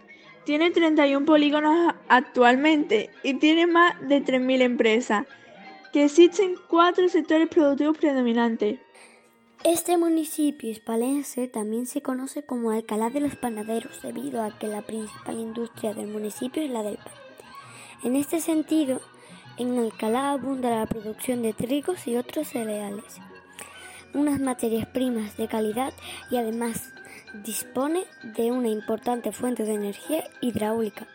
Tiene 0.47 0.71
31 0.71 1.25
polígonos 1.25 1.93
actualmente 2.07 3.09
y 3.21 3.33
tiene 3.33 3.67
más 3.67 3.99
de 4.07 4.23
3.000 4.23 4.61
empresas, 4.61 5.25
que 5.91 6.05
existen 6.05 6.55
cuatro 6.69 7.09
sectores 7.09 7.49
productivos 7.49 7.97
predominantes. 7.97 8.79
Este 9.65 9.97
municipio 9.97 10.69
hispalense 10.69 11.49
también 11.49 11.85
se 11.85 12.01
conoce 12.01 12.43
como 12.43 12.71
Alcalá 12.71 13.09
de 13.09 13.19
los 13.19 13.35
Panaderos 13.35 14.01
debido 14.01 14.41
a 14.41 14.57
que 14.57 14.67
la 14.67 14.83
principal 14.83 15.37
industria 15.37 15.93
del 15.93 16.07
municipio 16.07 16.63
es 16.63 16.71
la 16.71 16.81
del 16.81 16.95
pan. 16.95 17.13
En 18.05 18.15
este 18.15 18.39
sentido, 18.39 19.01
en 19.57 19.77
Alcalá 19.77 20.31
abunda 20.31 20.69
la 20.69 20.85
producción 20.85 21.41
de 21.41 21.51
trigos 21.51 22.07
y 22.07 22.15
otros 22.15 22.47
cereales, 22.47 23.17
unas 24.13 24.39
materias 24.39 24.87
primas 24.87 25.35
de 25.35 25.49
calidad 25.49 25.91
y 26.31 26.37
además 26.37 26.93
dispone 27.43 28.05
de 28.23 28.51
una 28.51 28.69
importante 28.69 29.31
fuente 29.31 29.63
de 29.63 29.73
energía 29.73 30.23
hidráulica. 30.41 31.07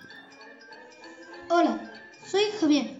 Hola, 1.49 1.93
soy 2.27 2.43
Javier. 2.61 2.97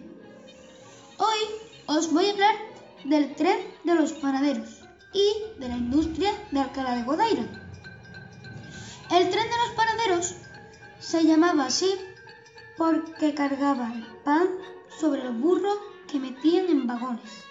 Hoy 1.17 1.39
os 1.87 2.11
voy 2.11 2.27
a 2.27 2.31
hablar 2.31 2.55
del 3.03 3.35
tren 3.35 3.57
de 3.83 3.95
los 3.95 4.13
panaderos 4.13 4.81
y 5.13 5.59
de 5.59 5.67
la 5.67 5.77
industria 5.77 6.31
de 6.51 6.59
Alcalá 6.59 6.95
de 6.95 7.03
Guadaira. 7.03 7.43
El 9.11 9.29
tren 9.29 9.43
de 9.43 9.57
los 9.65 9.75
panaderos 9.75 10.35
se 10.99 11.23
llamaba 11.23 11.65
así 11.65 11.93
porque 12.77 13.33
cargaba 13.33 13.91
el 13.93 14.05
pan 14.23 14.47
sobre 14.99 15.23
los 15.23 15.37
burros 15.37 15.77
que 16.07 16.19
metían 16.19 16.65
en 16.67 16.87
vagones. 16.87 17.43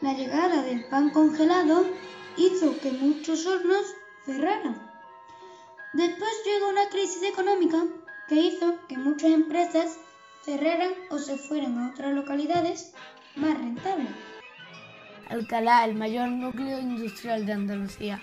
La 0.00 0.14
llegada 0.14 0.62
del 0.62 0.84
pan 0.88 1.10
congelado 1.10 1.84
hizo 2.36 2.78
que 2.78 2.92
muchos 2.92 3.46
hornos 3.46 3.84
Después 5.94 6.30
llegó 6.44 6.68
una 6.68 6.86
crisis 6.90 7.22
económica 7.22 7.82
que 8.28 8.34
hizo 8.34 8.74
que 8.86 8.98
muchas 8.98 9.30
empresas 9.30 9.98
cerraran 10.44 10.92
o 11.10 11.18
se 11.18 11.38
fueran 11.38 11.78
a 11.78 11.90
otras 11.90 12.12
localidades 12.12 12.92
más 13.36 13.56
rentables. 13.56 14.10
Alcalá, 15.30 15.86
el 15.86 15.94
mayor 15.94 16.28
núcleo 16.28 16.78
industrial 16.78 17.46
de 17.46 17.52
Andalucía. 17.52 18.20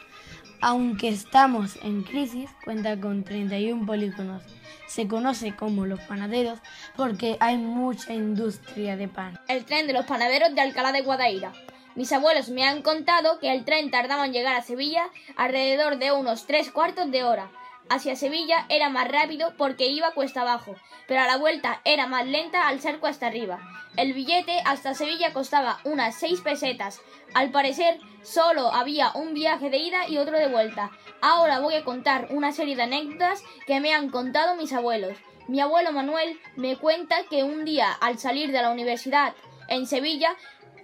Aunque 0.62 1.10
estamos 1.10 1.78
en 1.82 2.04
crisis, 2.04 2.52
cuenta 2.64 3.00
con 3.00 3.24
31 3.24 3.84
polígonos. 3.86 4.44
Se 4.88 5.08
conoce 5.08 5.56
como 5.56 5.88
los 5.88 6.00
panaderos 6.02 6.60
porque 6.96 7.38
hay 7.40 7.58
mucha 7.58 8.14
industria 8.14 8.96
de 8.96 9.08
pan. 9.08 9.40
El 9.48 9.66
tren 9.66 9.88
de 9.88 9.94
los 9.94 10.06
panaderos 10.06 10.54
de 10.54 10.62
Alcalá 10.62 10.92
de 10.92 11.02
Guadaira. 11.02 11.52
Mis 11.96 12.12
abuelos 12.12 12.50
me 12.50 12.66
han 12.66 12.82
contado 12.82 13.40
que 13.40 13.52
el 13.54 13.64
tren 13.64 13.90
tardaba 13.90 14.26
en 14.26 14.34
llegar 14.34 14.56
a 14.56 14.62
Sevilla 14.62 15.10
alrededor 15.38 15.98
de 15.98 16.12
unos 16.12 16.46
tres 16.46 16.70
cuartos 16.70 17.10
de 17.10 17.24
hora. 17.24 17.50
Hacia 17.88 18.18
Sevilla 18.18 18.66
era 18.68 18.90
más 18.90 19.08
rápido 19.08 19.54
porque 19.58 19.88
iba 19.88 20.12
cuesta 20.12 20.42
abajo, 20.42 20.76
pero 21.08 21.22
a 21.22 21.28
la 21.28 21.38
vuelta 21.38 21.82
era 21.86 22.06
más 22.08 22.26
lenta 22.26 22.68
al 22.68 22.82
ser 22.82 23.00
cuesta 23.00 23.28
arriba. 23.28 23.60
El 23.96 24.14
billete 24.14 24.60
hasta 24.66 24.94
Sevilla 24.94 25.32
costaba 25.32 25.80
unas 25.86 26.16
seis 26.16 26.42
pesetas. 26.42 27.00
Al 27.34 27.52
parecer, 27.52 27.98
solo 28.24 28.74
había 28.74 29.12
un 29.14 29.34
viaje 29.34 29.70
de 29.70 29.78
ida 29.78 30.10
y 30.10 30.18
otro 30.18 30.38
de 30.38 30.48
vuelta. 30.48 30.92
Ahora 31.22 31.60
voy 31.60 31.76
a 31.76 31.86
contar 31.86 32.28
una 32.32 32.52
serie 32.52 32.76
de 32.76 32.84
anécdotas 32.84 33.42
que 33.68 33.80
me 33.80 33.94
han 33.94 34.10
contado 34.10 34.56
mis 34.56 34.74
abuelos. 34.74 35.18
Mi 35.48 35.62
abuelo 35.62 35.94
Manuel 35.94 36.40
me 36.56 36.76
cuenta 36.76 37.24
que 37.30 37.44
un 37.44 37.64
día, 37.64 37.92
al 37.92 38.18
salir 38.18 38.52
de 38.52 38.62
la 38.64 38.72
universidad 38.72 39.34
en 39.68 39.86
Sevilla, 39.86 40.36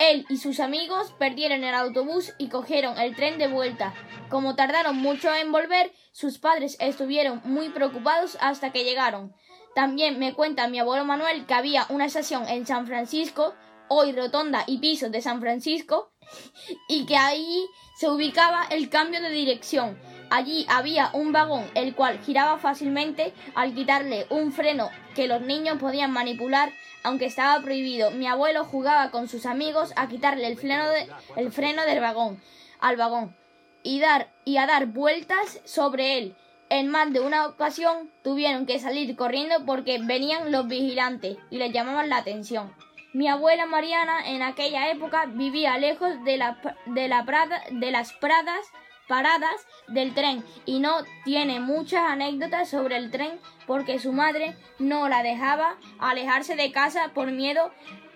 él 0.01 0.25
y 0.29 0.37
sus 0.37 0.59
amigos 0.59 1.13
perdieron 1.19 1.63
el 1.63 1.75
autobús 1.75 2.33
y 2.37 2.49
cogieron 2.49 2.97
el 2.97 3.15
tren 3.15 3.37
de 3.37 3.47
vuelta. 3.47 3.93
Como 4.29 4.55
tardaron 4.55 4.97
mucho 4.97 5.33
en 5.33 5.51
volver, 5.51 5.91
sus 6.11 6.39
padres 6.39 6.75
estuvieron 6.79 7.41
muy 7.43 7.69
preocupados 7.69 8.37
hasta 8.41 8.71
que 8.71 8.83
llegaron. 8.83 9.33
También 9.75 10.19
me 10.19 10.33
cuenta 10.33 10.67
mi 10.67 10.79
abuelo 10.79 11.05
Manuel 11.05 11.45
que 11.45 11.53
había 11.53 11.85
una 11.89 12.05
estación 12.05 12.47
en 12.49 12.65
San 12.65 12.87
Francisco, 12.87 13.53
hoy 13.87 14.11
rotonda 14.11 14.63
y 14.67 14.79
piso 14.79 15.09
de 15.09 15.21
San 15.21 15.39
Francisco, 15.39 16.11
y 16.89 17.05
que 17.05 17.17
ahí 17.17 17.65
se 17.95 18.09
ubicaba 18.09 18.65
el 18.71 18.89
cambio 18.89 19.21
de 19.21 19.29
dirección. 19.29 19.97
Allí 20.31 20.65
había 20.69 21.09
un 21.11 21.33
vagón 21.33 21.69
el 21.75 21.93
cual 21.93 22.17
giraba 22.23 22.57
fácilmente 22.57 23.33
al 23.53 23.75
quitarle 23.75 24.27
un 24.29 24.53
freno 24.53 24.89
que 25.13 25.27
los 25.27 25.41
niños 25.41 25.77
podían 25.77 26.13
manipular, 26.13 26.71
aunque 27.03 27.25
estaba 27.25 27.61
prohibido. 27.61 28.11
Mi 28.11 28.27
abuelo 28.27 28.63
jugaba 28.63 29.11
con 29.11 29.27
sus 29.27 29.45
amigos 29.45 29.91
a 29.97 30.07
quitarle 30.07 30.47
el 30.47 30.57
freno, 30.57 30.85
el 31.35 31.51
freno 31.51 31.81
del 31.83 31.99
vagón 31.99 32.41
al 32.79 32.95
vagón 32.95 33.35
y, 33.83 33.99
dar, 33.99 34.29
y 34.45 34.55
a 34.55 34.67
dar 34.67 34.85
vueltas 34.85 35.59
sobre 35.65 36.17
él. 36.17 36.35
En 36.69 36.87
más 36.87 37.11
de 37.11 37.19
una 37.19 37.45
ocasión 37.47 38.09
tuvieron 38.23 38.65
que 38.65 38.79
salir 38.79 39.17
corriendo 39.17 39.65
porque 39.65 39.99
venían 40.01 40.49
los 40.53 40.65
vigilantes 40.65 41.39
y 41.49 41.57
les 41.57 41.73
llamaban 41.73 42.07
la 42.07 42.15
atención. 42.15 42.73
Mi 43.11 43.27
abuela 43.27 43.65
Mariana 43.65 44.29
en 44.29 44.43
aquella 44.43 44.89
época 44.91 45.25
vivía 45.25 45.77
lejos 45.77 46.23
de, 46.23 46.37
la, 46.37 46.57
de, 46.85 47.09
la 47.09 47.25
prada, 47.25 47.61
de 47.69 47.91
las 47.91 48.13
pradas 48.13 48.65
paradas 49.11 49.67
del 49.89 50.13
tren 50.13 50.41
y 50.65 50.79
no 50.79 51.03
tiene 51.25 51.59
muchas 51.59 52.09
anécdotas 52.09 52.69
sobre 52.69 52.95
el 52.95 53.11
tren 53.11 53.41
porque 53.67 53.99
su 53.99 54.13
madre 54.13 54.55
no 54.79 55.09
la 55.09 55.21
dejaba 55.21 55.75
alejarse 55.99 56.55
de 56.55 56.71
casa 56.71 57.11
por 57.13 57.29
miedo 57.29 57.73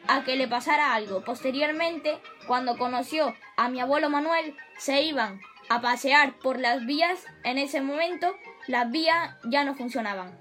a 0.07 0.23
que 0.23 0.37
le 0.37 0.47
pasara 0.47 0.93
algo. 0.93 1.21
Posteriormente, 1.25 2.17
cuando 2.47 2.77
conoció 2.77 3.35
a 3.57 3.67
mi 3.67 3.81
abuelo 3.81 4.09
Manuel, 4.09 4.55
se 4.77 5.01
iban 5.01 5.41
a 5.67 5.81
pasear 5.81 6.39
por 6.39 6.61
las 6.61 6.85
vías. 6.85 7.25
En 7.43 7.57
ese 7.57 7.81
momento, 7.81 8.33
las 8.67 8.89
vías 8.89 9.35
ya 9.43 9.65
no 9.65 9.75
funcionaban. 9.75 10.39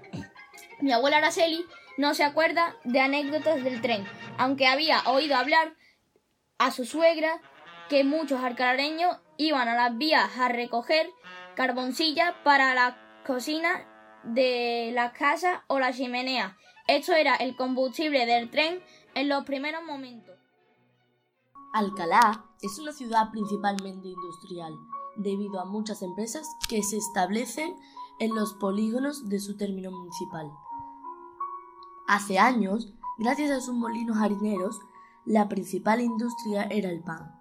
Mi 0.79 0.93
abuela 0.93 1.17
Araceli 1.17 1.65
no 1.97 2.13
se 2.13 2.23
acuerda 2.23 2.77
de 2.85 3.01
anécdotas 3.01 3.61
del 3.61 3.81
tren, 3.81 4.07
aunque 4.37 4.67
había 4.67 5.01
oído 5.01 5.35
hablar 5.35 5.73
a 6.59 6.71
su 6.71 6.85
suegra 6.85 7.41
que 7.89 8.05
muchos 8.05 8.41
alcalareños 8.41 9.17
iban 9.37 9.67
a 9.67 9.75
las 9.75 9.97
vías 9.97 10.37
a 10.37 10.49
recoger 10.49 11.09
carboncilla 11.55 12.35
para 12.43 12.73
la 12.73 12.97
cocina 13.25 13.85
de 14.23 14.91
la 14.93 15.13
casa 15.13 15.63
o 15.67 15.79
la 15.79 15.93
chimenea. 15.93 16.57
Esto 16.87 17.13
era 17.13 17.35
el 17.35 17.55
combustible 17.55 18.25
del 18.25 18.49
tren 18.49 18.81
en 19.13 19.29
los 19.29 19.43
primeros 19.45 19.83
momentos. 19.83 20.35
Alcalá 21.73 22.45
es 22.61 22.79
una 22.79 22.93
ciudad 22.93 23.31
principalmente 23.31 24.07
industrial, 24.07 24.73
debido 25.17 25.59
a 25.59 25.65
muchas 25.65 26.01
empresas 26.01 26.47
que 26.69 26.83
se 26.83 26.97
establecen 26.97 27.75
en 28.19 28.33
los 28.33 28.53
polígonos 28.53 29.27
de 29.27 29.39
su 29.39 29.57
término 29.57 29.91
municipal. 29.91 30.49
Hace 32.07 32.39
años, 32.39 32.93
gracias 33.17 33.51
a 33.51 33.61
sus 33.61 33.73
molinos 33.73 34.17
harineros, 34.17 34.79
la 35.25 35.49
principal 35.49 36.01
industria 36.01 36.63
era 36.63 36.89
el 36.89 37.01
pan, 37.01 37.35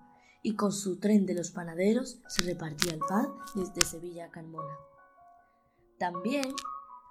y 0.45 0.55
con 0.57 0.72
su 0.72 1.01
tren 1.01 1.24
de 1.24 1.34
los 1.34 1.51
panaderos 1.51 2.20
se 2.28 2.42
repartía 2.42 2.92
el 2.92 3.01
pan 3.01 3.28
desde 3.55 3.80
Sevilla 3.80 4.26
a 4.26 4.30
Carmona. 4.30 4.76
También, 5.99 6.55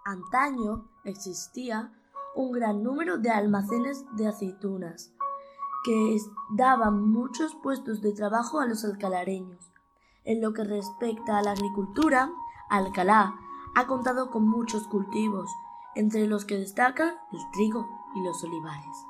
antaño, 0.05 0.88
existía 1.03 1.91
un 2.36 2.51
gran 2.51 2.84
número 2.84 3.17
de 3.17 3.31
almacenes 3.31 4.05
de 4.15 4.27
aceitunas, 4.27 5.11
que 5.84 6.17
daban 6.51 7.09
muchos 7.09 7.55
puestos 7.55 8.01
de 8.01 8.13
trabajo 8.13 8.59
a 8.59 8.67
los 8.67 8.86
alcalareños. 8.86 9.71
En 10.25 10.39
lo 10.39 10.53
que 10.53 10.63
respecta 10.63 11.39
a 11.39 11.41
la 11.41 11.51
agricultura, 11.51 12.31
Alcalá 12.69 13.36
ha 13.75 13.88
contado 13.88 14.29
con 14.29 14.47
muchos 14.47 14.88
cultivos, 14.88 15.49
entre 15.95 16.27
los 16.27 16.45
que 16.45 16.57
destacan 16.57 17.15
el 17.31 17.39
trigo 17.51 17.89
y 18.15 18.23
los 18.23 18.43
olivares. 18.43 19.05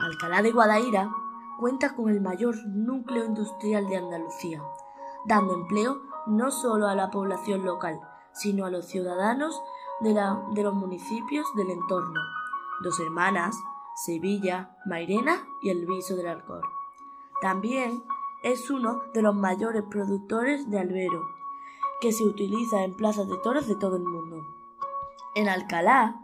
Alcalá 0.00 0.42
de 0.42 0.50
Guadaira 0.50 1.10
cuenta 1.58 1.94
con 1.94 2.08
el 2.08 2.20
mayor 2.20 2.56
núcleo 2.66 3.24
industrial 3.24 3.88
de 3.88 3.96
Andalucía, 3.96 4.62
dando 5.26 5.54
empleo 5.54 6.00
no 6.26 6.50
solo 6.50 6.86
a 6.86 6.94
la 6.94 7.10
población 7.10 7.64
local, 7.64 8.00
sino 8.32 8.64
a 8.64 8.70
los 8.70 8.86
ciudadanos 8.86 9.60
de, 10.00 10.14
de 10.54 10.62
los 10.62 10.74
municipios 10.74 11.46
del 11.56 11.70
entorno, 11.70 12.20
Dos 12.82 13.00
Hermanas, 13.00 13.56
Sevilla, 13.96 14.76
Mairena 14.86 15.44
y 15.60 15.70
El 15.70 15.86
Viso 15.86 16.14
del 16.14 16.28
Alcor. 16.28 16.62
También 17.42 18.04
es 18.44 18.70
uno 18.70 19.02
de 19.12 19.22
los 19.22 19.34
mayores 19.34 19.82
productores 19.90 20.70
de 20.70 20.78
albero, 20.78 21.26
que 22.00 22.12
se 22.12 22.22
utiliza 22.22 22.84
en 22.84 22.94
plazas 22.94 23.28
de 23.28 23.36
toros 23.38 23.66
de 23.66 23.74
todo 23.74 23.96
el 23.96 24.04
mundo. 24.04 24.46
En 25.34 25.48
Alcalá 25.48 26.20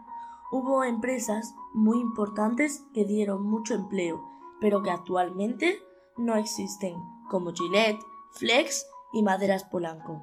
hubo 0.51 0.85
empresas 0.85 1.55
muy 1.73 1.99
importantes 1.99 2.85
que 2.93 3.03
dieron 3.03 3.43
mucho 3.43 3.73
empleo, 3.73 4.34
pero 4.61 4.81
que 4.81 4.91
actualmente 4.91 5.79
no 6.17 6.35
existen, 6.35 6.95
como 7.29 7.53
Gillette, 7.53 8.01
Flex 8.33 8.85
y 9.13 9.23
Maderas 9.23 9.63
Polanco. 9.65 10.21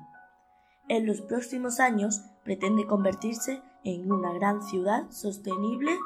En 0.89 1.07
los 1.07 1.21
próximos 1.23 1.81
años 1.81 2.21
pretende 2.45 2.87
convertirse 2.87 3.63
en 3.85 4.11
una 4.11 4.33
gran 4.33 4.63
ciudad 4.63 5.11
sostenible 5.11 5.99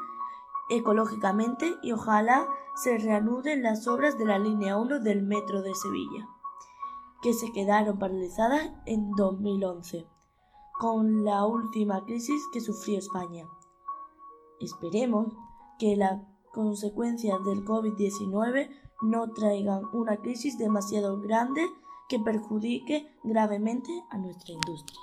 ecológicamente 0.69 1.75
y 1.81 1.91
ojalá 1.91 2.47
se 2.75 2.97
reanuden 2.97 3.63
las 3.63 3.87
obras 3.87 4.17
de 4.17 4.25
la 4.25 4.37
línea 4.37 4.77
1 4.77 4.99
del 4.99 5.23
metro 5.23 5.61
de 5.61 5.73
Sevilla, 5.73 6.27
que 7.21 7.33
se 7.33 7.51
quedaron 7.51 7.97
paralizadas 7.97 8.71
en 8.85 9.11
2011 9.11 10.07
con 10.79 11.25
la 11.25 11.45
última 11.45 12.05
crisis 12.05 12.41
que 12.53 12.61
sufrió 12.61 12.99
España. 12.99 13.47
Esperemos 14.59 15.33
que 15.79 15.95
las 15.95 16.21
consecuencias 16.57 17.37
del 17.45 17.63
COVID-19 17.63 18.67
no 19.03 19.31
traigan 19.31 19.83
una 19.93 20.17
crisis 20.17 20.57
demasiado 20.57 21.21
grande 21.21 21.61
que 22.09 22.17
perjudique 22.17 23.07
gravemente 23.23 23.91
a 24.09 24.17
nuestra 24.17 24.53
industria. 24.53 24.99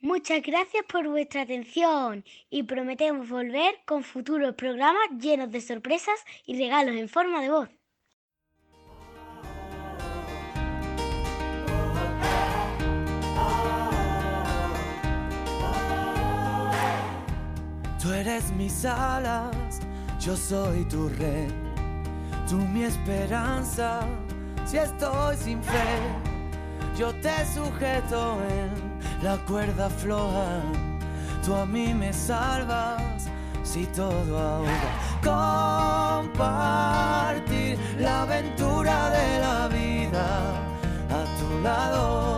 Muchas 0.00 0.42
gracias 0.42 0.84
por 0.90 1.06
vuestra 1.08 1.42
atención 1.42 2.24
y 2.50 2.64
prometemos 2.64 3.28
volver 3.28 3.76
con 3.86 4.02
futuros 4.02 4.56
programas 4.56 5.10
llenos 5.20 5.52
de 5.52 5.60
sorpresas 5.60 6.18
y 6.44 6.58
regalos 6.58 6.96
en 6.96 7.08
forma 7.08 7.40
de 7.40 7.50
voz. 7.50 7.77
Eres 18.20 18.50
mis 18.52 18.84
alas, 18.84 19.80
yo 20.18 20.36
soy 20.36 20.84
tu 20.84 21.08
red, 21.08 21.50
tú 22.48 22.56
mi 22.56 22.82
esperanza, 22.82 24.00
si 24.66 24.78
estoy 24.78 25.36
sin 25.36 25.62
fe, 25.62 26.00
yo 26.96 27.14
te 27.14 27.46
sujeto 27.54 28.38
en 28.50 28.70
la 29.22 29.36
cuerda 29.46 29.88
floja, 29.88 30.62
tú 31.44 31.54
a 31.54 31.64
mí 31.64 31.94
me 31.94 32.12
salvas 32.12 33.28
si 33.62 33.86
todo 33.86 34.38
ahoga. 34.38 34.90
Compartir 36.24 37.78
la 37.98 38.22
aventura 38.22 39.10
de 39.10 39.38
la 39.40 39.68
vida 39.68 40.26
a 41.10 41.24
tu 41.38 41.60
lado. 41.60 42.37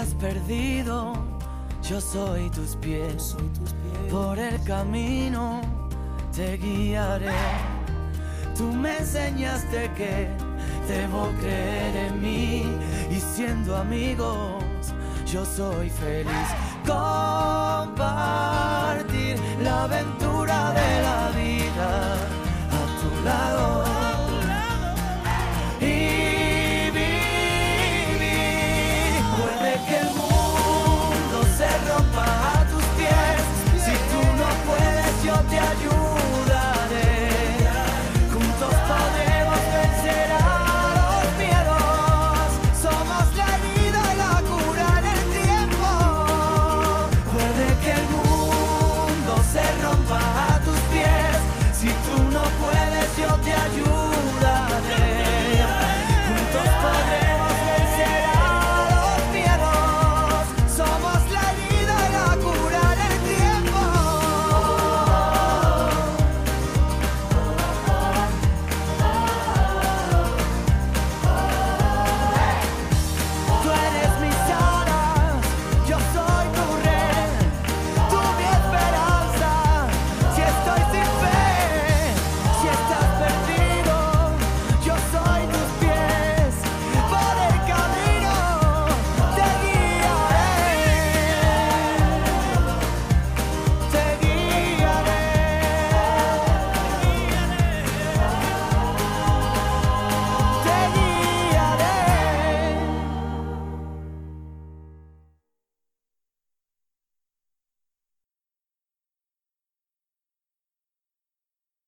estás 0.00 0.14
perdido, 0.14 1.12
yo 1.82 2.00
soy 2.00 2.48
tus 2.50 2.76
pies. 2.76 3.20
Soy 3.20 3.48
tus 3.48 3.72
pies. 3.72 4.12
Por 4.12 4.38
el 4.38 4.62
camino 4.62 5.60
te 6.34 6.56
guiaré. 6.56 7.34
Tú 8.56 8.64
me 8.72 8.96
enseñaste 8.98 9.90
que 9.96 10.28
debo 10.88 11.32
creer 11.40 11.96
en 11.96 12.22
mí 12.22 12.64
y 13.10 13.20
siendo 13.34 13.76
amigos 13.76 14.62
yo 15.26 15.44
soy 15.44 15.90
feliz. 15.90 16.48
Compartir 16.86 17.98
la 19.62 19.84
aventura 19.84 20.70
de 20.70 21.02
la 21.02 21.30
vida 21.30 22.14
a 22.70 22.86
tu 23.00 23.10
lado. 23.24 23.87